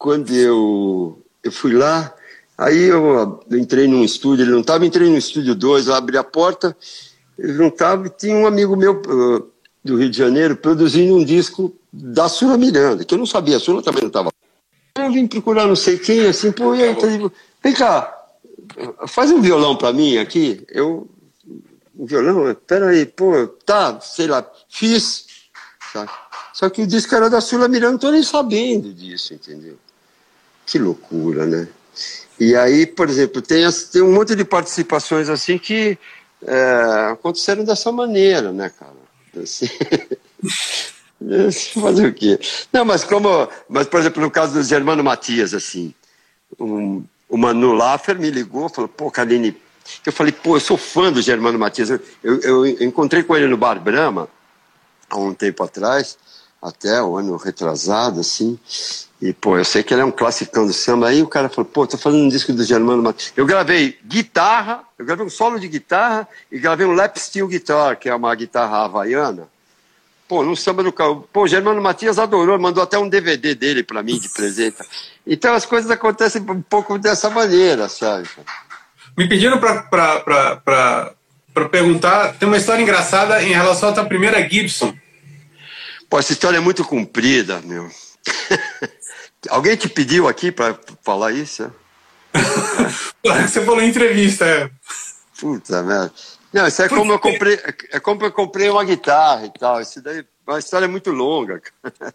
quando 0.02 0.34
eu, 0.34 1.22
eu 1.44 1.52
fui 1.52 1.72
lá, 1.72 2.12
aí 2.58 2.86
eu, 2.86 3.40
eu 3.48 3.56
entrei 3.56 3.86
num 3.86 4.02
estúdio, 4.02 4.42
ele 4.42 4.50
não 4.50 4.60
estava, 4.60 4.84
entrei 4.84 5.08
no 5.08 5.16
estúdio 5.16 5.54
2, 5.54 5.88
abri 5.90 6.18
a 6.18 6.24
porta, 6.24 6.76
ele 7.38 7.52
não 7.52 7.68
estava, 7.68 8.08
tinha 8.08 8.34
um 8.34 8.44
amigo 8.44 8.74
meu, 8.74 9.00
uh, 9.00 9.48
do 9.84 9.96
Rio 9.96 10.10
de 10.10 10.18
Janeiro 10.18 10.56
produzindo 10.56 11.14
um 11.14 11.24
disco 11.24 11.72
da 11.92 12.28
Sula 12.28 12.58
Miranda, 12.58 13.04
que 13.04 13.14
eu 13.14 13.18
não 13.18 13.26
sabia, 13.26 13.58
a 13.58 13.60
Sula 13.60 13.80
também 13.80 14.02
não 14.02 14.08
estava. 14.08 14.32
Eu 14.96 15.12
vim 15.12 15.28
procurar 15.28 15.68
não 15.68 15.76
sei 15.76 15.96
quem, 15.96 16.26
assim, 16.26 16.50
pô, 16.50 16.74
e 16.74 16.82
aí, 16.82 16.96
tá, 16.96 17.06
vem 17.62 17.72
cá, 17.72 18.26
faz 19.06 19.30
um 19.30 19.40
violão 19.40 19.76
para 19.76 19.92
mim 19.92 20.18
aqui. 20.18 20.66
Eu, 20.68 21.08
um 21.96 22.06
violão, 22.06 22.56
peraí, 22.66 23.06
pô, 23.06 23.46
tá, 23.64 24.00
sei 24.00 24.26
lá, 24.26 24.44
fiz. 24.68 25.26
Tá? 25.92 26.08
Só 26.52 26.68
que 26.68 26.82
o 26.82 26.86
disco 26.88 27.14
era 27.14 27.30
da 27.30 27.40
Sula 27.40 27.68
Miranda, 27.68 27.92
não 27.92 27.98
tô 27.98 28.10
nem 28.10 28.24
sabendo 28.24 28.92
disso, 28.92 29.32
entendeu? 29.32 29.78
Que 30.66 30.78
loucura, 30.78 31.46
né? 31.46 31.68
E 32.38 32.56
aí, 32.56 32.86
por 32.86 33.08
exemplo, 33.08 33.42
tem, 33.42 33.64
tem 33.92 34.02
um 34.02 34.12
monte 34.12 34.34
de 34.34 34.44
participações 34.44 35.28
assim 35.28 35.58
que 35.58 35.98
é, 36.44 37.10
aconteceram 37.12 37.64
dessa 37.64 37.92
maneira, 37.92 38.52
né, 38.52 38.70
cara? 38.70 38.92
Assim. 39.40 39.68
Fazer 41.80 42.08
o 42.08 42.12
quê? 42.12 42.38
Não, 42.72 42.84
mas 42.84 43.04
como. 43.04 43.48
Mas, 43.68 43.86
por 43.86 44.00
exemplo, 44.00 44.20
no 44.20 44.30
caso 44.30 44.54
do 44.54 44.62
Germano 44.62 45.04
Matias, 45.04 45.54
assim, 45.54 45.94
um, 46.58 47.04
o 47.28 47.36
Manu 47.36 47.72
Laffer 47.72 48.18
me 48.18 48.30
ligou 48.30 48.68
falou, 48.68 48.88
pô, 48.88 49.10
Kaline. 49.10 49.56
Eu 50.04 50.12
falei, 50.12 50.32
pô, 50.32 50.56
eu 50.56 50.60
sou 50.60 50.76
fã 50.76 51.12
do 51.12 51.22
Germano 51.22 51.58
Matias. 51.58 51.90
Eu, 51.90 52.00
eu, 52.22 52.40
eu 52.40 52.66
encontrei 52.82 53.22
com 53.22 53.36
ele 53.36 53.46
no 53.46 53.56
Bar 53.56 53.80
Brahma 53.80 54.28
há 55.08 55.16
um 55.16 55.34
tempo 55.34 55.62
atrás, 55.62 56.18
até 56.62 57.02
o 57.02 57.16
ano 57.16 57.36
retrasado, 57.36 58.20
assim. 58.20 58.58
E, 59.20 59.32
pô, 59.32 59.58
eu 59.58 59.64
sei 59.64 59.82
que 59.82 59.92
ele 59.92 60.02
é 60.02 60.04
um 60.04 60.10
classicão 60.12 60.66
do 60.66 60.72
samba. 60.72 61.08
Aí 61.08 61.22
o 61.22 61.26
cara 61.26 61.48
falou, 61.48 61.68
pô, 61.68 61.86
tô 61.86 61.98
fazendo 61.98 62.24
um 62.24 62.28
disco 62.28 62.52
do 62.52 62.64
Germano 62.64 63.02
Matias. 63.02 63.32
Eu 63.36 63.44
gravei 63.44 63.98
guitarra, 64.06 64.82
eu 64.98 65.04
gravei 65.04 65.26
um 65.26 65.30
solo 65.30 65.58
de 65.58 65.68
guitarra 65.68 66.28
e 66.50 66.58
gravei 66.58 66.86
um 66.86 66.92
lap 66.92 67.16
steel 67.18 67.48
guitar, 67.48 67.96
que 67.98 68.08
é 68.08 68.14
uma 68.14 68.34
guitarra 68.34 68.84
havaiana. 68.84 69.48
Pô, 70.28 70.42
no 70.42 70.56
samba 70.56 70.82
do 70.82 70.92
carro. 70.92 71.28
Pô, 71.32 71.42
o 71.42 71.48
Germano 71.48 71.82
Matias 71.82 72.18
adorou, 72.18 72.58
mandou 72.58 72.82
até 72.82 72.98
um 72.98 73.08
DVD 73.08 73.54
dele 73.54 73.82
para 73.82 74.02
mim 74.02 74.18
de 74.18 74.28
presente. 74.28 74.78
Então 75.26 75.54
as 75.54 75.66
coisas 75.66 75.90
acontecem 75.90 76.40
um 76.42 76.62
pouco 76.62 76.98
dessa 76.98 77.28
maneira, 77.28 77.88
sabe? 77.88 78.28
Me 79.16 79.28
pediram 79.28 79.58
para 79.58 81.14
perguntar, 81.70 82.32
tem 82.38 82.48
uma 82.48 82.56
história 82.56 82.82
engraçada 82.82 83.42
em 83.42 83.52
relação 83.52 83.90
à 83.90 83.92
tua 83.92 84.04
primeira 84.06 84.48
Gibson. 84.48 84.96
Pô, 86.12 86.18
essa 86.18 86.34
história 86.34 86.58
é 86.58 86.60
muito 86.60 86.84
comprida, 86.84 87.62
meu. 87.62 87.90
Alguém 89.48 89.74
te 89.76 89.88
pediu 89.88 90.28
aqui 90.28 90.52
para 90.52 90.78
falar 91.02 91.32
isso? 91.32 91.72
Você 93.24 93.64
falou 93.64 93.80
em 93.80 93.88
entrevista, 93.88 94.44
é. 94.44 94.70
Puta 95.40 95.82
merda. 95.82 96.12
Não, 96.52 96.66
isso 96.66 96.82
é 96.82 96.88
como 96.90 97.12
eu 97.14 97.18
comprei, 97.18 97.58
é 97.90 97.98
como 97.98 98.22
eu 98.26 98.30
comprei 98.30 98.68
uma 98.68 98.84
guitarra 98.84 99.46
e 99.46 99.58
tal. 99.58 99.80
Isso 99.80 100.02
daí 100.02 100.18
é 100.18 100.24
uma 100.46 100.58
história 100.58 100.86
muito 100.86 101.10
longa. 101.10 101.62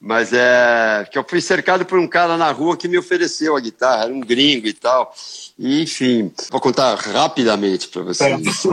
Mas 0.00 0.32
é 0.32 1.08
que 1.08 1.16
eu 1.16 1.24
fui 1.24 1.40
cercado 1.40 1.86
por 1.86 2.00
um 2.00 2.08
cara 2.08 2.36
na 2.36 2.50
rua 2.50 2.76
que 2.76 2.88
me 2.88 2.98
ofereceu 2.98 3.56
a 3.56 3.60
guitarra, 3.60 4.06
era 4.06 4.12
um 4.12 4.18
gringo 4.18 4.66
e 4.66 4.72
tal. 4.72 5.14
E, 5.56 5.84
enfim, 5.84 6.32
vou 6.50 6.60
contar 6.60 6.96
rapidamente 6.96 7.86
para 7.86 8.02
vocês. 8.02 8.66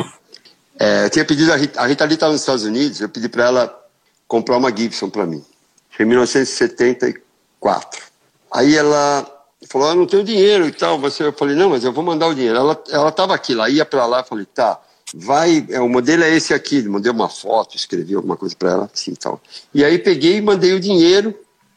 É, 0.80 1.05
eu 1.05 1.10
tinha 1.12 1.26
pedido 1.26 1.53
a 1.53 1.58
Rita, 1.58 1.80
a 1.80 1.86
Rita 1.86 2.03
ali 2.03 2.16
estava 2.16 2.32
nos 2.32 2.41
Estados 2.41 2.64
Unidos, 2.64 3.01
eu 3.01 3.10
pedi 3.10 3.30
para 3.30 3.45
ela 3.45 3.87
comprar 4.28 4.58
uma 4.58 4.76
Gibson 4.76 5.10
para 5.10 5.26
mim. 5.26 5.44
Foi 5.90 6.06
em 6.06 6.10
1974. 6.10 8.04
Aí 8.52 8.76
ela 8.76 9.26
falou, 9.70 9.90
ah, 9.90 9.96
não 9.96 10.06
tenho 10.06 10.24
dinheiro 10.24 10.68
e 10.68 10.72
tal. 10.72 11.00
Você, 11.00 11.24
eu 11.24 11.34
falei, 11.34 11.56
não, 11.56 11.70
mas 11.70 11.84
eu 11.84 11.92
vou 11.92 12.04
mandar 12.04 12.28
o 12.28 12.36
dinheiro. 12.36 12.58
Ela 12.58 13.10
estava 13.10 13.34
aqui, 13.34 13.54
lá 13.54 13.70
ia 13.70 13.86
para 13.86 14.06
lá, 14.06 14.24
falei, 14.24 14.46
tá, 14.46 14.80
vai, 15.14 15.66
é, 15.70 15.80
o 15.80 15.90
modelo 15.90 16.24
é 16.24 16.30
esse 16.36 16.54
aqui. 16.54 16.84
Mandei 16.84 17.12
uma 17.12 17.30
foto, 17.30 17.76
escrevi 17.76 18.16
alguma 18.16 18.38
coisa 18.38 18.56
para 18.56 18.72
ela, 18.72 18.92
assim 18.94 19.16
tal. 19.16 19.42
E 19.74 19.84
aí 19.84 19.98
peguei 19.98 20.38
e 20.38 20.42
mandei 20.42 20.74
o 20.74 20.80
dinheiro. 20.80 21.34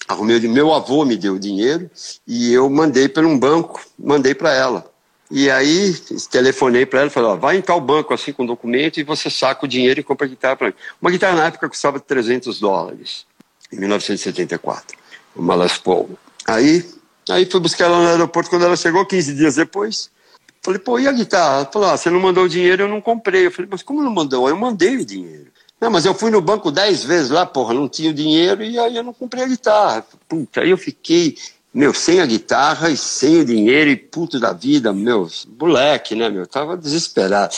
Arrumei, 0.09 0.41
meu 0.41 0.73
avô 0.75 1.05
me 1.05 1.17
deu 1.17 1.35
o 1.35 1.39
dinheiro 1.39 1.89
e 2.27 2.53
eu 2.53 2.69
mandei 2.69 3.09
para 3.09 3.25
um 3.25 3.39
banco, 3.39 3.81
mandei 3.97 4.35
para 4.35 4.53
ela. 4.53 4.89
E 5.31 5.49
aí 5.49 5.95
telefonei 6.28 6.85
para 6.85 7.01
ela 7.01 7.09
e 7.09 7.12
falei, 7.12 7.31
ó, 7.31 7.37
vai 7.37 7.57
em 7.57 7.62
tal 7.62 7.81
banco 7.81 8.12
assim 8.12 8.33
com 8.33 8.45
documento 8.45 8.99
e 8.99 9.05
você 9.05 9.31
saca 9.31 9.64
o 9.64 9.68
dinheiro 9.68 10.01
e 10.01 10.03
compra 10.03 10.26
a 10.26 10.28
guitarra 10.28 10.57
para 10.57 10.66
mim. 10.68 10.74
Uma 11.01 11.11
guitarra 11.11 11.37
na 11.37 11.47
época 11.47 11.68
custava 11.68 12.01
300 12.01 12.59
dólares, 12.59 13.26
em 13.72 13.76
1974, 13.78 14.99
uma 15.37 15.55
Les 15.55 15.78
Paul. 15.78 16.18
Aí, 16.47 16.85
aí 17.28 17.47
fui 17.47 17.61
buscar 17.61 17.85
ela 17.85 18.01
no 18.01 18.09
aeroporto 18.09 18.51
quando 18.51 18.64
ela 18.64 18.76
chegou, 18.76 19.07
15 19.07 19.35
dias 19.35 19.55
depois. 19.55 20.11
Falei, 20.62 20.81
pô, 20.81 20.99
e 20.99 21.07
a 21.07 21.12
guitarra? 21.12 21.59
Ela 21.59 21.66
falou, 21.66 21.91
ah, 21.91 21.97
você 21.97 22.11
não 22.11 22.18
mandou 22.20 22.45
o 22.45 22.49
dinheiro, 22.49 22.83
eu 22.83 22.89
não 22.89 23.01
comprei. 23.01 23.47
Eu 23.47 23.53
falei, 23.53 23.68
mas 23.70 23.83
como 23.85 24.03
não 24.03 24.11
mandou? 24.11 24.49
Eu 24.49 24.57
mandei 24.57 24.97
o 24.97 25.07
dinheiro. 25.07 25.47
Não, 25.81 25.91
mas 25.91 26.05
eu 26.05 26.12
fui 26.12 26.31
no 26.31 26.43
banco 26.43 26.70
10 26.70 27.05
vezes 27.05 27.31
lá, 27.31 27.47
porra, 27.47 27.72
não 27.72 27.89
tinha 27.89 28.11
o 28.11 28.14
dinheiro 28.14 28.62
e 28.62 28.78
aí 28.78 28.97
eu 28.97 29.03
não 29.03 29.14
comprei 29.14 29.45
a 29.45 29.49
guitarra. 29.49 30.05
Puta, 30.28 30.61
aí 30.61 30.70
eu 30.70 30.76
fiquei 30.76 31.39
meu, 31.73 31.95
sem 31.95 32.21
a 32.21 32.27
guitarra 32.27 32.91
e 32.91 32.97
sem 32.97 33.41
o 33.41 33.45
dinheiro 33.45 33.91
e 33.91 33.97
puto 33.97 34.41
da 34.41 34.53
vida, 34.53 34.93
meu, 34.93 35.29
moleque, 35.59 36.14
né, 36.14 36.29
meu, 36.29 36.47
tava 36.47 36.77
desesperado. 36.77 37.55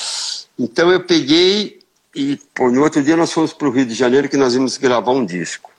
Então 0.58 0.90
eu 0.90 1.00
peguei 1.00 1.80
e, 2.14 2.38
pô, 2.54 2.70
no 2.70 2.82
outro 2.82 3.02
dia 3.02 3.16
nós 3.16 3.32
fomos 3.32 3.52
para 3.52 3.68
o 3.68 3.70
Rio 3.70 3.86
de 3.86 3.94
Janeiro 3.94 4.28
que 4.28 4.36
nós 4.36 4.54
íamos 4.54 4.76
gravar 4.76 5.12
um 5.12 5.24
disco. 5.24 5.70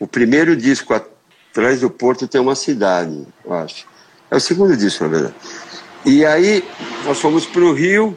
O 0.00 0.06
primeiro 0.06 0.56
disco 0.56 0.94
atrás 0.94 1.80
do 1.80 1.90
Porto 1.90 2.26
tem 2.26 2.40
uma 2.40 2.54
cidade, 2.54 3.26
eu 3.44 3.52
acho. 3.52 3.86
É 4.30 4.36
o 4.36 4.40
segundo 4.40 4.74
disco, 4.74 5.04
na 5.04 5.10
verdade. 5.10 5.34
E 6.04 6.24
aí 6.24 6.64
nós 7.04 7.20
fomos 7.20 7.44
para 7.44 7.62
o 7.62 7.74
Rio, 7.74 8.16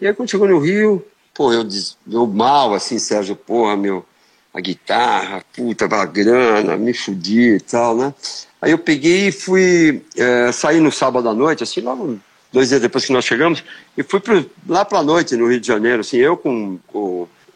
e 0.00 0.06
aí 0.06 0.14
quando 0.14 0.30
chegou 0.30 0.48
no 0.48 0.60
Rio, 0.60 1.04
pô, 1.34 1.52
eu, 1.52 1.66
eu 2.10 2.26
mal, 2.26 2.72
assim, 2.72 2.98
Sérgio, 2.98 3.34
porra, 3.34 3.76
meu, 3.76 4.06
a 4.54 4.60
guitarra, 4.60 5.44
puta, 5.54 5.84
a 5.84 6.04
grana, 6.04 6.76
me 6.76 6.94
fudi 6.94 7.56
e 7.56 7.60
tal, 7.60 7.96
né? 7.96 8.14
Aí 8.60 8.72
eu 8.72 8.78
peguei 8.78 9.28
e 9.28 9.32
fui 9.32 10.02
é, 10.16 10.50
sair 10.52 10.80
no 10.80 10.90
sábado 10.90 11.28
à 11.28 11.34
noite, 11.34 11.62
assim, 11.62 11.80
logo 11.80 12.18
dois 12.52 12.68
dias 12.68 12.80
depois 12.80 13.04
que 13.04 13.12
nós 13.12 13.24
chegamos, 13.24 13.62
e 13.96 14.02
fui 14.02 14.20
pro, 14.20 14.48
lá 14.66 14.84
para 14.84 14.98
a 14.98 15.02
noite 15.02 15.36
no 15.36 15.48
Rio 15.48 15.60
de 15.60 15.66
Janeiro, 15.66 16.00
assim, 16.00 16.16
eu 16.16 16.36
com, 16.36 16.78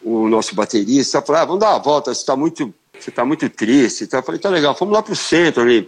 o 0.03 0.27
nosso 0.27 0.53
baterista, 0.53 1.21
falei, 1.21 1.41
ah, 1.41 1.45
vamos 1.45 1.61
dar 1.61 1.71
uma 1.71 1.79
volta, 1.79 2.13
você 2.13 2.21
está 2.21 2.35
muito, 2.35 2.73
você 2.97 3.09
tá 3.09 3.23
muito 3.23 3.49
triste. 3.49 4.03
Então 4.03 4.19
eu 4.19 4.23
falei, 4.23 4.39
tá 4.39 4.49
legal, 4.49 4.75
vamos 4.77 4.93
lá 4.93 5.01
para 5.01 5.13
o 5.13 5.15
centro 5.15 5.61
ali, 5.61 5.87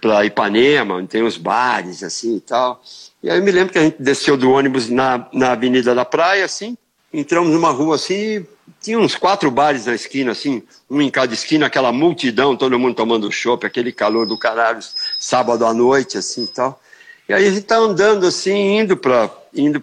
para 0.00 0.24
Ipanema, 0.24 0.94
onde 0.94 1.08
tem 1.08 1.22
os 1.22 1.36
bares, 1.36 2.02
assim 2.02 2.36
e 2.36 2.40
tal. 2.40 2.82
E 3.22 3.30
aí 3.30 3.38
eu 3.38 3.44
me 3.44 3.50
lembro 3.50 3.72
que 3.72 3.78
a 3.78 3.82
gente 3.82 4.00
desceu 4.00 4.36
do 4.36 4.50
ônibus 4.50 4.88
na, 4.88 5.28
na 5.32 5.52
Avenida 5.52 5.94
da 5.94 6.04
Praia, 6.04 6.44
assim, 6.44 6.76
entramos 7.12 7.50
numa 7.50 7.70
rua 7.70 7.96
assim, 7.96 8.46
tinha 8.80 8.98
uns 8.98 9.14
quatro 9.14 9.50
bares 9.50 9.86
na 9.86 9.94
esquina, 9.94 10.32
assim, 10.32 10.62
um 10.88 11.00
em 11.00 11.10
cada 11.10 11.32
esquina, 11.32 11.66
aquela 11.66 11.92
multidão, 11.92 12.56
todo 12.56 12.78
mundo 12.78 12.94
tomando 12.94 13.30
chopp, 13.32 13.66
aquele 13.66 13.92
calor 13.92 14.26
do 14.26 14.38
caralho, 14.38 14.80
sábado 15.18 15.64
à 15.64 15.72
noite, 15.72 16.18
assim 16.18 16.44
e 16.44 16.48
tal. 16.48 16.80
E 17.28 17.34
aí 17.34 17.46
a 17.46 17.50
gente 17.50 17.64
tá 17.64 17.76
andando 17.76 18.26
assim, 18.26 18.78
indo 18.78 18.96
para 18.96 19.30
indo 19.54 19.82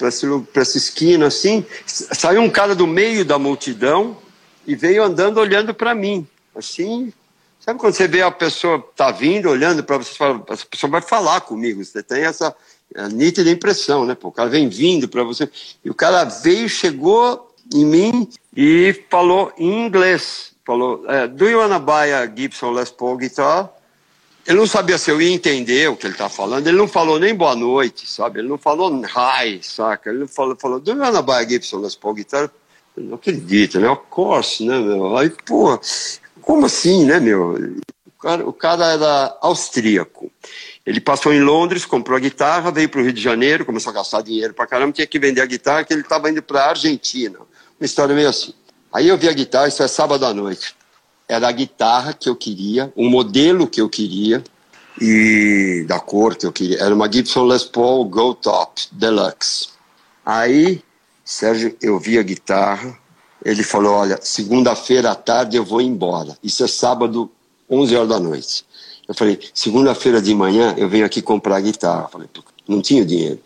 essa 0.00 0.78
esquina, 0.78 1.26
assim, 1.26 1.64
saiu 1.86 2.40
um 2.40 2.50
cara 2.50 2.74
do 2.74 2.86
meio 2.86 3.24
da 3.24 3.38
multidão 3.38 4.16
e 4.66 4.76
veio 4.76 5.02
andando 5.02 5.38
olhando 5.38 5.74
para 5.74 5.94
mim, 5.94 6.26
assim, 6.54 7.12
Sabe 7.68 7.80
quando 7.80 7.92
você 7.92 8.08
vê 8.08 8.22
a 8.22 8.30
pessoa 8.30 8.82
tá 8.96 9.10
vindo, 9.10 9.50
olhando 9.50 9.84
para 9.84 9.98
você, 9.98 10.14
fala, 10.14 10.42
essa 10.48 10.64
pessoa 10.64 10.90
vai 10.90 11.02
falar 11.02 11.42
comigo. 11.42 11.84
Você 11.84 12.02
tem 12.02 12.22
essa 12.22 12.56
nítida 13.12 13.50
impressão, 13.50 14.04
né? 14.04 14.14
Pô, 14.14 14.28
o 14.28 14.32
cara 14.32 14.48
vem 14.48 14.68
vindo 14.68 15.08
para 15.08 15.22
você. 15.22 15.48
E 15.84 15.90
o 15.90 15.94
cara 15.94 16.24
veio, 16.24 16.68
chegou 16.68 17.52
em 17.74 17.84
mim 17.84 18.28
e 18.56 19.04
falou 19.10 19.52
em 19.58 19.86
inglês. 19.86 20.52
Falou, 20.64 21.04
é, 21.08 21.26
do 21.26 21.48
you 21.48 21.58
wanna 21.58 21.78
buy 21.78 22.12
a 22.12 22.26
Gibson 22.26 22.72
Les 22.72 22.90
Paul 22.90 23.16
guitar? 23.16 23.72
Ele 24.46 24.58
não 24.58 24.66
sabia 24.66 24.96
se 24.96 25.10
eu 25.10 25.20
ia 25.20 25.30
entender 25.30 25.90
o 25.90 25.96
que 25.96 26.06
ele 26.06 26.14
estava 26.14 26.30
falando. 26.30 26.66
Ele 26.66 26.76
não 26.76 26.88
falou 26.88 27.18
nem 27.18 27.34
boa 27.34 27.54
noite, 27.54 28.06
sabe? 28.06 28.40
Ele 28.40 28.48
não 28.48 28.58
falou 28.58 28.90
hi, 29.04 29.62
saca? 29.62 30.10
Ele 30.10 30.26
falou, 30.26 30.56
falou 30.56 30.80
do 30.80 30.90
you 30.90 30.98
wanna 30.98 31.22
buy 31.22 31.36
a 31.36 31.48
Gibson 31.48 31.78
Les 31.78 31.94
Paul 31.94 32.14
guitar? 32.14 32.50
Eu 32.96 33.02
não 33.02 33.14
acredito, 33.14 33.78
né? 33.78 33.88
Of 33.88 34.02
course, 34.10 34.64
né, 34.64 34.78
meu? 34.78 35.16
Aí, 35.16 35.30
pô, 35.30 35.78
como 36.40 36.66
assim, 36.66 37.04
né, 37.04 37.20
meu? 37.20 37.54
O 38.06 38.20
cara, 38.20 38.48
o 38.48 38.52
cara 38.52 38.86
era 38.92 39.38
austríaco. 39.40 40.30
Ele 40.88 41.02
passou 41.02 41.34
em 41.34 41.40
Londres, 41.42 41.84
comprou 41.84 42.16
a 42.16 42.20
guitarra, 42.20 42.70
veio 42.70 42.88
para 42.88 43.02
o 43.02 43.04
Rio 43.04 43.12
de 43.12 43.20
Janeiro, 43.20 43.62
começou 43.66 43.90
a 43.90 43.96
gastar 43.96 44.22
dinheiro 44.22 44.54
para 44.54 44.66
caramba, 44.66 44.90
tinha 44.90 45.06
que 45.06 45.18
vender 45.18 45.42
a 45.42 45.44
guitarra, 45.44 45.84
que 45.84 45.92
ele 45.92 46.00
estava 46.00 46.30
indo 46.30 46.42
para 46.42 46.64
a 46.64 46.68
Argentina. 46.70 47.38
Uma 47.78 47.84
história 47.84 48.14
meio 48.14 48.26
assim. 48.26 48.54
Aí 48.90 49.06
eu 49.06 49.18
vi 49.18 49.28
a 49.28 49.32
guitarra, 49.34 49.68
isso 49.68 49.82
é 49.82 49.86
sábado 49.86 50.24
à 50.24 50.32
noite. 50.32 50.74
Era 51.28 51.46
a 51.46 51.52
guitarra 51.52 52.14
que 52.14 52.26
eu 52.26 52.34
queria, 52.34 52.90
um 52.96 53.06
modelo 53.06 53.66
que 53.66 53.82
eu 53.82 53.88
queria, 53.90 54.42
e 54.98 55.84
da 55.86 56.00
cor 56.00 56.34
que 56.34 56.46
eu 56.46 56.52
queria. 56.52 56.78
Era 56.78 56.94
uma 56.94 57.12
Gibson 57.12 57.44
Les 57.44 57.64
Paul 57.64 58.06
Go 58.06 58.32
Top 58.32 58.80
Deluxe. 58.90 59.68
Aí, 60.24 60.82
Sérgio, 61.22 61.76
eu 61.82 61.98
vi 61.98 62.18
a 62.18 62.22
guitarra, 62.22 62.98
ele 63.44 63.62
falou: 63.62 63.92
Olha, 63.92 64.18
segunda-feira 64.22 65.10
à 65.10 65.14
tarde 65.14 65.54
eu 65.54 65.66
vou 65.66 65.82
embora. 65.82 66.34
Isso 66.42 66.64
é 66.64 66.66
sábado, 66.66 67.30
11 67.68 67.94
horas 67.94 68.08
da 68.08 68.18
noite. 68.18 68.66
Eu 69.08 69.14
falei: 69.14 69.40
Segunda-feira 69.54 70.20
de 70.20 70.34
manhã 70.34 70.74
eu 70.76 70.88
venho 70.88 71.06
aqui 71.06 71.22
comprar 71.22 71.60
guitarra. 71.60 72.04
Eu 72.04 72.08
falei: 72.10 72.28
Não 72.68 72.82
tinha 72.82 73.04
dinheiro. 73.04 73.40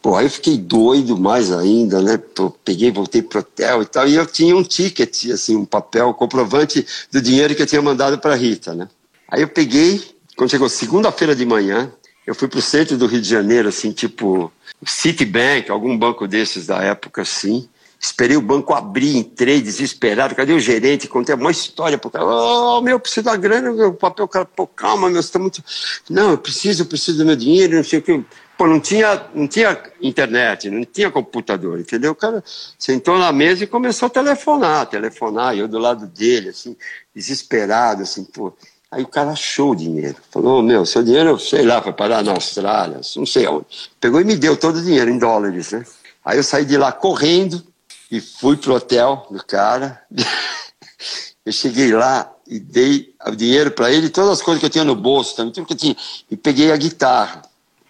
Pô, 0.00 0.14
aí 0.14 0.26
eu 0.26 0.30
fiquei 0.30 0.56
doido 0.56 1.18
mais 1.18 1.50
ainda, 1.50 2.00
né? 2.00 2.18
Pô, 2.18 2.50
peguei, 2.64 2.90
voltei 2.90 3.20
pro 3.20 3.40
hotel 3.40 3.82
e 3.82 3.86
tal, 3.86 4.06
e 4.06 4.14
eu 4.14 4.24
tinha 4.24 4.56
um 4.56 4.62
ticket, 4.62 5.30
assim, 5.30 5.56
um 5.56 5.64
papel, 5.64 6.14
comprovante 6.14 6.86
do 7.10 7.20
dinheiro 7.20 7.54
que 7.54 7.62
eu 7.62 7.66
tinha 7.66 7.82
mandado 7.82 8.16
para 8.18 8.36
Rita, 8.36 8.74
né? 8.74 8.88
Aí 9.28 9.42
eu 9.42 9.48
peguei, 9.48 10.00
quando 10.36 10.50
chegou 10.50 10.68
segunda-feira 10.68 11.34
de 11.34 11.44
manhã, 11.44 11.92
eu 12.24 12.34
fui 12.34 12.46
pro 12.46 12.62
centro 12.62 12.96
do 12.96 13.06
Rio 13.06 13.20
de 13.20 13.28
Janeiro, 13.28 13.68
assim, 13.68 13.90
tipo 13.90 14.52
Citibank, 14.86 15.68
algum 15.70 15.98
banco 15.98 16.28
desses 16.28 16.66
da 16.66 16.78
época, 16.82 17.22
assim. 17.22 17.68
Esperei 18.00 18.36
o 18.36 18.42
banco 18.42 18.74
abrir, 18.74 19.16
entrei 19.16 19.60
desesperado. 19.60 20.34
Cadê 20.34 20.52
o 20.52 20.60
gerente? 20.60 21.08
Contei 21.08 21.34
uma 21.34 21.50
história 21.50 21.98
pro 21.98 22.10
cara. 22.10 22.24
Oh, 22.24 22.80
meu, 22.80 23.00
preciso 23.00 23.24
da 23.24 23.36
grana, 23.36 23.72
meu 23.72 23.92
papel. 23.92 24.28
Cara, 24.28 24.44
pô, 24.44 24.66
calma, 24.66 25.10
meu, 25.10 25.20
você 25.20 25.32
tá 25.32 25.38
muito. 25.38 25.62
Não, 26.08 26.30
eu 26.30 26.38
preciso, 26.38 26.82
eu 26.82 26.86
preciso 26.86 27.18
do 27.18 27.26
meu 27.26 27.34
dinheiro, 27.34 27.76
não 27.76 27.84
sei 27.84 27.98
o 27.98 28.02
que. 28.02 28.24
Pô, 28.56 28.66
não 28.66 28.78
tinha, 28.80 29.24
não 29.34 29.48
tinha 29.48 29.80
internet, 30.00 30.70
não 30.70 30.84
tinha 30.84 31.10
computador, 31.10 31.78
entendeu? 31.78 32.12
O 32.12 32.14
cara 32.14 32.42
sentou 32.78 33.18
na 33.18 33.32
mesa 33.32 33.64
e 33.64 33.68
começou 33.68 34.06
a 34.06 34.10
telefonar, 34.10 34.86
telefonar, 34.86 35.56
e 35.56 35.60
eu 35.60 35.68
do 35.68 35.78
lado 35.78 36.06
dele, 36.06 36.48
assim, 36.50 36.76
desesperado, 37.14 38.02
assim, 38.02 38.24
pô. 38.24 38.52
Aí 38.90 39.02
o 39.02 39.06
cara 39.06 39.30
achou 39.30 39.72
o 39.72 39.76
dinheiro. 39.76 40.16
Falou, 40.30 40.62
meu, 40.62 40.86
seu 40.86 41.02
dinheiro, 41.02 41.38
sei 41.38 41.62
lá, 41.62 41.82
foi 41.82 41.92
parar 41.92 42.22
na 42.22 42.32
Austrália, 42.32 43.00
não 43.16 43.26
sei 43.26 43.46
onde. 43.46 43.66
Pegou 44.00 44.20
e 44.20 44.24
me 44.24 44.34
deu 44.34 44.56
todo 44.56 44.76
o 44.76 44.82
dinheiro 44.82 45.10
em 45.10 45.18
dólares, 45.18 45.72
né? 45.72 45.84
Aí 46.24 46.36
eu 46.36 46.42
saí 46.42 46.64
de 46.64 46.76
lá 46.76 46.90
correndo 46.90 47.62
e 48.10 48.20
fui 48.20 48.56
pro 48.56 48.74
hotel 48.74 49.26
do 49.30 49.44
cara. 49.44 50.02
eu 51.44 51.52
cheguei 51.52 51.92
lá 51.92 52.32
e 52.46 52.58
dei 52.58 53.14
o 53.26 53.36
dinheiro 53.36 53.70
para 53.70 53.90
ele, 53.90 54.08
todas 54.08 54.30
as 54.30 54.42
coisas 54.42 54.60
que 54.60 54.66
eu 54.66 54.70
tinha 54.70 54.84
no 54.84 54.94
bolso, 54.94 55.36
também, 55.36 55.52
tudo 55.52 55.66
que 55.66 55.74
eu 55.74 55.76
tinha. 55.76 55.96
E 56.30 56.36
peguei 56.36 56.72
a 56.72 56.76
guitarra. 56.76 57.42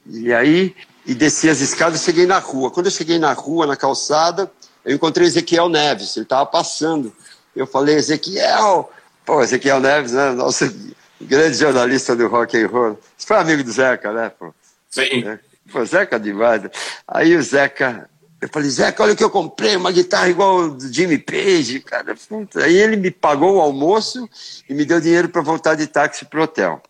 E 0.06 0.32
aí, 0.32 0.74
e 1.06 1.14
desci 1.14 1.48
as 1.48 1.60
escadas 1.60 2.00
e 2.00 2.04
cheguei 2.04 2.26
na 2.26 2.38
rua. 2.38 2.70
Quando 2.70 2.86
eu 2.86 2.92
cheguei 2.92 3.18
na 3.18 3.32
rua, 3.32 3.66
na 3.66 3.76
calçada, 3.76 4.50
eu 4.84 4.94
encontrei 4.94 5.26
Ezequiel 5.26 5.68
Neves, 5.68 6.16
ele 6.16 6.24
estava 6.24 6.46
passando. 6.46 7.12
Eu 7.54 7.66
falei, 7.66 7.96
Ezequiel, 7.96 8.90
pô, 9.24 9.42
Ezequiel 9.42 9.80
Neves, 9.80 10.12
né, 10.12 10.32
nosso 10.32 10.72
grande 11.20 11.56
jornalista 11.56 12.14
do 12.14 12.28
rock 12.28 12.56
and 12.56 12.68
roll. 12.68 12.98
Você 13.16 13.26
foi 13.26 13.36
amigo 13.36 13.62
do 13.62 13.70
Zeca, 13.70 14.12
né, 14.12 14.30
pô? 14.30 14.52
Sim. 14.90 15.26
É. 15.26 15.38
Pô, 15.70 15.84
Zeca 15.84 16.18
demais. 16.18 16.62
Aí 17.06 17.36
o 17.36 17.42
Zeca, 17.42 18.08
Eu 18.40 18.48
falei, 18.52 18.70
Zeca, 18.70 19.02
olha 19.02 19.14
o 19.14 19.16
que 19.16 19.24
eu 19.24 19.30
comprei, 19.30 19.74
uma 19.74 19.90
guitarra 19.90 20.28
igual 20.28 20.70
do 20.70 20.92
Jimmy 20.92 21.18
Page, 21.18 21.80
cara. 21.80 22.14
Puta. 22.28 22.64
Aí 22.64 22.76
ele 22.76 22.96
me 22.96 23.10
pagou 23.10 23.56
o 23.56 23.60
almoço 23.60 24.28
e 24.68 24.74
me 24.74 24.84
deu 24.84 25.00
dinheiro 25.00 25.28
para 25.28 25.42
voltar 25.42 25.74
de 25.74 25.88
táxi 25.88 26.24
pro 26.24 26.42
hotel. 26.42 26.80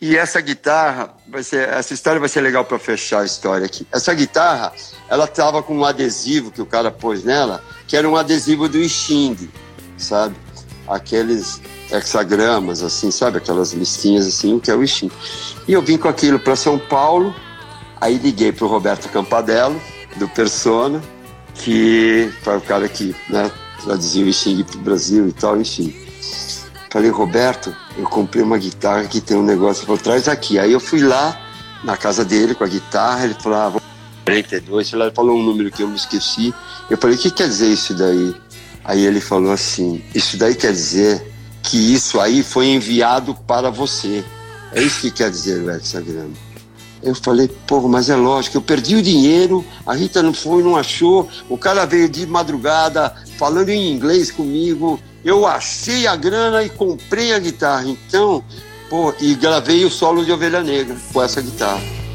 E 0.00 0.16
essa 0.16 0.40
guitarra, 0.40 1.14
vai 1.28 1.42
ser, 1.42 1.68
essa 1.68 1.94
história 1.94 2.20
vai 2.20 2.28
ser 2.28 2.40
legal 2.40 2.64
para 2.64 2.78
fechar 2.78 3.20
a 3.20 3.24
história 3.24 3.64
aqui. 3.64 3.86
Essa 3.90 4.12
guitarra, 4.12 4.72
ela 5.08 5.26
tava 5.26 5.62
com 5.62 5.78
um 5.78 5.84
adesivo 5.84 6.50
que 6.50 6.60
o 6.60 6.66
cara 6.66 6.90
pôs 6.90 7.24
nela, 7.24 7.62
que 7.86 7.96
era 7.96 8.08
um 8.08 8.16
adesivo 8.16 8.68
do 8.68 8.86
Xing, 8.86 9.48
sabe? 9.96 10.36
Aqueles 10.86 11.62
hexagramas, 11.90 12.82
assim, 12.82 13.10
sabe? 13.10 13.38
Aquelas 13.38 13.72
listinhas 13.72 14.26
assim, 14.26 14.54
o 14.54 14.60
que 14.60 14.70
é 14.70 14.74
o 14.74 14.86
Xing. 14.86 15.10
E 15.66 15.72
eu 15.72 15.80
vim 15.80 15.96
com 15.96 16.08
aquilo 16.08 16.38
para 16.38 16.56
São 16.56 16.78
Paulo, 16.78 17.34
aí 17.98 18.18
liguei 18.18 18.52
pro 18.52 18.66
Roberto 18.66 19.08
Campadello, 19.08 19.80
do 20.18 20.28
Persona, 20.28 21.02
que 21.54 22.30
foi 22.42 22.56
o 22.56 22.60
cara 22.60 22.88
que 22.88 23.14
né, 23.28 23.50
traduziu 23.82 24.26
o 24.26 24.32
Xing 24.32 24.62
pro 24.64 24.78
Brasil 24.78 25.28
e 25.28 25.32
tal, 25.32 25.60
enfim. 25.60 25.94
Falei, 26.90 27.10
Roberto, 27.10 27.74
eu 27.96 28.04
comprei 28.04 28.42
uma 28.42 28.58
guitarra 28.58 29.04
que 29.04 29.20
tem 29.20 29.36
um 29.36 29.42
negócio 29.42 29.86
por 29.86 29.98
trás 29.98 30.28
aqui. 30.28 30.58
Aí 30.58 30.72
eu 30.72 30.80
fui 30.80 31.00
lá 31.00 31.38
na 31.84 31.96
casa 31.96 32.24
dele 32.24 32.54
com 32.54 32.64
a 32.64 32.68
guitarra, 32.68 33.24
ele 33.24 33.34
falou, 33.34 33.58
ah, 33.58 33.80
42, 34.24 34.92
ele 34.92 35.10
falou 35.12 35.36
um 35.36 35.42
número 35.42 35.70
que 35.70 35.82
eu 35.82 35.88
me 35.88 35.96
esqueci. 35.96 36.52
Eu 36.90 36.96
falei, 36.96 37.16
o 37.16 37.18
que 37.18 37.30
quer 37.30 37.48
dizer 37.48 37.68
isso 37.68 37.94
daí? 37.94 38.34
Aí 38.84 39.04
ele 39.04 39.20
falou 39.20 39.52
assim, 39.52 40.02
isso 40.14 40.36
daí 40.36 40.54
quer 40.54 40.72
dizer 40.72 41.32
que 41.62 41.94
isso 41.94 42.20
aí 42.20 42.42
foi 42.42 42.66
enviado 42.68 43.34
para 43.46 43.70
você. 43.70 44.24
É 44.72 44.82
isso 44.82 45.00
que 45.00 45.10
quer 45.10 45.30
dizer 45.30 45.62
o 45.62 45.70
hexagrama. 45.70 46.45
Eu 47.02 47.14
falei, 47.14 47.48
pô, 47.66 47.80
mas 47.88 48.08
é 48.08 48.16
lógico, 48.16 48.56
eu 48.56 48.62
perdi 48.62 48.96
o 48.96 49.02
dinheiro, 49.02 49.64
a 49.86 49.94
Rita 49.94 50.22
não 50.22 50.32
foi, 50.32 50.62
não 50.62 50.76
achou, 50.76 51.28
o 51.48 51.56
cara 51.56 51.84
veio 51.84 52.08
de 52.08 52.26
madrugada 52.26 53.14
falando 53.38 53.68
em 53.68 53.92
inglês 53.92 54.30
comigo, 54.30 54.98
eu 55.24 55.46
achei 55.46 56.06
a 56.06 56.16
grana 56.16 56.62
e 56.62 56.70
comprei 56.70 57.34
a 57.34 57.38
guitarra. 57.38 57.84
Então, 57.88 58.42
pô, 58.88 59.12
e 59.20 59.34
gravei 59.34 59.84
o 59.84 59.90
solo 59.90 60.24
de 60.24 60.32
Ovelha 60.32 60.62
Negra 60.62 60.96
com 61.12 61.22
essa 61.22 61.40
guitarra. 61.40 62.05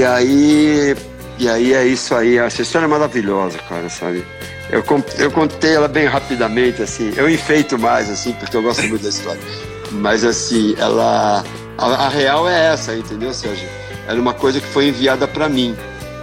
E 0.00 0.02
aí, 0.02 0.96
e 1.38 1.46
aí 1.46 1.74
é 1.74 1.84
isso 1.84 2.14
aí. 2.14 2.38
Essa 2.38 2.62
história 2.62 2.86
é 2.86 2.88
maravilhosa, 2.88 3.58
cara, 3.68 3.86
sabe? 3.90 4.24
Eu, 4.70 4.82
eu 5.18 5.30
contei 5.30 5.74
ela 5.74 5.88
bem 5.88 6.06
rapidamente, 6.06 6.80
assim. 6.80 7.12
Eu 7.14 7.28
enfeito 7.28 7.78
mais, 7.78 8.08
assim, 8.08 8.32
porque 8.32 8.56
eu 8.56 8.62
gosto 8.62 8.82
muito 8.84 9.02
da 9.02 9.10
história. 9.10 9.42
Mas, 9.90 10.24
assim, 10.24 10.74
ela. 10.78 11.44
A, 11.76 12.06
a 12.06 12.08
real 12.08 12.48
é 12.48 12.72
essa, 12.72 12.96
entendeu, 12.96 13.34
Sérgio? 13.34 13.68
Era 14.08 14.18
uma 14.18 14.32
coisa 14.32 14.58
que 14.58 14.66
foi 14.68 14.88
enviada 14.88 15.28
para 15.28 15.50
mim. 15.50 15.76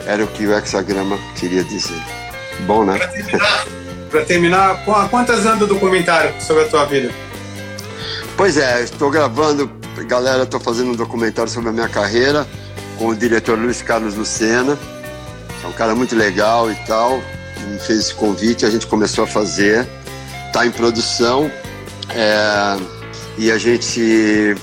Era 0.08 0.24
o 0.24 0.28
que 0.28 0.48
o 0.48 0.58
hexagrama 0.58 1.20
queria 1.36 1.64
dizer. 1.64 2.02
Bom, 2.62 2.84
né? 2.84 2.98
Para 2.98 3.12
terminar, 3.12 3.66
pra 4.10 4.26
terminar, 4.26 5.10
quantas 5.12 5.46
anos 5.46 5.60
do 5.60 5.68
documentário 5.68 6.34
sobre 6.42 6.64
a 6.64 6.68
tua 6.68 6.86
vida? 6.86 7.12
Pois 8.36 8.58
é, 8.58 8.82
estou 8.82 9.12
gravando, 9.12 9.70
galera, 10.08 10.42
estou 10.42 10.60
fazendo 10.60 10.94
um 10.94 10.96
documentário 10.96 11.52
sobre 11.52 11.70
a 11.70 11.72
minha 11.72 11.88
carreira 11.88 12.48
com 12.98 13.08
o 13.08 13.16
diretor 13.16 13.58
Luiz 13.58 13.82
Carlos 13.82 14.16
Lucena. 14.16 14.78
É 15.64 15.68
um 15.68 15.72
cara 15.72 15.96
muito 15.96 16.16
legal 16.16 16.72
e 16.72 16.76
tal. 16.88 17.22
Me 17.68 17.80
fez 17.80 18.00
esse 18.00 18.14
convite, 18.14 18.66
a 18.66 18.70
gente 18.70 18.88
começou 18.88 19.24
a 19.24 19.28
fazer. 19.28 19.88
Está 20.48 20.66
em 20.66 20.72
produção. 20.72 21.52
É, 22.10 22.78
e 23.38 23.52
a 23.52 23.58
gente 23.58 24.56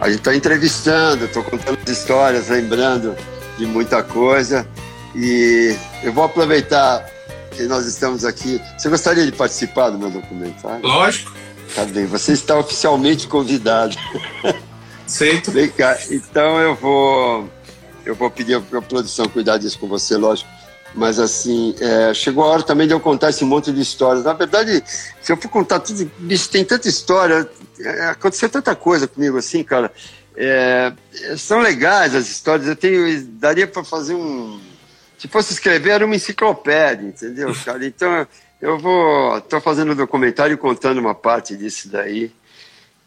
a 0.00 0.08
gente 0.08 0.18
está 0.18 0.34
entrevistando, 0.34 1.24
estou 1.24 1.42
contando 1.42 1.78
histórias, 1.88 2.48
lembrando 2.48 3.16
de 3.56 3.66
muita 3.66 4.02
coisa. 4.02 4.66
E 5.14 5.74
eu 6.02 6.12
vou 6.12 6.24
aproveitar 6.24 7.04
que 7.50 7.64
nós 7.64 7.86
estamos 7.86 8.24
aqui. 8.24 8.60
Você 8.76 8.88
gostaria 8.88 9.24
de 9.26 9.32
participar 9.32 9.90
do 9.90 9.98
meu 9.98 10.10
documentário? 10.10 10.86
Lógico. 10.86 11.32
Tá 11.74 11.84
bem, 11.84 12.06
você 12.06 12.32
está 12.32 12.58
oficialmente 12.58 13.26
convidado. 13.26 13.96
Aceito. 15.06 15.50
Vem 15.50 15.68
cá, 15.68 15.98
então 16.10 16.58
eu 16.60 16.74
vou 16.74 17.48
eu 18.08 18.14
vou 18.14 18.30
pedir 18.30 18.60
para 18.62 18.78
a 18.78 18.82
produção 18.82 19.28
cuidar 19.28 19.58
disso 19.58 19.78
com 19.78 19.86
você, 19.86 20.16
lógico. 20.16 20.50
Mas 20.94 21.18
assim, 21.18 21.74
é, 21.78 22.14
chegou 22.14 22.42
a 22.42 22.46
hora 22.46 22.62
também 22.62 22.86
de 22.86 22.94
eu 22.94 23.00
contar 23.00 23.28
esse 23.28 23.44
monte 23.44 23.70
de 23.70 23.82
histórias. 23.82 24.24
Na 24.24 24.32
verdade, 24.32 24.82
se 25.20 25.30
eu 25.30 25.36
for 25.36 25.50
contar 25.50 25.80
tudo, 25.80 26.10
bicho, 26.18 26.48
tem 26.48 26.64
tanta 26.64 26.88
história, 26.88 27.48
é, 27.78 28.04
aconteceu 28.06 28.48
tanta 28.48 28.74
coisa 28.74 29.06
comigo 29.06 29.36
assim, 29.36 29.62
cara. 29.62 29.92
É, 30.34 30.92
são 31.36 31.60
legais 31.60 32.14
as 32.14 32.28
histórias. 32.30 32.66
Eu 32.66 32.76
tenho, 32.76 33.22
daria 33.24 33.66
para 33.66 33.84
fazer 33.84 34.14
um, 34.14 34.58
se 35.18 35.28
fosse 35.28 35.52
escrever 35.52 35.90
era 35.90 36.06
uma 36.06 36.16
enciclopédia, 36.16 37.06
entendeu, 37.06 37.54
cara? 37.62 37.84
Então 37.84 38.26
eu 38.62 38.78
vou, 38.78 39.36
estou 39.36 39.60
fazendo 39.60 39.92
um 39.92 39.96
documentário 39.96 40.56
contando 40.56 40.98
uma 40.98 41.14
parte 41.14 41.54
disso 41.54 41.90
daí 41.90 42.32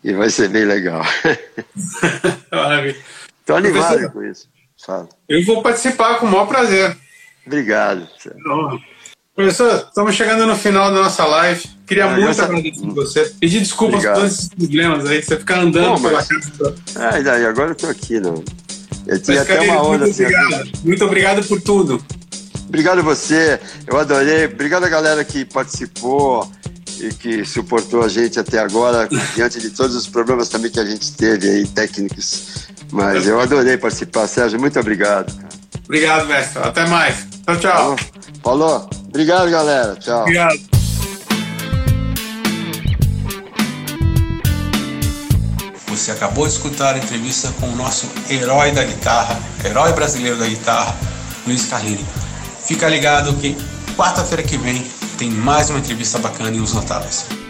e 0.03 0.13
vai 0.13 0.29
ser 0.29 0.49
bem 0.49 0.65
legal. 0.65 1.01
Estou 3.39 3.55
animado 3.55 4.11
com 4.11 4.23
isso. 4.23 4.47
Eu 5.27 5.45
vou 5.45 5.61
participar 5.61 6.19
com 6.19 6.25
o 6.25 6.31
maior 6.31 6.45
prazer. 6.45 6.97
Obrigado. 7.45 8.07
Professor, 9.35 9.85
estamos 9.87 10.15
chegando 10.15 10.45
no 10.45 10.55
final 10.55 10.91
da 10.91 11.01
nossa 11.01 11.25
live. 11.25 11.63
Queria 11.87 12.05
ah, 12.05 12.17
muito 12.17 12.41
agradecer 12.41 12.85
a 12.85 12.89
você. 12.89 13.25
Pedir 13.39 13.59
desculpas 13.59 14.03
por 14.03 14.13
todos 14.13 14.33
esses 14.33 14.49
problemas 14.49 15.05
aí, 15.05 15.21
você 15.21 15.37
ficar 15.37 15.59
andando 15.59 15.95
Bom, 15.95 16.01
pela 16.01 16.23
casa. 16.23 16.75
Ah, 16.95 17.19
e 17.19 17.45
agora 17.45 17.71
eu 17.71 17.75
tô 17.75 17.87
aqui, 17.87 18.19
não. 18.19 18.43
Eu 19.07 19.21
tinha 19.21 19.41
até 19.41 19.61
uma 19.61 19.81
onda 19.81 19.97
muito 19.99 20.11
assim. 20.11 20.23
Obrigado. 20.23 20.71
Muito 20.83 21.05
obrigado 21.05 21.47
por 21.47 21.61
tudo. 21.61 22.05
Obrigado 22.67 22.99
a 22.99 23.03
você, 23.03 23.59
eu 23.85 23.97
adorei. 23.97 24.45
Obrigado 24.45 24.85
a 24.85 24.89
galera 24.89 25.23
que 25.25 25.43
participou 25.43 26.49
e 27.01 27.13
que 27.13 27.43
suportou 27.45 28.03
a 28.03 28.07
gente 28.07 28.39
até 28.39 28.59
agora, 28.59 29.07
diante 29.35 29.59
de 29.59 29.69
todos 29.71 29.95
os 29.95 30.07
problemas 30.07 30.49
também 30.49 30.71
que 30.71 30.79
a 30.79 30.85
gente 30.85 31.11
teve 31.13 31.49
aí, 31.49 31.67
técnicos 31.67 32.69
mas 32.91 33.25
eu 33.25 33.39
adorei 33.39 33.77
participar, 33.77 34.27
Sérgio. 34.27 34.59
Muito 34.59 34.77
obrigado. 34.79 35.33
Obrigado, 35.85 36.27
mestre. 36.27 36.61
Até 36.61 36.85
mais. 36.87 37.25
Tchau, 37.45 37.57
tchau. 37.57 37.71
Falou. 37.77 37.97
Falou. 38.43 38.89
Obrigado, 39.07 39.49
galera. 39.49 39.95
Tchau. 39.95 40.21
Obrigado. 40.21 40.59
Você 45.87 46.11
acabou 46.11 46.47
de 46.47 46.53
escutar 46.53 46.95
a 46.95 46.97
entrevista 46.97 47.53
com 47.59 47.67
o 47.67 47.75
nosso 47.75 48.09
herói 48.29 48.71
da 48.71 48.83
guitarra, 48.83 49.37
herói 49.63 49.91
brasileiro 49.93 50.37
da 50.37 50.47
guitarra, 50.47 50.95
Luiz 51.45 51.65
Carlini. 51.67 52.05
Fica 52.65 52.87
ligado 52.87 53.33
que 53.35 53.57
quarta-feira 53.95 54.43
que 54.43 54.57
vem 54.57 54.85
tem 55.17 55.29
mais 55.29 55.69
uma 55.69 55.79
entrevista 55.79 56.19
bacana 56.19 56.55
em 56.55 56.61
Os 56.61 56.73
Notáveis. 56.73 57.40